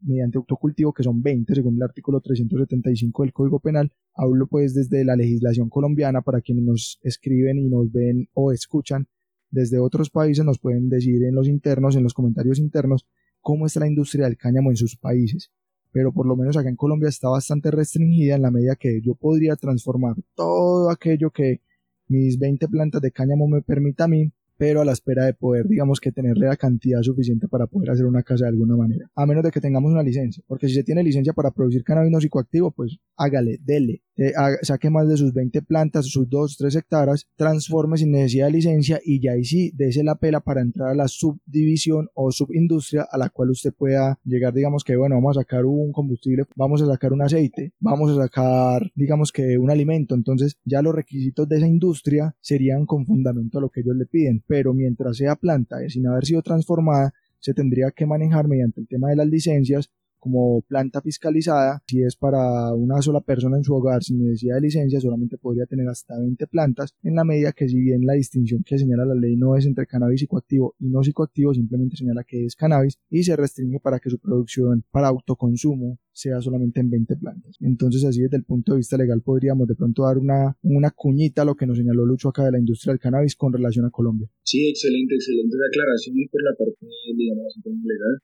mediante 0.00 0.38
autocultivo, 0.38 0.92
que 0.92 1.02
son 1.02 1.20
20 1.20 1.52
según 1.52 1.74
el 1.74 1.82
artículo 1.82 2.20
375 2.20 3.24
del 3.24 3.32
Código 3.32 3.58
Penal. 3.58 3.90
Hablo 4.14 4.46
pues 4.46 4.72
desde 4.72 5.04
la 5.04 5.16
legislación 5.16 5.68
colombiana 5.68 6.22
para 6.22 6.42
quienes 6.42 6.62
nos 6.62 7.00
escriben 7.02 7.58
y 7.58 7.68
nos 7.68 7.90
ven 7.90 8.28
o 8.34 8.52
escuchan 8.52 9.08
desde 9.50 9.80
otros 9.80 10.10
países 10.10 10.44
nos 10.44 10.60
pueden 10.60 10.88
decir 10.88 11.24
en 11.24 11.34
los 11.34 11.48
internos, 11.48 11.96
en 11.96 12.04
los 12.04 12.14
comentarios 12.14 12.60
internos, 12.60 13.04
cómo 13.40 13.66
está 13.66 13.80
la 13.80 13.88
industria 13.88 14.26
del 14.26 14.36
cáñamo 14.36 14.70
en 14.70 14.76
sus 14.76 14.96
países. 14.96 15.50
Pero 15.90 16.12
por 16.12 16.26
lo 16.26 16.36
menos 16.36 16.56
acá 16.56 16.68
en 16.68 16.76
Colombia 16.76 17.08
está 17.08 17.30
bastante 17.30 17.72
restringida 17.72 18.36
en 18.36 18.42
la 18.42 18.52
medida 18.52 18.76
que 18.76 19.00
yo 19.00 19.16
podría 19.16 19.56
transformar 19.56 20.14
todo 20.36 20.88
aquello 20.88 21.32
que 21.32 21.62
mis 22.08 22.38
20 22.38 22.68
plantas 22.68 23.00
de 23.00 23.10
cáñamo 23.10 23.48
me 23.48 23.62
permita 23.62 24.04
a 24.04 24.08
mí, 24.08 24.30
pero 24.56 24.80
a 24.80 24.84
la 24.84 24.92
espera 24.92 25.24
de 25.24 25.34
poder, 25.34 25.66
digamos 25.66 26.00
que 26.00 26.12
tenerle 26.12 26.46
la 26.46 26.56
cantidad 26.56 27.02
suficiente 27.02 27.48
para 27.48 27.66
poder 27.66 27.90
hacer 27.90 28.06
una 28.06 28.22
casa 28.22 28.44
de 28.44 28.50
alguna 28.50 28.76
manera, 28.76 29.10
a 29.14 29.26
menos 29.26 29.42
de 29.42 29.50
que 29.50 29.60
tengamos 29.60 29.90
una 29.90 30.02
licencia, 30.02 30.42
porque 30.46 30.68
si 30.68 30.74
se 30.74 30.84
tiene 30.84 31.02
licencia 31.02 31.32
para 31.32 31.50
producir 31.50 31.82
cannabis 31.82 32.12
no 32.12 32.20
psicoactivo, 32.20 32.70
pues 32.70 32.98
hágale, 33.16 33.58
dele, 33.64 34.02
eh, 34.16 34.32
saque 34.62 34.90
más 34.90 35.08
de 35.08 35.16
sus 35.16 35.32
20 35.32 35.62
plantas, 35.62 36.06
sus 36.06 36.28
2, 36.28 36.56
3 36.56 36.76
hectáreas, 36.76 37.26
transforme 37.36 37.96
sin 37.96 38.12
necesidad 38.12 38.46
de 38.46 38.52
licencia 38.52 39.00
y 39.04 39.20
ya 39.20 39.32
ahí 39.32 39.44
sí, 39.44 39.72
dése 39.74 40.04
la 40.04 40.14
pela 40.16 40.40
para 40.40 40.60
entrar 40.60 40.90
a 40.90 40.94
la 40.94 41.08
subdivisión 41.08 42.08
o 42.14 42.30
subindustria 42.30 43.06
a 43.10 43.18
la 43.18 43.28
cual 43.30 43.50
usted 43.50 43.72
pueda 43.72 44.18
llegar, 44.24 44.54
digamos 44.54 44.84
que, 44.84 44.96
bueno, 44.96 45.16
vamos 45.16 45.36
a 45.36 45.40
sacar 45.40 45.64
un 45.64 45.92
combustible, 45.92 46.44
vamos 46.56 46.82
a 46.82 46.86
sacar 46.86 47.12
un 47.12 47.22
aceite, 47.22 47.72
vamos 47.80 48.10
a 48.12 48.22
sacar, 48.22 48.90
digamos 48.94 49.32
que 49.32 49.58
un 49.58 49.70
alimento, 49.70 50.14
entonces 50.14 50.58
ya 50.64 50.82
los 50.82 50.94
requisitos 50.94 51.48
de 51.48 51.56
esa 51.56 51.66
industria 51.66 52.34
serían 52.40 52.86
con 52.86 53.06
fundamento 53.06 53.58
a 53.58 53.60
lo 53.60 53.70
que 53.70 53.80
ellos 53.80 53.96
le 53.96 54.06
piden, 54.06 54.42
pero 54.46 54.74
mientras 54.74 55.16
sea 55.16 55.36
planta 55.36 55.78
sin 55.88 56.06
haber 56.06 56.24
sido 56.24 56.42
transformada, 56.42 57.12
se 57.40 57.52
tendría 57.52 57.90
que 57.90 58.06
manejar 58.06 58.48
mediante 58.48 58.80
el 58.80 58.88
tema 58.88 59.10
de 59.10 59.16
las 59.16 59.26
licencias 59.26 59.90
como 60.24 60.62
planta 60.62 61.02
fiscalizada, 61.02 61.82
si 61.86 62.02
es 62.02 62.16
para 62.16 62.72
una 62.72 63.02
sola 63.02 63.20
persona 63.20 63.58
en 63.58 63.62
su 63.62 63.74
hogar 63.74 64.02
sin 64.02 64.24
necesidad 64.24 64.54
de 64.54 64.62
licencia, 64.62 64.98
solamente 64.98 65.36
podría 65.36 65.66
tener 65.66 65.86
hasta 65.86 66.18
20 66.18 66.46
plantas, 66.46 66.94
en 67.02 67.14
la 67.14 67.24
medida 67.24 67.52
que 67.52 67.68
si 67.68 67.78
bien 67.78 68.06
la 68.06 68.14
distinción 68.14 68.62
que 68.64 68.78
señala 68.78 69.04
la 69.04 69.14
ley 69.14 69.36
no 69.36 69.54
es 69.54 69.66
entre 69.66 69.86
cannabis 69.86 70.20
psicoactivo 70.20 70.76
y 70.80 70.88
no 70.88 71.02
psicoactivo, 71.02 71.52
simplemente 71.52 71.98
señala 71.98 72.24
que 72.24 72.46
es 72.46 72.56
cannabis 72.56 72.98
y 73.10 73.22
se 73.22 73.36
restringe 73.36 73.80
para 73.80 74.00
que 74.00 74.08
su 74.08 74.18
producción 74.18 74.82
para 74.90 75.08
autoconsumo 75.08 75.98
sea 76.10 76.40
solamente 76.40 76.80
en 76.80 76.88
20 76.88 77.16
plantas. 77.16 77.58
Entonces 77.60 78.02
así 78.04 78.22
desde 78.22 78.38
el 78.38 78.44
punto 78.44 78.72
de 78.72 78.78
vista 78.78 78.96
legal 78.96 79.20
podríamos 79.20 79.68
de 79.68 79.74
pronto 79.74 80.04
dar 80.04 80.16
una, 80.16 80.56
una 80.62 80.90
cuñita 80.90 81.42
a 81.42 81.44
lo 81.44 81.54
que 81.54 81.66
nos 81.66 81.76
señaló 81.76 82.06
Lucho 82.06 82.30
acá 82.30 82.44
de 82.44 82.52
la 82.52 82.58
industria 82.58 82.92
del 82.92 83.00
cannabis 83.00 83.36
con 83.36 83.52
relación 83.52 83.84
a 83.84 83.90
Colombia. 83.90 84.30
Sí, 84.42 84.70
excelente, 84.70 85.16
excelente 85.16 85.54
declaración 85.54 86.16
por 86.32 86.42
la 86.42 86.56
parte, 86.56 86.86
digamos, 87.14 87.52
legal 87.62 88.22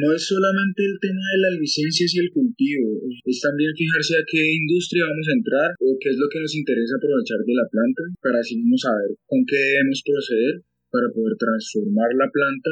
no 0.00 0.08
es 0.16 0.24
solamente 0.24 0.80
el 0.80 0.96
tema 0.96 1.20
de 1.20 1.40
las 1.44 1.54
licencias 1.60 2.08
y 2.16 2.18
el 2.24 2.32
cultivo, 2.32 2.88
es 3.28 3.38
también 3.44 3.76
fijarse 3.76 4.16
a 4.16 4.24
qué 4.24 4.40
industria 4.40 5.04
vamos 5.04 5.28
a 5.28 5.36
entrar 5.36 5.68
o 5.76 5.92
qué 6.00 6.08
es 6.08 6.16
lo 6.16 6.28
que 6.32 6.40
nos 6.40 6.56
interesa 6.56 6.96
aprovechar 6.96 7.44
de 7.44 7.52
la 7.52 7.68
planta 7.68 8.02
para 8.24 8.40
así 8.40 8.56
mismo 8.56 8.80
saber 8.80 9.12
con 9.28 9.44
qué 9.44 9.60
debemos 9.60 10.00
proceder 10.00 10.64
para 10.88 11.12
poder 11.12 11.36
transformar 11.36 12.10
la 12.16 12.32
planta, 12.32 12.70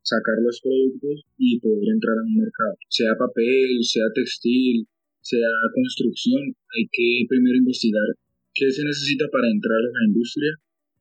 sacar 0.00 0.40
los 0.40 0.58
productos 0.64 1.28
y 1.36 1.60
poder 1.60 1.92
entrar 1.92 2.16
a 2.16 2.26
un 2.26 2.40
mercado, 2.40 2.76
sea 2.88 3.12
papel, 3.20 3.76
sea 3.84 4.08
textil, 4.16 4.88
sea 5.20 5.52
construcción, 5.76 6.56
hay 6.72 6.84
que 6.88 7.28
primero 7.28 7.60
investigar 7.60 8.16
qué 8.56 8.72
se 8.72 8.82
necesita 8.82 9.28
para 9.28 9.48
entrar 9.52 9.78
a 9.78 9.92
la 9.92 10.06
industria 10.08 10.56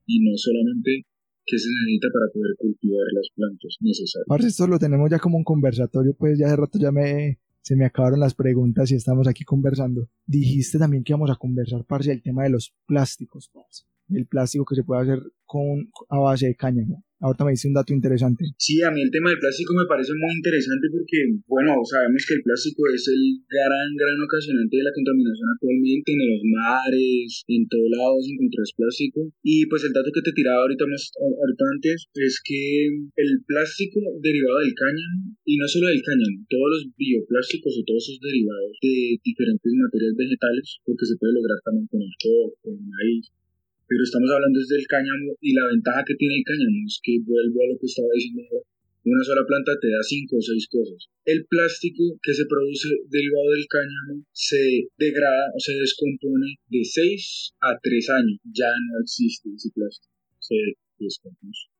y 0.05 0.19
no 0.19 0.35
solamente 0.35 1.07
que 1.45 1.57
se 1.57 1.67
necesita 1.67 2.07
para 2.13 2.31
poder 2.33 2.55
cultivar 2.57 3.05
las 3.13 3.27
plantas 3.35 3.77
necesarias. 3.81 4.27
Parce, 4.27 4.47
esto 4.47 4.67
lo 4.67 4.79
tenemos 4.79 5.09
ya 5.09 5.19
como 5.19 5.37
un 5.37 5.43
conversatorio, 5.43 6.13
pues 6.13 6.37
ya 6.37 6.47
hace 6.47 6.55
rato 6.55 6.79
ya 6.79 6.91
me, 6.91 7.39
se 7.61 7.75
me 7.75 7.85
acabaron 7.85 8.19
las 8.19 8.33
preguntas 8.33 8.91
y 8.91 8.95
estamos 8.95 9.27
aquí 9.27 9.43
conversando. 9.43 10.07
Dijiste 10.25 10.77
también 10.77 11.03
que 11.03 11.13
íbamos 11.13 11.31
a 11.31 11.35
conversar, 11.35 11.85
parce, 11.85 12.11
el 12.11 12.21
tema 12.21 12.43
de 12.43 12.49
los 12.49 12.73
plásticos, 12.85 13.49
parce. 13.53 13.85
El 14.09 14.27
plástico 14.27 14.65
que 14.65 14.75
se 14.75 14.83
puede 14.83 15.01
hacer 15.01 15.19
con, 15.45 15.89
a 16.09 16.19
base 16.19 16.47
de 16.47 16.55
cáñamo. 16.55 17.03
Ahorita 17.21 17.45
me 17.45 17.53
dice 17.53 17.69
un 17.69 17.77
dato 17.77 17.93
interesante. 17.93 18.49
Sí, 18.57 18.81
a 18.81 18.89
mí 18.89 18.97
el 18.97 19.13
tema 19.13 19.29
del 19.29 19.37
plástico 19.37 19.77
me 19.77 19.85
parece 19.85 20.09
muy 20.17 20.33
interesante 20.41 20.89
porque, 20.89 21.21
bueno, 21.45 21.77
sabemos 21.85 22.25
que 22.25 22.33
el 22.33 22.41
plástico 22.41 22.81
es 22.89 23.05
el 23.13 23.45
gran, 23.45 23.89
gran 23.93 24.17
ocasionante 24.25 24.73
de 24.73 24.81
la 24.81 24.89
contaminación 24.89 25.47
actualmente 25.53 26.09
en 26.17 26.21
los 26.25 26.41
mares, 26.49 27.45
en 27.45 27.63
todos 27.69 27.89
lados 27.93 28.25
encuentras 28.25 28.73
plástico. 28.73 29.19
Y 29.45 29.69
pues 29.69 29.85
el 29.85 29.93
dato 29.93 30.09
que 30.09 30.25
te 30.25 30.33
tiraba 30.33 30.65
ahorita 30.65 30.89
más 30.89 31.13
ahorita 31.13 31.65
antes 31.77 32.09
es 32.17 32.41
que 32.41 32.89
el 32.89 33.31
plástico 33.45 34.01
derivado 34.17 34.65
del 34.65 34.73
cáñamo, 34.73 35.37
y 35.45 35.61
no 35.61 35.69
solo 35.69 35.93
del 35.93 36.01
cáñamo, 36.01 36.41
todos 36.49 36.69
los 36.73 36.83
bioplásticos 36.97 37.77
o 37.77 37.85
todos 37.85 38.01
esos 38.01 38.17
derivados 38.17 38.73
de 38.81 39.21
diferentes 39.21 39.71
materias 39.77 40.17
vegetales, 40.17 40.81
porque 40.89 41.05
se 41.05 41.21
puede 41.21 41.37
lograr 41.37 41.61
también 41.61 41.85
con 41.85 42.01
el 42.01 42.13
coco, 42.17 42.57
con 42.65 42.73
el 42.81 42.85
maíz, 42.89 43.29
pero 43.91 44.07
estamos 44.07 44.31
hablando 44.31 44.55
desde 44.55 44.79
el 44.79 44.87
cáñamo 44.87 45.35
y 45.43 45.51
la 45.51 45.67
ventaja 45.67 46.07
que 46.07 46.15
tiene 46.15 46.39
el 46.39 46.47
cáñamo 46.47 46.79
es 46.87 46.95
que 47.03 47.19
vuelvo 47.27 47.59
a 47.59 47.67
lo 47.67 47.75
que 47.75 47.91
estaba 47.91 48.07
diciendo 48.15 48.63
una 49.03 49.19
sola 49.25 49.43
planta 49.43 49.75
te 49.81 49.89
da 49.91 49.99
cinco 49.99 50.37
o 50.37 50.45
seis 50.45 50.63
cosas. 50.71 51.09
El 51.25 51.43
plástico 51.49 52.15
que 52.23 52.31
se 52.31 52.45
produce 52.47 52.87
derivado 53.09 53.49
del 53.51 53.67
cáñamo 53.67 54.23
se 54.31 54.87
degrada 54.95 55.51
o 55.51 55.59
se 55.59 55.73
descompone 55.73 56.55
de 56.69 56.85
6 56.85 57.57
a 57.65 57.81
3 57.81 58.09
años. 58.21 58.37
Ya 58.53 58.69
no 58.69 59.01
existe 59.01 59.49
ese 59.49 59.73
plástico. 59.73 60.13
Se 60.37 60.55
descompuso. 61.01 61.73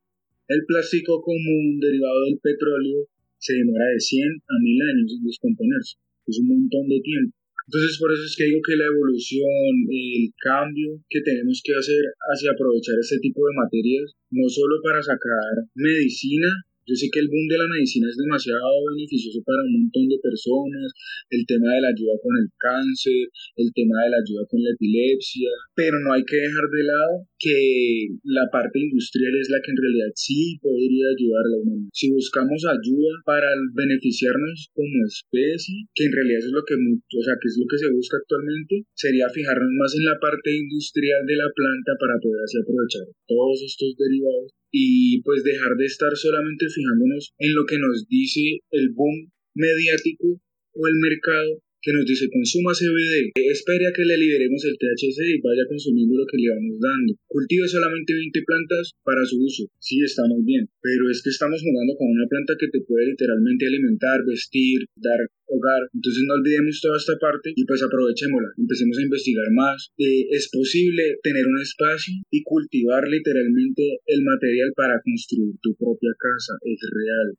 El 0.50 0.66
plástico 0.66 1.22
común 1.22 1.80
derivado 1.80 2.26
del 2.26 2.42
petróleo 2.42 3.06
se 3.38 3.54
demora 3.54 3.86
de 3.86 4.02
100 4.02 4.26
a 4.26 4.56
1000 4.60 4.82
años 4.82 5.10
en 5.14 5.24
descomponerse. 5.24 5.96
Es 6.26 6.40
un 6.42 6.48
montón 6.58 6.90
de 6.90 7.00
tiempo. 7.06 7.38
Entonces, 7.68 7.98
por 8.00 8.12
eso 8.12 8.24
es 8.26 8.36
que 8.36 8.46
digo 8.46 8.62
que 8.66 8.76
la 8.76 8.90
evolución, 8.90 9.74
el 9.90 10.34
cambio 10.42 11.02
que 11.10 11.22
tenemos 11.22 11.62
que 11.64 11.76
hacer 11.76 12.02
hacia 12.34 12.52
aprovechar 12.52 12.98
este 13.00 13.20
tipo 13.20 13.46
de 13.46 13.58
materias, 13.58 14.16
no 14.32 14.48
solo 14.50 14.82
para 14.84 15.02
sacar 15.02 15.68
medicina, 15.76 16.50
yo 16.92 16.96
sé 17.00 17.08
que 17.08 17.24
el 17.24 17.32
boom 17.32 17.48
de 17.48 17.56
la 17.56 17.72
medicina 17.72 18.12
es 18.12 18.20
demasiado 18.20 18.68
beneficioso 18.92 19.40
para 19.48 19.64
un 19.64 19.80
montón 19.80 20.12
de 20.12 20.20
personas, 20.20 20.92
el 21.32 21.48
tema 21.48 21.72
de 21.72 21.82
la 21.88 21.96
ayuda 21.96 22.20
con 22.20 22.36
el 22.36 22.52
cáncer, 22.60 23.32
el 23.56 23.72
tema 23.72 23.96
de 24.04 24.12
la 24.12 24.20
ayuda 24.20 24.44
con 24.52 24.60
la 24.60 24.76
epilepsia, 24.76 25.48
pero 25.72 26.04
no 26.04 26.12
hay 26.12 26.28
que 26.28 26.36
dejar 26.36 26.68
de 26.68 26.84
lado 26.84 27.14
que 27.40 27.58
la 28.28 28.52
parte 28.52 28.84
industrial 28.84 29.32
es 29.40 29.48
la 29.48 29.64
que 29.64 29.72
en 29.72 29.80
realidad 29.80 30.12
sí 30.20 30.60
podría 30.60 31.16
ayudar 31.16 31.48
a 31.48 31.52
la 31.56 31.60
humanidad. 31.64 31.96
Si 31.96 32.12
buscamos 32.12 32.60
ayuda 32.68 33.24
para 33.24 33.48
beneficiarnos 33.72 34.68
como 34.76 35.08
especie, 35.08 35.88
que 35.96 36.12
en 36.12 36.14
realidad 36.14 36.44
es 36.44 36.52
lo 36.52 36.64
que, 36.68 36.76
o 36.76 37.24
sea, 37.24 37.40
que 37.40 37.48
es 37.48 37.56
lo 37.56 37.72
que 37.72 37.80
se 37.80 37.88
busca 37.88 38.20
actualmente, 38.20 38.84
sería 38.92 39.32
fijarnos 39.32 39.72
más 39.80 39.96
en 39.96 40.12
la 40.12 40.20
parte 40.20 40.52
industrial 40.52 41.24
de 41.24 41.40
la 41.40 41.48
planta 41.56 41.96
para 41.96 42.20
poder 42.20 42.44
así 42.44 42.60
aprovechar 42.60 43.08
todos 43.32 43.64
estos 43.64 43.96
derivados 43.96 44.52
y 44.72 45.22
pues 45.24 45.44
dejar 45.44 45.76
de 45.78 45.86
estar 45.86 46.16
solamente 46.16 46.66
fijándonos 46.70 47.34
en 47.38 47.54
lo 47.54 47.66
que 47.66 47.78
nos 47.78 48.08
dice 48.08 48.60
el 48.72 48.90
boom 48.96 49.32
mediático 49.54 50.42
o 50.74 50.88
el 50.88 50.96
mercado 50.96 51.62
que 51.82 51.92
nos 51.94 52.06
dice 52.06 52.30
consuma 52.30 52.72
CBD, 52.78 53.34
espere 53.50 53.90
a 53.90 53.94
que 53.94 54.06
le 54.06 54.18
liberemos 54.18 54.62
el 54.66 54.78
THC 54.78 55.20
y 55.34 55.42
vaya 55.42 55.66
consumiendo 55.68 56.14
lo 56.16 56.26
que 56.30 56.38
le 56.38 56.54
vamos 56.54 56.78
dando. 56.78 57.18
Cultive 57.28 57.68
solamente 57.68 58.14
20 58.14 58.42
plantas 58.46 58.94
para 59.04 59.26
su 59.26 59.42
uso. 59.42 59.66
Sí, 59.82 59.98
está 60.06 60.24
muy 60.30 60.46
bien, 60.46 60.70
pero 60.82 61.10
es 61.10 61.22
que 61.26 61.34
estamos 61.34 61.62
jugando 61.62 61.98
con 61.98 62.08
una 62.14 62.30
planta 62.30 62.54
que 62.60 62.70
te 62.70 62.86
puede 62.86 63.18
literalmente 63.18 63.66
alimentar, 63.66 64.22
vestir, 64.26 64.86
dar 64.96 65.26
hogar. 65.52 65.82
Entonces 65.94 66.24
no 66.26 66.38
olvidemos 66.38 66.80
toda 66.80 66.98
esta 66.98 67.18
parte 67.18 67.52
y 67.56 67.66
pues 67.66 67.82
aprovechémosla. 67.84 68.54
Empecemos 68.58 68.98
a 68.98 69.04
investigar 69.04 69.50
más. 69.52 69.92
Eh, 69.98 70.30
es 70.32 70.50
posible 70.54 71.18
tener 71.24 71.46
un 71.48 71.60
espacio 71.60 72.14
y 72.30 72.44
cultivar 72.44 73.04
literalmente 73.10 74.00
el 74.06 74.22
material 74.24 74.72
para 74.76 75.02
construir 75.04 75.58
tu 75.62 75.76
propia 75.76 76.14
casa. 76.16 76.54
Es 76.62 76.80
real 76.88 77.36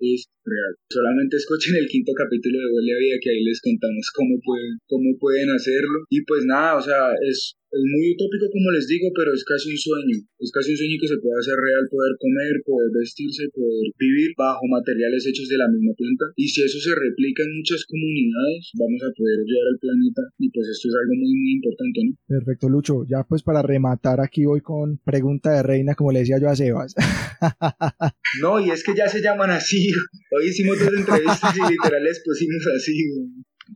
es 0.00 0.26
real. 0.44 0.72
Solamente 0.90 1.36
escuchen 1.36 1.76
el 1.76 1.88
quinto 1.88 2.12
capítulo 2.12 2.58
de 2.58 2.70
Huele 2.72 2.92
a 2.94 2.98
Vida 2.98 3.16
que 3.20 3.30
ahí 3.30 3.42
les 3.44 3.60
contamos 3.60 4.10
cómo 4.14 4.36
pueden, 4.44 4.78
cómo 4.86 5.08
pueden 5.18 5.50
hacerlo. 5.50 6.04
Y 6.10 6.24
pues 6.24 6.44
nada, 6.44 6.76
o 6.76 6.82
sea, 6.82 7.14
es 7.22 7.56
es 7.76 7.84
muy 7.84 8.16
utópico 8.16 8.48
como 8.48 8.72
les 8.72 8.88
digo, 8.88 9.12
pero 9.12 9.36
es 9.36 9.44
casi 9.44 9.70
un 9.70 9.78
sueño. 9.78 10.16
Es 10.40 10.50
casi 10.50 10.72
un 10.72 10.80
sueño 10.80 10.96
que 10.96 11.12
se 11.12 11.20
pueda 11.20 11.36
hacer 11.36 11.56
real, 11.56 11.84
poder 11.92 12.14
comer, 12.16 12.54
poder 12.64 12.88
vestirse, 12.96 13.44
poder 13.52 13.92
vivir 14.00 14.32
bajo 14.36 14.64
materiales 14.68 15.28
hechos 15.28 15.48
de 15.48 15.60
la 15.60 15.68
misma 15.68 15.92
planta. 15.92 16.24
Y 16.36 16.48
si 16.48 16.64
eso 16.64 16.80
se 16.80 16.92
replica 16.96 17.44
en 17.44 17.52
muchas 17.60 17.84
comunidades, 17.84 18.72
vamos 18.80 19.00
a 19.04 19.12
poder 19.12 19.36
ayudar 19.44 19.66
al 19.68 19.78
planeta. 19.80 20.22
Y 20.40 20.48
pues 20.50 20.66
esto 20.72 20.88
es 20.88 20.94
algo 20.96 21.14
muy, 21.20 21.32
muy 21.36 21.52
importante, 21.60 21.98
¿no? 22.04 22.10
Perfecto, 22.26 22.64
Lucho. 22.68 23.04
Ya 23.04 23.24
pues 23.28 23.44
para 23.44 23.60
rematar 23.60 24.20
aquí 24.20 24.44
voy 24.48 24.60
con 24.64 24.98
pregunta 25.04 25.52
de 25.52 25.62
reina, 25.62 25.94
como 25.94 26.12
le 26.12 26.24
decía 26.24 26.40
yo 26.40 26.48
a 26.48 26.56
Sebas. 26.56 26.96
no, 28.40 28.60
y 28.60 28.70
es 28.70 28.82
que 28.82 28.96
ya 28.96 29.08
se 29.08 29.20
llaman 29.20 29.50
así. 29.50 29.92
Hoy 30.32 30.48
hicimos 30.48 30.80
dos 30.80 30.92
entrevistas 30.96 31.52
y 31.52 31.72
literal 31.72 32.02
les 32.02 32.22
pusimos 32.24 32.64
así. 32.74 32.96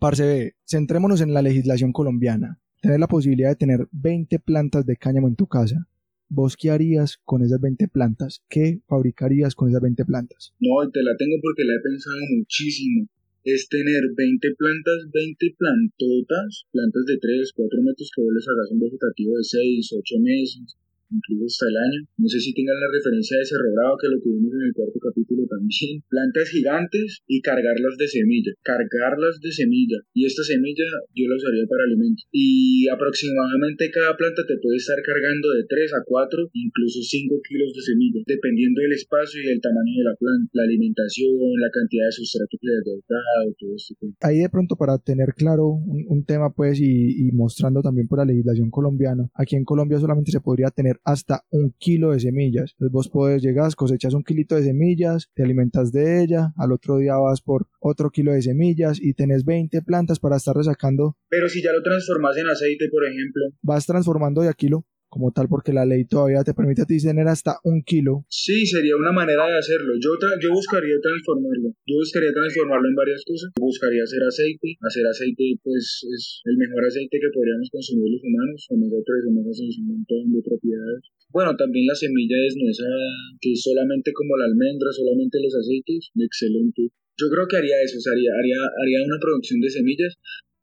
Parce, 0.01 0.55
centrémonos 0.65 1.21
en 1.21 1.35
la 1.35 1.43
legislación 1.43 1.93
colombiana 1.93 2.61
tener 2.81 2.99
la 2.99 3.09
posibilidad 3.09 3.51
de 3.51 3.57
tener 3.57 3.89
20 3.93 4.39
plantas 4.41 4.87
de 4.87 4.97
cáñamo 4.97 5.29
en 5.29 5.37
tu 5.37 5.47
casa, 5.47 5.87
¿vos 6.29 6.57
qué 6.57 6.71
harías 6.71 7.19
con 7.25 7.43
esas 7.43 7.61
20 7.61 7.89
plantas? 7.89 8.43
¿Qué 8.49 8.81
fabricarías 8.87 9.55
con 9.55 9.69
esas 9.69 9.83
20 9.83 10.05
plantas? 10.05 10.55
No, 10.61 10.89
te 10.91 11.03
la 11.03 11.17
tengo 11.17 11.37
porque 11.43 11.65
la 11.65 11.75
he 11.75 11.83
pensado 11.83 12.17
muchísimo. 12.37 13.07
Es 13.45 13.69
tener 13.69 14.03
20 14.17 14.55
plantas, 14.57 15.09
20 15.13 15.57
plantotas, 15.57 16.67
plantas 16.73 17.05
de 17.07 17.19
3, 17.19 17.53
4 17.57 17.83
metros 17.83 18.11
que 18.15 18.23
vos 18.23 18.33
les 18.35 18.47
hagas 18.49 18.71
un 18.71 18.81
vegetativo 18.81 19.37
de 19.37 19.45
6, 19.45 19.93
8 19.97 20.15
meses, 20.21 20.77
incluso 21.11 21.47
hasta 21.47 21.67
el 21.69 21.77
año. 21.77 22.01
No 22.17 22.29
sé 22.31 22.39
si 22.41 22.55
tengan 22.55 22.79
la 22.79 22.91
referencia 22.91 23.37
de 23.39 23.45
Cerro 23.45 23.71
Bravo 23.75 23.99
que 23.99 24.09
lo 24.09 24.19
tuvimos 24.23 24.55
en 24.55 24.65
el 24.71 24.75
cuarto 24.75 24.99
capítulo 25.03 25.43
también. 25.51 26.03
Plantas 26.11 26.49
gigantes 26.49 27.23
y 27.27 27.43
cargarlas 27.43 27.99
de 27.99 28.09
semilla. 28.09 28.53
Cargarlas 28.63 29.43
de 29.43 29.51
semilla. 29.51 29.99
Y 30.15 30.27
esta 30.27 30.43
semilla 30.43 30.87
yo 31.15 31.25
la 31.29 31.37
usaría 31.37 31.67
para 31.67 31.85
alimentos. 31.85 32.27
Y 32.31 32.89
aproximadamente 32.89 33.91
cada 33.91 34.17
planta 34.17 34.43
te 34.47 34.59
puede 34.63 34.79
estar 34.79 34.99
cargando 35.03 35.51
de 35.55 35.67
3 35.67 35.95
a 35.95 36.03
4, 36.07 36.51
incluso 36.55 37.03
5 37.03 37.41
kilos 37.47 37.75
de 37.75 37.83
semilla, 37.83 38.21
dependiendo 38.27 38.81
del 38.81 38.93
espacio 38.93 39.43
y 39.43 39.47
del 39.51 39.61
tamaño 39.61 39.93
de 39.99 40.07
la 40.07 40.17
planta, 40.17 40.51
la 40.55 40.65
alimentación, 40.65 41.35
la 41.59 41.71
cantidad 41.73 42.07
de 42.07 42.13
sustrato 42.13 42.55
que 42.61 42.67
le 42.67 42.79
has 42.79 43.03
dado, 43.09 43.55
todo 43.59 43.75
esto. 43.75 43.95
Ahí 44.21 44.39
de 44.39 44.49
pronto 44.49 44.77
para 44.77 44.99
tener 44.99 45.35
claro 45.35 45.67
un, 45.67 46.25
tema 46.25 46.53
pues 46.53 46.79
y, 46.81 47.27
y 47.27 47.33
mostrando 47.33 47.81
también 47.81 48.07
por 48.07 48.19
la 48.19 48.25
legislación 48.25 48.71
colombiana, 48.71 49.29
aquí 49.35 49.57
en 49.57 49.65
Colombia 49.65 49.99
solamente 49.99 50.31
se 50.31 50.41
podría 50.41 50.69
tener 50.69 51.00
hasta 51.05 51.45
un 51.51 51.75
kilo 51.79 52.13
de 52.13 52.21
semillas. 52.21 52.73
Entonces 52.73 52.93
vos 52.93 53.09
podés 53.09 53.43
llegar, 53.43 53.75
cosechas 53.75 54.15
un 54.15 54.25
kilito 54.25 54.55
de 54.57 54.65
semillas, 54.65 55.31
te 55.35 55.43
alimentas 55.43 55.93
de 55.93 56.23
ella, 56.23 56.53
al 56.57 56.73
otro 56.73 56.99
día 56.99 57.17
vas 57.17 57.41
por 57.41 57.67
otro 57.81 58.11
kilo 58.11 58.33
de 58.33 58.43
semillas 58.43 58.99
y 59.01 59.15
tenés 59.15 59.45
20 59.45 59.83
plantas 59.83 60.19
para 60.19 60.37
estar 60.37 60.57
resacando. 60.57 61.17
Pero 61.29 61.49
si 61.49 61.63
ya 61.63 61.73
lo 61.73 61.83
transformas 61.83 62.37
en 62.37 62.49
aceite, 62.49 62.89
por 62.91 63.05
ejemplo. 63.05 63.43
Vas 63.63 63.87
transformando 63.87 64.43
de 64.43 64.49
a 64.49 64.55
kilo 64.55 64.85
como 65.11 65.35
tal 65.35 65.51
porque 65.51 65.75
la 65.75 65.85
ley 65.85 66.07
todavía 66.07 66.47
te 66.47 66.55
permite 66.55 66.83
a 66.83 66.89
ti 66.89 67.03
tener 67.03 67.27
hasta 67.27 67.59
un 67.67 67.83
kilo. 67.83 68.25
Sí, 68.31 68.65
sería 68.65 68.95
una 68.95 69.11
manera 69.11 69.45
de 69.51 69.59
hacerlo. 69.59 69.99
Yo, 69.99 70.15
yo 70.41 70.55
buscaría 70.55 70.97
transformarlo. 71.03 71.75
Yo 71.85 71.99
buscaría 71.99 72.31
transformarlo 72.31 72.87
en 72.89 72.95
varias 72.95 73.23
cosas. 73.27 73.51
Buscaría 73.59 74.07
hacer 74.07 74.23
aceite. 74.23 74.79
Hacer 74.81 75.05
aceite 75.11 75.59
pues 75.67 76.07
es 76.07 76.41
el 76.47 76.57
mejor 76.57 76.87
aceite 76.87 77.19
que 77.19 77.35
podríamos 77.35 77.69
consumir 77.69 78.07
los 78.07 78.23
humanos. 78.23 78.67
Omega 78.71 79.03
3, 79.03 79.35
omega 79.35 79.53
6, 79.53 79.83
un 79.83 79.89
montón 79.99 80.31
de 80.31 80.41
propiedades. 80.47 81.03
Bueno, 81.35 81.55
también 81.59 81.87
la 81.87 81.95
semilla 81.95 82.39
es 82.47 82.55
desnuesada, 82.55 83.07
que 83.41 83.55
solamente 83.55 84.13
como 84.15 84.37
la 84.37 84.47
almendra, 84.47 84.91
solamente 84.91 85.39
los 85.43 85.55
aceites, 85.55 86.11
excelente. 86.15 86.91
Yo 87.19 87.27
creo 87.31 87.47
que 87.47 87.59
haría 87.59 87.79
eso, 87.83 87.99
haría, 88.03 88.33
haría, 88.35 88.59
haría 88.59 89.07
una 89.07 89.21
producción 89.21 89.61
de 89.61 89.71
semillas 89.71 90.19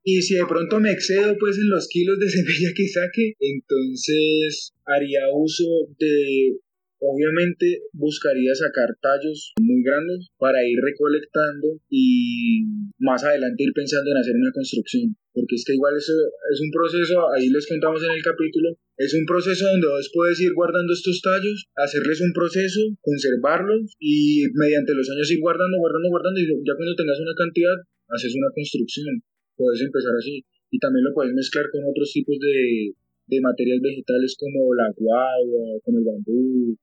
y 0.08 0.22
si 0.22 0.36
de 0.36 0.48
pronto 0.48 0.80
me 0.80 0.92
excedo 0.92 1.36
pues 1.38 1.58
en 1.58 1.68
los 1.68 1.90
kilos 1.90 2.18
de 2.18 2.30
semilla 2.38 2.72
que 2.74 2.88
saque, 2.88 3.34
entonces 3.40 4.72
haría 4.86 5.28
uso 5.36 5.68
de 6.00 6.56
Obviamente 6.98 7.86
buscaría 7.94 8.56
sacar 8.58 8.90
tallos 8.98 9.54
muy 9.62 9.86
grandes 9.86 10.34
para 10.42 10.66
ir 10.66 10.82
recolectando 10.82 11.78
y 11.94 12.66
más 12.98 13.24
adelante 13.24 13.70
ir 13.70 13.74
pensando 13.74 14.10
en 14.10 14.18
hacer 14.18 14.34
una 14.34 14.52
construcción. 14.52 15.14
Porque 15.30 15.62
es 15.62 15.64
que 15.64 15.78
igual 15.78 15.94
eso 15.94 16.14
es 16.50 16.58
un 16.58 16.72
proceso, 16.74 17.30
ahí 17.38 17.54
les 17.54 17.70
contamos 17.70 18.02
en 18.02 18.18
el 18.18 18.24
capítulo, 18.26 18.74
es 18.98 19.14
un 19.14 19.30
proceso 19.30 19.70
donde 19.70 19.86
vos 19.86 20.10
puedes 20.10 20.42
ir 20.42 20.54
guardando 20.58 20.90
estos 20.92 21.22
tallos, 21.22 21.70
hacerles 21.78 22.18
un 22.22 22.34
proceso, 22.34 22.82
conservarlos 23.02 23.94
y 24.00 24.50
mediante 24.58 24.98
los 24.98 25.06
años 25.14 25.30
ir 25.30 25.40
guardando, 25.40 25.78
guardando, 25.78 26.10
guardando 26.10 26.40
y 26.42 26.50
ya 26.66 26.74
cuando 26.74 26.98
tengas 26.98 27.22
una 27.22 27.38
cantidad, 27.38 27.78
haces 28.10 28.34
una 28.34 28.50
construcción 28.58 29.22
puedes 29.58 29.82
empezar 29.82 30.14
así. 30.18 30.46
Y 30.70 30.80
también 30.80 31.04
lo 31.06 31.14
puedes 31.14 31.34
mezclar 31.34 31.66
con 31.72 31.82
otros 31.90 32.12
tipos 32.14 32.38
de, 32.40 32.94
de 33.28 33.42
materiales 33.42 33.82
vegetales 33.82 34.38
como 34.40 34.74
la 34.76 34.92
guagua, 34.96 35.80
con 35.84 35.96
el 35.96 36.04
bambú, 36.04 36.78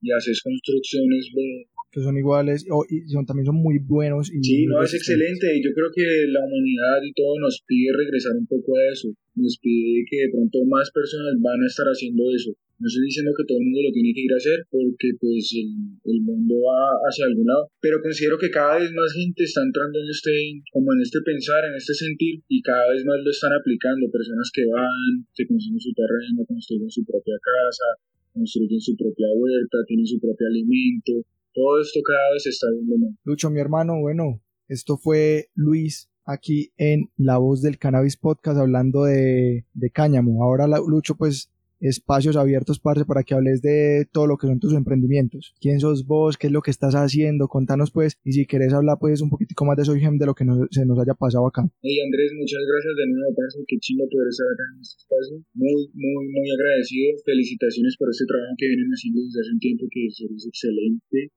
y 0.00 0.12
haces 0.12 0.40
construcciones 0.42 1.28
de, 1.34 1.66
que 1.96 2.04
son 2.04 2.20
iguales 2.20 2.68
y 2.92 3.08
son, 3.08 3.24
también 3.24 3.48
son 3.48 3.56
muy 3.56 3.80
buenos. 3.80 4.28
Y 4.28 4.44
sí, 4.44 4.68
no, 4.68 4.84
es 4.84 4.92
excelente 4.92 5.48
y 5.56 5.64
yo 5.64 5.72
creo 5.72 5.88
que 5.96 6.04
la 6.28 6.44
humanidad 6.44 7.00
y 7.00 7.16
todo 7.16 7.40
nos 7.40 7.64
pide 7.64 7.88
regresar 7.96 8.36
un 8.36 8.44
poco 8.44 8.76
a 8.76 8.92
eso, 8.92 9.08
nos 9.32 9.56
pide 9.56 10.04
que 10.04 10.28
de 10.28 10.30
pronto 10.30 10.60
más 10.68 10.92
personas 10.92 11.40
van 11.40 11.56
a 11.64 11.66
estar 11.66 11.88
haciendo 11.88 12.20
eso. 12.36 12.52
No 12.76 12.84
estoy 12.84 13.08
diciendo 13.08 13.32
que 13.32 13.48
todo 13.48 13.56
el 13.56 13.64
mundo 13.64 13.88
lo 13.88 13.96
tiene 13.96 14.12
que 14.12 14.28
ir 14.28 14.32
a 14.36 14.36
hacer 14.36 14.60
porque 14.68 15.16
pues 15.16 15.48
el, 15.56 15.96
el, 16.04 16.20
mundo 16.20 16.60
va 16.60 17.00
hacia 17.08 17.24
algún 17.24 17.48
lado, 17.48 17.72
pero 17.80 18.04
considero 18.04 18.36
que 18.36 18.52
cada 18.52 18.76
vez 18.76 18.92
más 18.92 19.16
gente 19.16 19.48
está 19.48 19.64
entrando 19.64 19.96
en 19.96 20.12
este, 20.12 20.60
como 20.76 20.92
en 20.92 21.00
este 21.00 21.24
pensar, 21.24 21.64
en 21.64 21.80
este 21.80 21.96
sentir 21.96 22.44
y 22.52 22.60
cada 22.60 22.92
vez 22.92 23.00
más 23.08 23.16
lo 23.24 23.32
están 23.32 23.56
aplicando. 23.56 24.12
Personas 24.12 24.52
que 24.52 24.68
van, 24.68 25.24
que 25.32 25.48
construyen 25.48 25.80
su 25.80 25.96
terreno, 25.96 26.44
construyen 26.44 26.92
su 26.92 27.00
propia 27.08 27.40
casa, 27.40 27.88
construyen 28.36 28.80
su 28.84 28.92
propia 28.92 29.32
huerta, 29.32 29.80
tienen 29.88 30.04
su 30.04 30.20
propio 30.20 30.44
alimento. 30.44 31.24
Todo 31.56 31.80
esto 31.80 32.00
cada 32.04 32.34
vez 32.34 32.46
está 32.46 32.66
viendo 32.70 32.98
más. 32.98 33.16
Lucho, 33.24 33.48
mi 33.48 33.60
hermano, 33.60 33.98
bueno, 33.98 34.42
esto 34.68 34.98
fue 34.98 35.46
Luis 35.54 36.10
aquí 36.26 36.70
en 36.76 37.08
La 37.16 37.38
Voz 37.38 37.62
del 37.62 37.78
Cannabis 37.78 38.18
Podcast 38.18 38.58
hablando 38.58 39.04
de, 39.04 39.64
de 39.72 39.90
cáñamo. 39.90 40.44
Ahora 40.44 40.66
Lucho 40.66 41.16
pues 41.16 41.50
espacios 41.80 42.36
abiertos, 42.36 42.78
parce, 42.78 43.04
para 43.04 43.22
que 43.22 43.34
hables 43.34 43.62
de 43.62 44.06
todo 44.12 44.26
lo 44.26 44.36
que 44.36 44.46
son 44.46 44.60
tus 44.60 44.74
emprendimientos. 44.74 45.54
¿Quién 45.60 45.80
sos 45.80 46.06
vos? 46.06 46.36
¿Qué 46.36 46.48
es 46.48 46.52
lo 46.52 46.60
que 46.60 46.70
estás 46.70 46.94
haciendo? 46.94 47.48
Contanos, 47.48 47.90
pues, 47.90 48.18
y 48.24 48.32
si 48.32 48.46
querés 48.46 48.72
hablar, 48.72 48.98
pues, 49.00 49.20
un 49.20 49.30
poquitico 49.30 49.64
más 49.64 49.76
de 49.76 49.84
Soy 49.84 50.00
Gem, 50.00 50.18
de 50.18 50.26
lo 50.26 50.34
que 50.34 50.44
se 50.70 50.86
nos 50.86 50.98
haya 50.98 51.14
pasado 51.14 51.46
acá. 51.46 51.68
Hey, 51.82 52.00
Andrés, 52.00 52.32
muchas 52.36 52.64
gracias 52.64 52.94
de 52.96 53.06
nuevo, 53.12 53.34
parce, 53.36 53.60
qué 53.68 53.76
chido 53.78 54.08
poder 54.08 54.28
estar 54.28 54.46
acá 54.48 54.64
en 54.72 54.80
este 54.80 54.96
espacio. 55.04 55.36
Muy, 55.52 55.82
muy, 55.92 56.24
muy 56.32 56.48
agradecido. 56.48 57.16
Felicitaciones 57.24 57.96
por 57.98 58.08
este 58.10 58.24
trabajo 58.24 58.54
que 58.56 58.68
vienen 58.68 58.88
haciendo 58.92 59.20
desde 59.20 59.40
hace 59.40 59.52
un 59.52 59.60
tiempo, 59.60 59.84
que 59.90 60.06
es 60.06 60.46
excelente. 60.48 61.32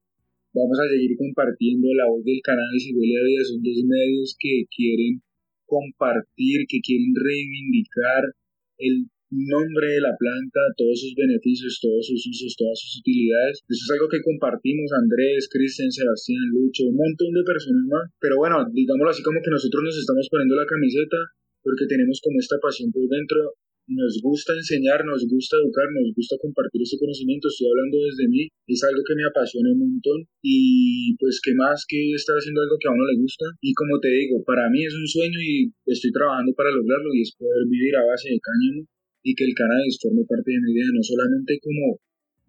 Vamos 0.53 0.77
a 0.81 0.89
seguir 0.89 1.13
compartiendo 1.15 1.93
la 1.93 2.09
voz 2.09 2.25
del 2.25 2.41
canal 2.41 2.73
y 2.73 2.93
Huele 2.93 3.37
a. 3.37 3.43
Son 3.45 3.61
dos 3.61 3.79
medios 3.85 4.35
que 4.39 4.65
quieren 4.73 5.21
compartir, 5.69 6.65
que 6.65 6.81
quieren 6.81 7.13
reivindicar 7.13 8.33
el 8.81 9.05
nombre 9.29 9.93
de 9.93 10.01
la 10.01 10.17
planta, 10.17 10.61
todos 10.73 11.05
sus 11.05 11.13
beneficios, 11.13 11.77
todos 11.77 12.01
sus 12.01 12.25
usos, 12.25 12.57
todas 12.57 12.81
sus 12.81 12.97
utilidades. 12.97 13.61
Eso 13.69 13.83
es 13.85 13.91
algo 13.93 14.09
que 14.09 14.25
compartimos 14.25 14.89
Andrés, 14.89 15.45
Cristian, 15.53 15.93
Sebastián, 15.93 16.49
Lucho, 16.49 16.89
un 16.89 16.97
montón 16.97 17.29
de 17.37 17.45
personas 17.45 17.85
más. 17.85 18.09
Pero 18.17 18.41
bueno, 18.41 18.65
digámoslo 18.73 19.13
así 19.13 19.21
como 19.21 19.41
que 19.45 19.53
nosotros 19.53 19.85
nos 19.85 19.97
estamos 20.01 20.25
poniendo 20.33 20.57
la 20.57 20.65
camiseta 20.65 21.17
porque 21.61 21.85
tenemos 21.85 22.17
como 22.25 22.41
esta 22.41 22.57
pasión 22.57 22.89
por 22.89 23.05
dentro. 23.05 23.53
Nos 23.89 24.21
gusta 24.21 24.53
enseñar, 24.53 25.01
nos 25.01 25.25
gusta 25.25 25.57
educar, 25.57 25.89
nos 25.97 26.13
gusta 26.13 26.37
compartir 26.37 26.85
este 26.85 27.01
conocimiento. 27.01 27.49
Estoy 27.49 27.73
hablando 27.73 27.97
desde 28.05 28.29
mí, 28.29 28.45
es 28.69 28.81
algo 28.85 29.01
que 29.01 29.17
me 29.17 29.25
apasiona 29.25 29.73
un 29.73 29.81
montón. 29.81 30.29
Y 30.45 31.17
pues, 31.17 31.41
¿qué 31.41 31.57
más 31.57 31.89
que 31.89 31.97
estar 32.13 32.37
haciendo 32.37 32.61
algo 32.61 32.77
que 32.77 32.85
a 32.85 32.93
uno 32.93 33.01
le 33.09 33.17
gusta? 33.17 33.49
Y 33.65 33.73
como 33.73 33.97
te 33.97 34.13
digo, 34.13 34.45
para 34.45 34.69
mí 34.69 34.85
es 34.85 34.93
un 34.93 35.09
sueño 35.09 35.41
y 35.41 35.73
estoy 35.89 36.13
trabajando 36.13 36.53
para 36.53 36.69
lograrlo 36.69 37.09
y 37.17 37.25
es 37.25 37.33
poder 37.33 37.65
vivir 37.65 37.97
a 37.97 38.05
base 38.05 38.29
de 38.29 38.37
cáñamo 38.37 38.85
y 39.25 39.33
que 39.33 39.45
el 39.49 39.57
cannabis 39.57 39.97
forme 39.97 40.21
parte 40.29 40.53
de 40.53 40.61
mi 40.61 40.69
vida, 40.69 40.93
no 40.93 41.01
solamente 41.01 41.57
como 41.57 41.97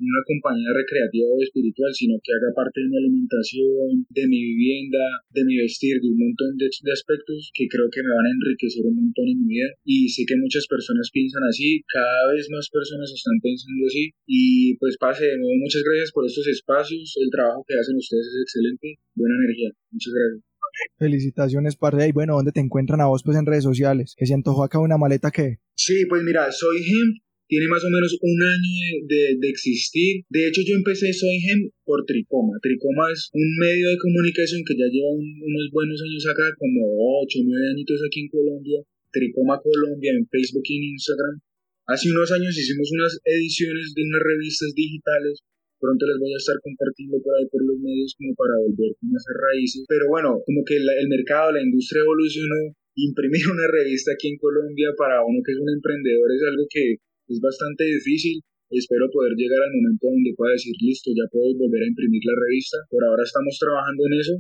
una 0.01 0.23
compañía 0.25 0.73
recreativa 0.73 1.29
o 1.29 1.43
espiritual, 1.45 1.93
sino 1.93 2.17
que 2.25 2.33
haga 2.33 2.51
parte 2.57 2.81
de 2.81 2.89
mi 2.89 2.97
alimentación, 2.97 4.09
de 4.09 4.25
mi 4.27 4.41
vivienda, 4.41 5.05
de 5.31 5.45
mi 5.45 5.61
vestir, 5.61 6.01
de 6.01 6.09
un 6.09 6.19
montón 6.19 6.57
de, 6.57 6.69
aspectos 6.91 7.53
que 7.55 7.69
creo 7.69 7.87
que 7.93 8.03
me 8.03 8.11
van 8.11 8.27
a 8.27 8.35
enriquecer 8.35 8.83
un 8.89 8.97
montón 8.97 9.29
en 9.29 9.39
mi 9.45 9.61
vida. 9.61 9.69
Y 9.85 10.09
sé 10.09 10.25
que 10.25 10.37
muchas 10.41 10.67
personas 10.67 11.11
piensan 11.13 11.45
así, 11.45 11.85
cada 11.87 12.33
vez 12.33 12.49
más 12.51 12.69
personas 12.73 13.13
están 13.13 13.39
pensando 13.43 13.87
así. 13.87 14.11
Y 14.27 14.77
pues 14.81 14.97
pase 14.97 15.25
de 15.25 15.39
nuevo, 15.39 15.55
muchas 15.61 15.85
gracias 15.85 16.11
por 16.13 16.27
estos 16.27 16.47
espacios, 16.49 17.15
el 17.21 17.31
trabajo 17.31 17.65
que 17.69 17.77
hacen 17.79 17.97
ustedes 17.97 18.27
es 18.27 18.39
excelente, 18.43 18.99
buena 19.15 19.37
energía, 19.37 19.71
muchas 19.93 20.13
gracias. 20.13 20.51
Felicitaciones, 20.99 21.77
Parre. 21.77 22.09
Y 22.09 22.13
bueno, 22.13 22.37
¿dónde 22.37 22.53
te 22.53 22.61
encuentran 22.61 23.01
a 23.01 23.07
vos 23.07 23.23
pues 23.25 23.37
en 23.37 23.47
redes 23.47 23.65
sociales? 23.65 24.15
¿Que 24.17 24.27
se 24.27 24.35
antojó 24.35 24.65
acá 24.65 24.79
una 24.79 24.99
maleta 24.99 25.31
que? 25.31 25.59
Sí, 25.75 26.07
pues 26.09 26.23
mira, 26.23 26.51
soy 26.53 26.77
Hemp, 26.79 27.23
tiene 27.51 27.67
más 27.67 27.83
o 27.83 27.91
menos 27.91 28.15
un 28.23 28.39
año 28.39 29.11
de, 29.11 29.35
de, 29.43 29.49
existir. 29.51 30.23
De 30.31 30.47
hecho, 30.47 30.63
yo 30.63 30.79
empecé 30.79 31.11
Soy 31.11 31.35
Hemp 31.43 31.75
por 31.83 32.07
Tricoma. 32.07 32.55
Tricoma 32.63 33.11
es 33.11 33.27
un 33.35 33.51
medio 33.59 33.91
de 33.91 33.99
comunicación 33.99 34.63
que 34.63 34.79
ya 34.79 34.87
lleva 34.87 35.11
unos 35.19 35.67
buenos 35.75 35.99
años 35.99 36.25
acá, 36.31 36.47
como 36.63 36.79
8 37.27 37.43
o 37.43 37.43
9 37.43 37.75
añitos 37.75 37.99
aquí 38.07 38.23
en 38.23 38.31
Colombia. 38.31 38.79
Tricoma 39.11 39.59
Colombia 39.59 40.15
en 40.15 40.31
Facebook 40.31 40.63
y 40.63 40.79
en 40.79 40.85
Instagram. 40.95 41.43
Hace 41.91 42.07
unos 42.15 42.31
años 42.31 42.55
hicimos 42.55 42.87
unas 42.95 43.19
ediciones 43.27 43.99
de 43.99 44.03
unas 44.07 44.23
revistas 44.23 44.71
digitales 44.79 45.43
pronto 45.81 46.05
les 46.07 46.21
voy 46.21 46.33
a 46.37 46.37
estar 46.37 46.55
compartiendo 46.61 47.17
por 47.25 47.33
ahí 47.35 47.49
por 47.49 47.65
los 47.65 47.81
medios 47.81 48.13
como 48.15 48.37
para 48.37 48.53
volver 48.61 48.93
a 48.93 49.17
hacer 49.17 49.37
raíces. 49.41 49.89
Pero 49.89 50.13
bueno, 50.13 50.39
como 50.45 50.61
que 50.63 50.77
el 50.77 51.09
mercado, 51.09 51.57
la 51.57 51.65
industria 51.65 52.05
evolucionó, 52.05 52.77
imprimir 52.95 53.49
una 53.49 53.67
revista 53.73 54.13
aquí 54.13 54.29
en 54.29 54.39
Colombia 54.39 54.93
para 54.95 55.25
uno 55.25 55.41
que 55.41 55.53
es 55.57 55.59
un 55.59 55.73
emprendedor 55.73 56.29
es 56.37 56.43
algo 56.45 56.69
que 56.69 57.01
es 57.31 57.41
bastante 57.41 57.85
difícil. 57.85 58.43
Espero 58.71 59.11
poder 59.11 59.35
llegar 59.35 59.59
al 59.63 59.75
momento 59.75 60.07
donde 60.07 60.35
pueda 60.37 60.55
decir, 60.55 60.75
listo, 60.79 61.11
ya 61.11 61.27
puedo 61.31 61.51
volver 61.59 61.83
a 61.83 61.91
imprimir 61.91 62.23
la 62.23 62.39
revista. 62.39 62.79
Por 62.91 63.03
ahora 63.03 63.23
estamos 63.27 63.59
trabajando 63.59 64.03
en 64.07 64.15
eso 64.19 64.35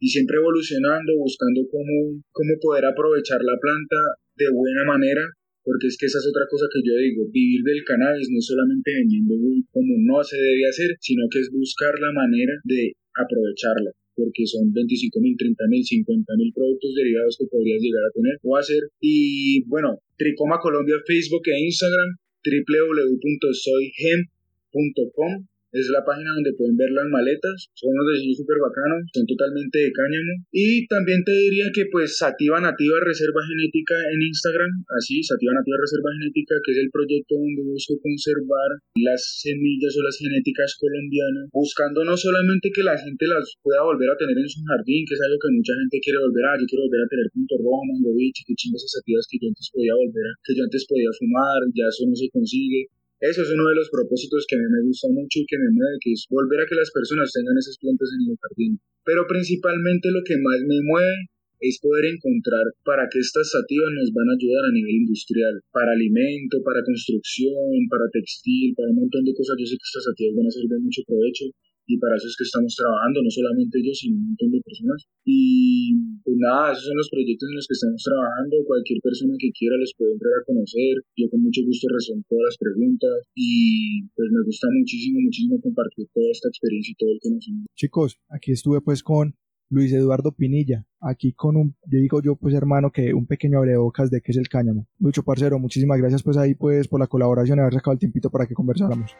y 0.00 0.08
siempre 0.08 0.36
evolucionando, 0.36 1.16
buscando 1.16 1.60
cómo, 1.68 2.20
cómo 2.32 2.52
poder 2.60 2.84
aprovechar 2.88 3.40
la 3.40 3.56
planta 3.60 4.00
de 4.36 4.48
buena 4.52 4.84
manera 4.84 5.24
porque 5.66 5.90
es 5.90 5.98
que 5.98 6.06
esa 6.06 6.22
es 6.22 6.26
otra 6.30 6.46
cosa 6.46 6.70
que 6.70 6.78
yo 6.78 6.94
digo, 6.94 7.26
vivir 7.34 7.58
del 7.66 7.82
cannabis 7.82 8.30
no 8.30 8.38
es 8.38 8.46
solamente 8.46 8.86
vendiendo 9.02 9.34
como 9.74 9.98
no 9.98 10.22
se 10.22 10.38
debe 10.38 10.70
hacer, 10.70 10.94
sino 11.02 11.26
que 11.26 11.42
es 11.42 11.50
buscar 11.50 11.90
la 11.98 12.14
manera 12.14 12.54
de 12.62 12.94
aprovecharla 13.18 13.90
porque 14.16 14.46
son 14.46 14.72
25 14.72 15.20
mil, 15.20 15.36
30 15.36 15.68
mil, 15.68 15.84
50 15.84 16.32
mil 16.40 16.50
productos 16.54 16.94
derivados 16.96 17.36
que 17.36 17.50
podrías 17.52 17.82
llegar 17.82 18.00
a 18.00 18.14
tener 18.16 18.34
o 18.42 18.56
hacer. 18.56 18.82
Y 18.98 19.62
bueno, 19.68 20.00
Tricoma 20.16 20.56
Colombia, 20.58 20.96
Facebook 21.04 21.44
e 21.52 21.60
Instagram, 21.68 22.16
www.soyhem.com 22.46 25.46
es 25.80 25.90
la 25.92 26.04
página 26.04 26.32
donde 26.34 26.54
pueden 26.54 26.76
ver 26.76 26.90
las 26.92 27.08
maletas. 27.08 27.68
Son 27.74 27.92
unos 27.92 28.06
diseños 28.16 28.38
súper 28.40 28.58
bacanos, 28.60 29.04
son 29.12 29.26
totalmente 29.26 29.76
de 29.78 29.90
cáñamo. 29.92 30.32
Y 30.52 30.86
también 30.88 31.24
te 31.24 31.32
diría 31.32 31.68
que 31.72 31.86
pues 31.92 32.16
Sativa 32.16 32.60
Nativa 32.60 32.96
Reserva 33.02 33.42
Genética 33.44 33.96
en 34.12 34.20
Instagram, 34.22 34.72
así, 34.96 35.22
Sativa 35.22 35.52
Nativa 35.54 35.76
Reserva 35.80 36.10
Genética, 36.16 36.54
que 36.64 36.72
es 36.72 36.78
el 36.80 36.90
proyecto 36.90 37.34
donde 37.36 37.62
busco 37.66 37.94
conservar 38.00 38.80
las 39.02 39.20
semillas 39.42 39.92
o 39.96 40.02
las 40.02 40.16
genéticas 40.16 40.76
colombianas, 40.80 41.48
buscando 41.52 42.04
no 42.04 42.16
solamente 42.16 42.72
que 42.72 42.82
la 42.82 42.96
gente 42.96 43.24
las 43.26 43.56
pueda 43.62 43.82
volver 43.84 44.10
a 44.10 44.16
tener 44.16 44.36
en 44.38 44.48
su 44.48 44.60
jardín, 44.64 45.04
que 45.06 45.14
es 45.14 45.22
algo 45.22 45.38
que 45.40 45.52
mucha 45.52 45.74
gente 45.76 46.00
quiere 46.00 46.18
volver 46.20 46.44
a, 46.46 46.58
yo 46.58 46.66
quiero 46.66 46.84
volver 46.88 47.02
a 47.04 47.12
tener 47.12 47.26
punto 47.32 47.54
rojo, 47.60 47.82
mango 47.84 48.12
bicho, 48.16 48.44
que 48.46 48.56
chingas 48.56 48.82
esas 48.82 49.02
sativas 49.02 49.26
que 49.28 49.38
yo 49.40 49.48
antes 49.48 49.68
podía 49.72 49.94
volver 49.94 50.24
a, 50.24 50.32
que 50.42 50.52
yo 50.56 50.62
antes 50.64 50.82
podía 50.88 51.12
fumar, 51.18 51.60
ya 51.74 51.86
eso 51.88 52.04
no 52.08 52.16
se 52.16 52.28
consigue 52.32 52.88
eso 53.20 53.42
es 53.42 53.50
uno 53.50 53.64
de 53.68 53.76
los 53.76 53.88
propósitos 53.88 54.44
que 54.48 54.56
a 54.56 54.60
mí 54.60 54.68
me 54.68 54.84
gusta 54.84 55.08
mucho 55.08 55.40
y 55.40 55.46
que 55.48 55.56
me 55.56 55.72
mueve, 55.72 55.96
que 56.04 56.12
es 56.12 56.26
volver 56.28 56.60
a 56.60 56.68
que 56.68 56.76
las 56.76 56.90
personas 56.92 57.32
tengan 57.32 57.56
esas 57.56 57.78
plantas 57.78 58.10
en 58.12 58.30
el 58.30 58.36
jardín. 58.36 58.72
Pero 59.04 59.24
principalmente 59.26 60.10
lo 60.12 60.20
que 60.20 60.36
más 60.36 60.60
me 60.68 60.82
mueve 60.84 61.32
es 61.60 61.80
poder 61.80 62.12
encontrar 62.12 62.68
para 62.84 63.08
qué 63.08 63.18
estas 63.18 63.48
sativas 63.48 63.88
nos 63.96 64.12
van 64.12 64.28
a 64.28 64.36
ayudar 64.36 64.68
a 64.68 64.76
nivel 64.76 65.08
industrial, 65.08 65.54
para 65.72 65.96
alimento, 65.96 66.60
para 66.60 66.84
construcción, 66.84 67.88
para 67.88 68.12
textil, 68.12 68.76
para 68.76 68.92
un 68.92 69.08
montón 69.08 69.24
de 69.24 69.32
cosas. 69.32 69.56
Yo 69.56 69.64
sé 69.64 69.80
que 69.80 69.88
estas 69.88 70.04
sativas 70.04 70.36
van 70.36 70.46
a 70.46 70.52
ser 70.52 70.68
de 70.68 70.78
mucho 70.78 71.00
provecho 71.08 71.48
y 71.86 71.94
para 71.98 72.18
eso 72.18 72.26
es 72.26 72.36
que 72.36 72.44
estamos 72.44 72.74
trabajando, 72.74 73.22
no 73.22 73.30
solamente 73.30 73.78
ellos, 73.78 73.98
sino 73.98 74.18
un 74.18 74.26
montón 74.34 74.50
de 74.50 74.60
personas. 74.60 75.00
Y 75.22 75.94
pues 76.26 76.36
nada, 76.42 76.74
esos 76.74 76.84
son 76.90 76.98
los 76.98 77.10
proyectos 77.10 77.46
en 77.46 77.56
los 77.56 77.66
que 77.66 77.78
estamos 77.78 78.02
trabajando. 78.02 78.54
Cualquier 78.66 78.98
persona 79.00 79.34
que 79.38 79.54
quiera 79.54 79.78
les 79.78 79.94
puede 79.94 80.18
entrar 80.18 80.34
a 80.34 80.46
conocer. 80.46 80.94
Yo 81.14 81.30
con 81.30 81.40
mucho 81.46 81.62
gusto 81.62 81.86
resuelvo 81.86 82.26
todas 82.26 82.46
las 82.50 82.58
preguntas 82.58 83.16
y 83.38 84.02
pues 84.18 84.28
me 84.34 84.42
gusta 84.42 84.66
muchísimo, 84.74 85.22
muchísimo 85.22 85.54
compartir 85.62 86.06
toda 86.10 86.30
esta 86.34 86.48
experiencia 86.50 86.90
y 86.90 86.98
todo 86.98 87.10
el 87.14 87.20
conocimiento. 87.22 87.70
Chicos, 87.78 88.18
aquí 88.28 88.50
estuve 88.50 88.82
pues 88.82 89.02
con 89.06 89.38
Luis 89.68 89.92
Eduardo 89.92 90.32
Pinilla, 90.32 90.86
aquí 91.00 91.32
con 91.32 91.56
un, 91.56 91.76
yo 91.86 91.98
digo 91.98 92.22
yo 92.22 92.36
pues 92.36 92.54
hermano 92.54 92.92
que 92.92 93.14
un 93.14 93.26
pequeño 93.26 93.58
abrebocas 93.58 94.10
de 94.10 94.20
qué 94.22 94.30
es 94.30 94.38
el 94.38 94.48
cáñamo. 94.48 94.86
Lucho 94.98 95.24
Parcero, 95.24 95.58
muchísimas 95.58 95.98
gracias 95.98 96.22
pues 96.22 96.36
ahí 96.36 96.54
pues 96.54 96.88
por 96.88 97.00
la 97.00 97.08
colaboración 97.08 97.58
y 97.58 97.60
haber 97.62 97.74
sacado 97.74 97.94
el 97.94 97.98
tiempito 97.98 98.30
para 98.30 98.46
que 98.46 98.54
conversáramos. 98.54 99.12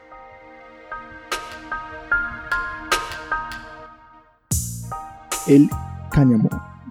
El 5.49 5.69
cáñamo, 6.11 6.49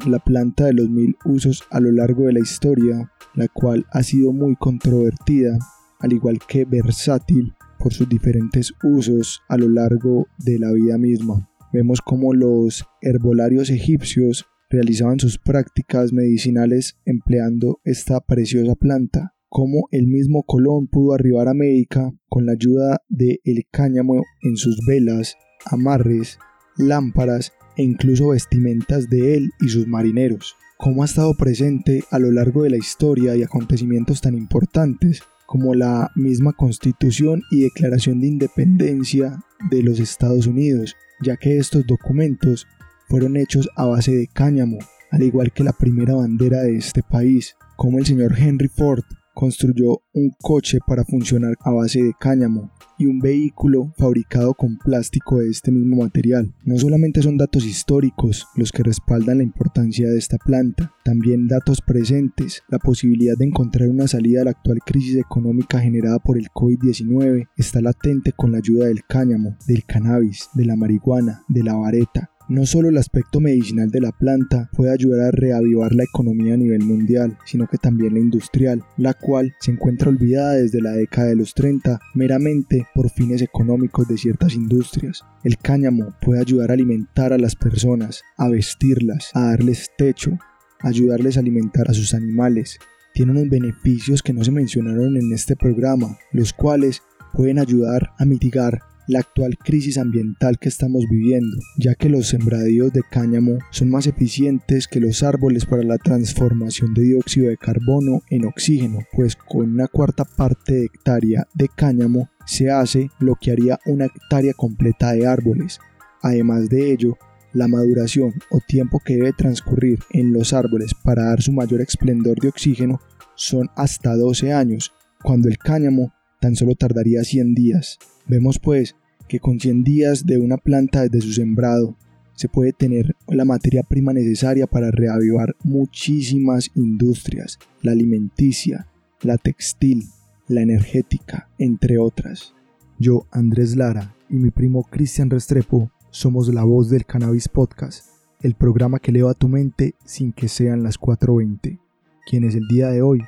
la 0.08 0.20
planta 0.20 0.68
de 0.68 0.74
los 0.74 0.90
mil 0.90 1.18
usos 1.26 1.66
a 1.72 1.82
lo 1.82 1.92
largo 1.92 2.28
de 2.28 2.34
la 2.34 2.40
historia, 2.40 3.12
la 3.34 3.50
cual 3.50 3.86
ha 3.92 4.02
sido 4.02 4.32
muy 4.32 4.56
controvertida, 4.56 5.60
al 6.00 6.14
igual 6.14 6.40
que 6.48 6.64
versátil 6.64 7.54
por 7.78 7.94
sus 7.94 8.08
diferentes 8.08 8.74
usos 8.82 9.42
a 9.50 9.58
lo 9.58 9.68
largo 9.68 10.28
de 10.38 10.58
la 10.58 10.72
vida 10.72 10.98
misma. 10.98 11.50
Vemos 11.74 12.00
cómo 12.00 12.34
los 12.34 12.86
herbolarios 13.02 13.70
egipcios 13.70 14.46
realizaban 14.70 15.20
sus 15.20 15.38
prácticas 15.38 16.14
medicinales 16.14 16.98
empleando 17.04 17.82
esta 17.84 18.22
preciosa 18.22 18.76
planta, 18.76 19.36
cómo 19.50 19.90
el 19.92 20.08
mismo 20.08 20.44
Colón 20.44 20.88
pudo 20.88 21.14
arribar 21.14 21.50
a 21.50 21.52
América 21.52 22.14
con 22.30 22.46
la 22.46 22.54
ayuda 22.54 23.02
del 23.10 23.42
el 23.44 23.66
cáñamo 23.70 24.24
en 24.44 24.56
sus 24.56 24.80
velas, 24.88 25.36
amarres, 25.66 26.40
lámparas 26.78 27.52
e 27.78 27.84
incluso 27.84 28.30
vestimentas 28.30 29.10
de 29.10 29.36
él 29.36 29.52
y 29.60 29.70
sus 29.70 29.88
marineros, 29.88 30.56
cómo 30.78 31.04
ha 31.04 31.06
estado 31.06 31.34
presente 31.36 32.04
a 32.12 32.20
lo 32.20 32.32
largo 32.32 32.64
de 32.64 32.72
la 32.72 32.78
historia 32.78 33.36
y 33.36 33.44
acontecimientos 33.44 34.22
tan 34.22 34.36
importantes 34.36 35.22
como 35.46 35.76
la 35.76 36.12
misma 36.16 36.54
Constitución 36.54 37.44
y 37.52 37.62
Declaración 37.62 38.20
de 38.20 38.28
Independencia 38.28 39.40
de 39.70 39.84
los 39.84 40.00
Estados 40.00 40.48
Unidos, 40.48 40.96
ya 41.22 41.38
que 41.38 41.58
estos 41.58 41.86
documentos 41.86 42.68
fueron 43.08 43.38
hechos 43.38 43.70
a 43.76 43.86
base 43.86 44.16
de 44.16 44.28
cáñamo, 44.28 44.80
al 45.12 45.24
igual 45.24 45.52
que 45.52 45.64
la 45.64 45.74
primera 45.74 46.16
bandera 46.16 46.62
de 46.62 46.76
este 46.76 47.04
país, 47.04 47.56
como 47.78 48.00
el 48.00 48.06
señor 48.06 48.38
Henry 48.38 48.68
Ford 48.68 49.04
construyó 49.34 50.02
un 50.14 50.32
coche 50.42 50.80
para 50.88 51.06
funcionar 51.06 51.56
a 51.62 51.72
base 51.72 52.02
de 52.02 52.14
cáñamo 52.20 52.72
y 52.98 53.06
un 53.06 53.20
vehículo 53.20 53.94
fabricado 53.98 54.54
con 54.54 54.78
plástico 54.78 55.40
de 55.40 55.50
este 55.50 55.72
mismo 55.72 55.98
material. 55.98 56.54
No 56.64 56.78
solamente 56.78 57.22
son 57.22 57.38
datos 57.38 57.66
históricos 57.66 58.48
los 58.56 58.72
que 58.72 58.84
respaldan 58.84 59.38
la 59.38 59.44
importancia 59.44 60.10
de 60.10 60.18
esta 60.18 60.38
planta, 60.38 60.94
también 61.04 61.48
datos 61.48 61.82
presentes, 61.82 62.64
la 62.70 62.80
posibilidad 62.80 63.36
de 63.38 63.46
encontrar 63.46 63.90
una 63.90 64.08
salida 64.08 64.42
a 64.42 64.46
la 64.46 64.52
actual 64.52 64.80
crisis 64.86 65.18
económica 65.18 65.80
generada 65.80 66.20
por 66.20 66.38
el 66.38 66.50
COVID-19 66.50 67.48
está 67.58 67.82
latente 67.82 68.32
con 68.32 68.52
la 68.52 68.60
ayuda 68.60 68.88
del 68.88 69.04
cáñamo, 69.08 69.58
del 69.68 69.86
cannabis, 69.86 70.50
de 70.54 70.66
la 70.66 70.76
marihuana, 70.76 71.44
de 71.48 71.64
la 71.64 71.76
vareta, 71.76 72.32
no 72.48 72.66
solo 72.66 72.90
el 72.90 72.98
aspecto 72.98 73.40
medicinal 73.40 73.90
de 73.90 74.02
la 74.02 74.12
planta 74.12 74.70
puede 74.74 74.92
ayudar 74.92 75.28
a 75.28 75.32
reavivar 75.32 75.94
la 75.94 76.04
economía 76.04 76.54
a 76.54 76.58
nivel 76.58 76.84
mundial, 76.84 77.38
sino 77.46 77.68
que 77.68 77.78
también 77.78 78.14
la 78.14 78.20
industrial, 78.20 78.84
la 78.98 79.14
cual 79.14 79.56
se 79.60 79.72
encuentra 79.72 80.10
olvidada 80.10 80.54
desde 80.54 80.82
la 80.82 80.92
década 80.92 81.30
de 81.30 81.36
los 81.36 81.54
30 81.54 82.00
meramente 82.14 82.88
por 82.94 83.10
fines 83.10 83.42
económicos 83.42 84.08
de 84.08 84.18
ciertas 84.18 84.54
industrias. 84.54 85.24
El 85.44 85.58
cáñamo 85.58 86.14
puede 86.22 86.42
ayudar 86.42 86.70
a 86.70 86.74
alimentar 86.74 87.34
a 87.34 87.38
las 87.38 87.56
personas, 87.56 88.22
a 88.38 88.50
vestirlas, 88.50 89.32
a 89.34 89.50
darles 89.52 89.90
techo, 89.98 90.38
ayudarles 90.82 91.38
a 91.38 91.40
alimentar 91.40 91.90
a 91.90 91.94
sus 91.94 92.14
animales. 92.14 92.78
Tiene 93.14 93.32
unos 93.32 93.50
beneficios 93.50 94.22
que 94.22 94.34
no 94.34 94.44
se 94.44 94.52
mencionaron 94.52 95.18
en 95.18 95.34
este 95.34 95.56
programa, 95.56 96.18
los 96.32 96.54
cuales 96.54 97.02
pueden 97.34 97.60
ayudar 97.60 98.12
a 98.18 98.26
mitigar 98.26 98.82
la 99.08 99.20
actual 99.20 99.58
crisis 99.58 99.98
ambiental 99.98 100.58
que 100.58 100.70
estamos 100.70 101.04
viviendo, 101.10 101.58
ya 101.78 101.96
que 101.96 102.10
los 102.10 102.28
sembradíos 102.28 102.92
de 102.94 103.04
cáñamo 103.10 103.60
son 103.72 103.90
más 103.90 104.08
eficientes 104.08 104.88
que 104.88 105.00
los 105.00 105.24
árboles 105.24 105.66
para 105.66 105.84
la 105.84 105.98
transformación 105.98 106.94
de 106.94 107.04
dióxido 107.04 107.50
de 107.50 107.58
carbono 107.58 108.22
en 108.30 108.46
oxígeno, 108.46 109.00
pues 109.12 109.36
con 109.36 109.74
una 109.74 109.88
cuarta 109.88 110.26
parte 110.26 110.74
de 110.74 110.86
hectárea 110.86 111.48
de 111.54 111.70
cáñamo 111.76 112.30
se 112.46 112.72
hace 112.72 113.10
lo 113.20 113.36
que 113.36 113.52
haría 113.52 113.80
una 113.86 114.06
hectárea 114.06 114.54
completa 114.54 115.12
de 115.14 115.28
árboles. 115.28 115.80
Además 116.22 116.70
de 116.70 116.92
ello, 116.92 117.18
la 117.54 117.68
maduración 117.68 118.34
o 118.50 118.60
tiempo 118.60 119.00
que 119.04 119.16
debe 119.16 119.34
transcurrir 119.34 120.00
en 120.12 120.34
los 120.34 120.54
árboles 120.54 120.94
para 120.94 121.26
dar 121.26 121.42
su 121.42 121.52
mayor 121.52 121.82
esplendor 121.82 122.40
de 122.40 122.50
oxígeno 122.50 123.00
son 123.36 123.70
hasta 123.76 124.16
12 124.16 124.52
años, 124.54 124.94
cuando 125.24 125.48
el 125.48 125.58
cáñamo 125.58 126.14
tan 126.40 126.56
solo 126.56 126.76
tardaría 126.76 127.24
100 127.24 127.54
días. 127.54 128.00
Vemos 128.28 128.60
pues 128.60 128.96
que 129.28 129.40
con 129.40 129.60
100 129.60 129.84
días 129.84 130.26
de 130.26 130.38
una 130.38 130.58
planta 130.58 131.04
desde 131.04 131.22
su 131.22 131.34
sembrado 131.34 131.96
se 132.36 132.50
puede 132.50 132.74
tener 132.74 133.16
la 133.28 133.46
materia 133.46 133.84
prima 133.84 134.14
necesaria 134.14 134.68
para 134.68 134.92
reavivar 134.92 135.56
muchísimas 135.64 136.70
industrias, 136.76 137.58
la 137.82 137.94
alimenticia, 137.94 138.88
la 139.22 139.38
textil, 139.38 140.06
la 140.48 140.62
energética, 140.62 141.50
entre 141.58 141.98
otras. 141.98 142.54
Yo, 143.00 143.26
Andrés 143.32 143.76
Lara, 143.76 144.16
y 144.30 144.36
mi 144.36 144.52
primo 144.52 144.84
Cristian 144.84 145.30
Restrepo 145.30 145.92
somos 146.10 146.54
la 146.54 146.64
voz 146.64 146.90
del 146.90 147.06
Cannabis 147.06 147.48
Podcast, 147.48 148.08
el 148.42 148.56
programa 148.56 149.00
que 149.00 149.12
eleva 149.12 149.34
tu 149.34 149.48
mente 149.48 149.96
sin 150.04 150.34
que 150.34 150.48
sean 150.48 150.84
las 150.84 151.00
4.20, 151.00 151.80
quienes 152.26 152.56
el 152.56 152.68
día 152.68 152.90
de 152.90 153.02
hoy 153.02 153.22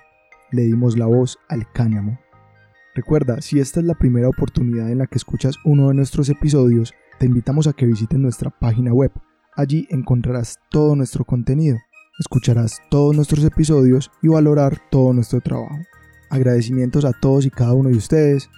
le 0.52 0.64
dimos 0.64 0.98
la 0.98 1.06
voz 1.06 1.38
al 1.50 1.72
cáñamo. 1.72 2.20
Recuerda, 2.98 3.42
si 3.42 3.60
esta 3.60 3.80
es 3.80 3.86
la 3.86 3.94
primera 3.94 4.28
oportunidad 4.28 4.90
en 4.90 4.98
la 4.98 5.06
que 5.06 5.20
escuchas 5.20 5.58
uno 5.64 5.90
de 5.90 5.94
nuestros 5.94 6.30
episodios, 6.30 6.96
te 7.20 7.28
invitamos 7.28 7.68
a 7.68 7.74
que 7.74 7.86
visites 7.86 8.18
nuestra 8.18 8.50
página 8.50 8.92
web. 8.92 9.12
Allí 9.56 9.88
encontrarás 9.92 10.58
todo 10.72 10.96
nuestro 10.96 11.24
contenido, 11.24 11.78
escucharás 12.20 12.80
todos 12.90 13.16
nuestros 13.16 13.44
episodios 13.44 14.10
y 14.24 14.30
valorar 14.30 14.80
todo 14.90 15.14
nuestro 15.14 15.42
trabajo. 15.42 15.78
Agradecimientos 16.32 17.06
a 17.06 17.14
todos 17.14 17.46
y 17.46 17.52
cada 17.52 17.76
uno 17.76 17.90
de 17.90 17.98
ustedes. 17.98 18.50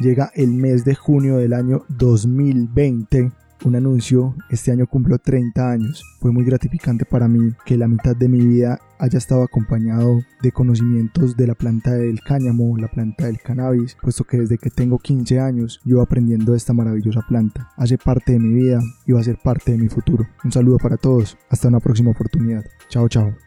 Llega 0.00 0.32
el 0.34 0.52
mes 0.52 0.86
de 0.86 0.94
junio 0.94 1.36
del 1.36 1.52
año 1.52 1.84
2020 1.90 3.32
un 3.64 3.76
anuncio, 3.76 4.34
este 4.50 4.72
año 4.72 4.86
cumplo 4.86 5.18
30 5.18 5.70
años. 5.70 6.02
Fue 6.20 6.32
muy 6.32 6.44
gratificante 6.44 7.04
para 7.04 7.28
mí 7.28 7.52
que 7.64 7.76
la 7.76 7.88
mitad 7.88 8.16
de 8.16 8.28
mi 8.28 8.40
vida 8.40 8.78
haya 9.04 9.18
estado 9.18 9.42
acompañado 9.42 10.22
de 10.42 10.52
conocimientos 10.52 11.36
de 11.36 11.46
la 11.46 11.54
planta 11.54 11.92
del 11.92 12.20
cáñamo, 12.20 12.76
la 12.78 12.88
planta 12.88 13.26
del 13.26 13.40
cannabis, 13.40 13.96
puesto 14.00 14.24
que 14.24 14.38
desde 14.38 14.58
que 14.58 14.70
tengo 14.70 14.98
15 14.98 15.40
años 15.40 15.80
yo 15.84 16.00
aprendiendo 16.00 16.52
de 16.52 16.58
esta 16.58 16.72
maravillosa 16.72 17.22
planta. 17.28 17.70
Hace 17.76 17.98
parte 17.98 18.32
de 18.32 18.38
mi 18.38 18.54
vida 18.54 18.80
y 19.06 19.12
va 19.12 19.20
a 19.20 19.24
ser 19.24 19.38
parte 19.42 19.72
de 19.72 19.78
mi 19.78 19.88
futuro. 19.88 20.26
Un 20.42 20.52
saludo 20.52 20.78
para 20.78 20.96
todos, 20.96 21.36
hasta 21.50 21.68
una 21.68 21.80
próxima 21.80 22.10
oportunidad. 22.10 22.64
Chao, 22.88 23.08
chao. 23.08 23.43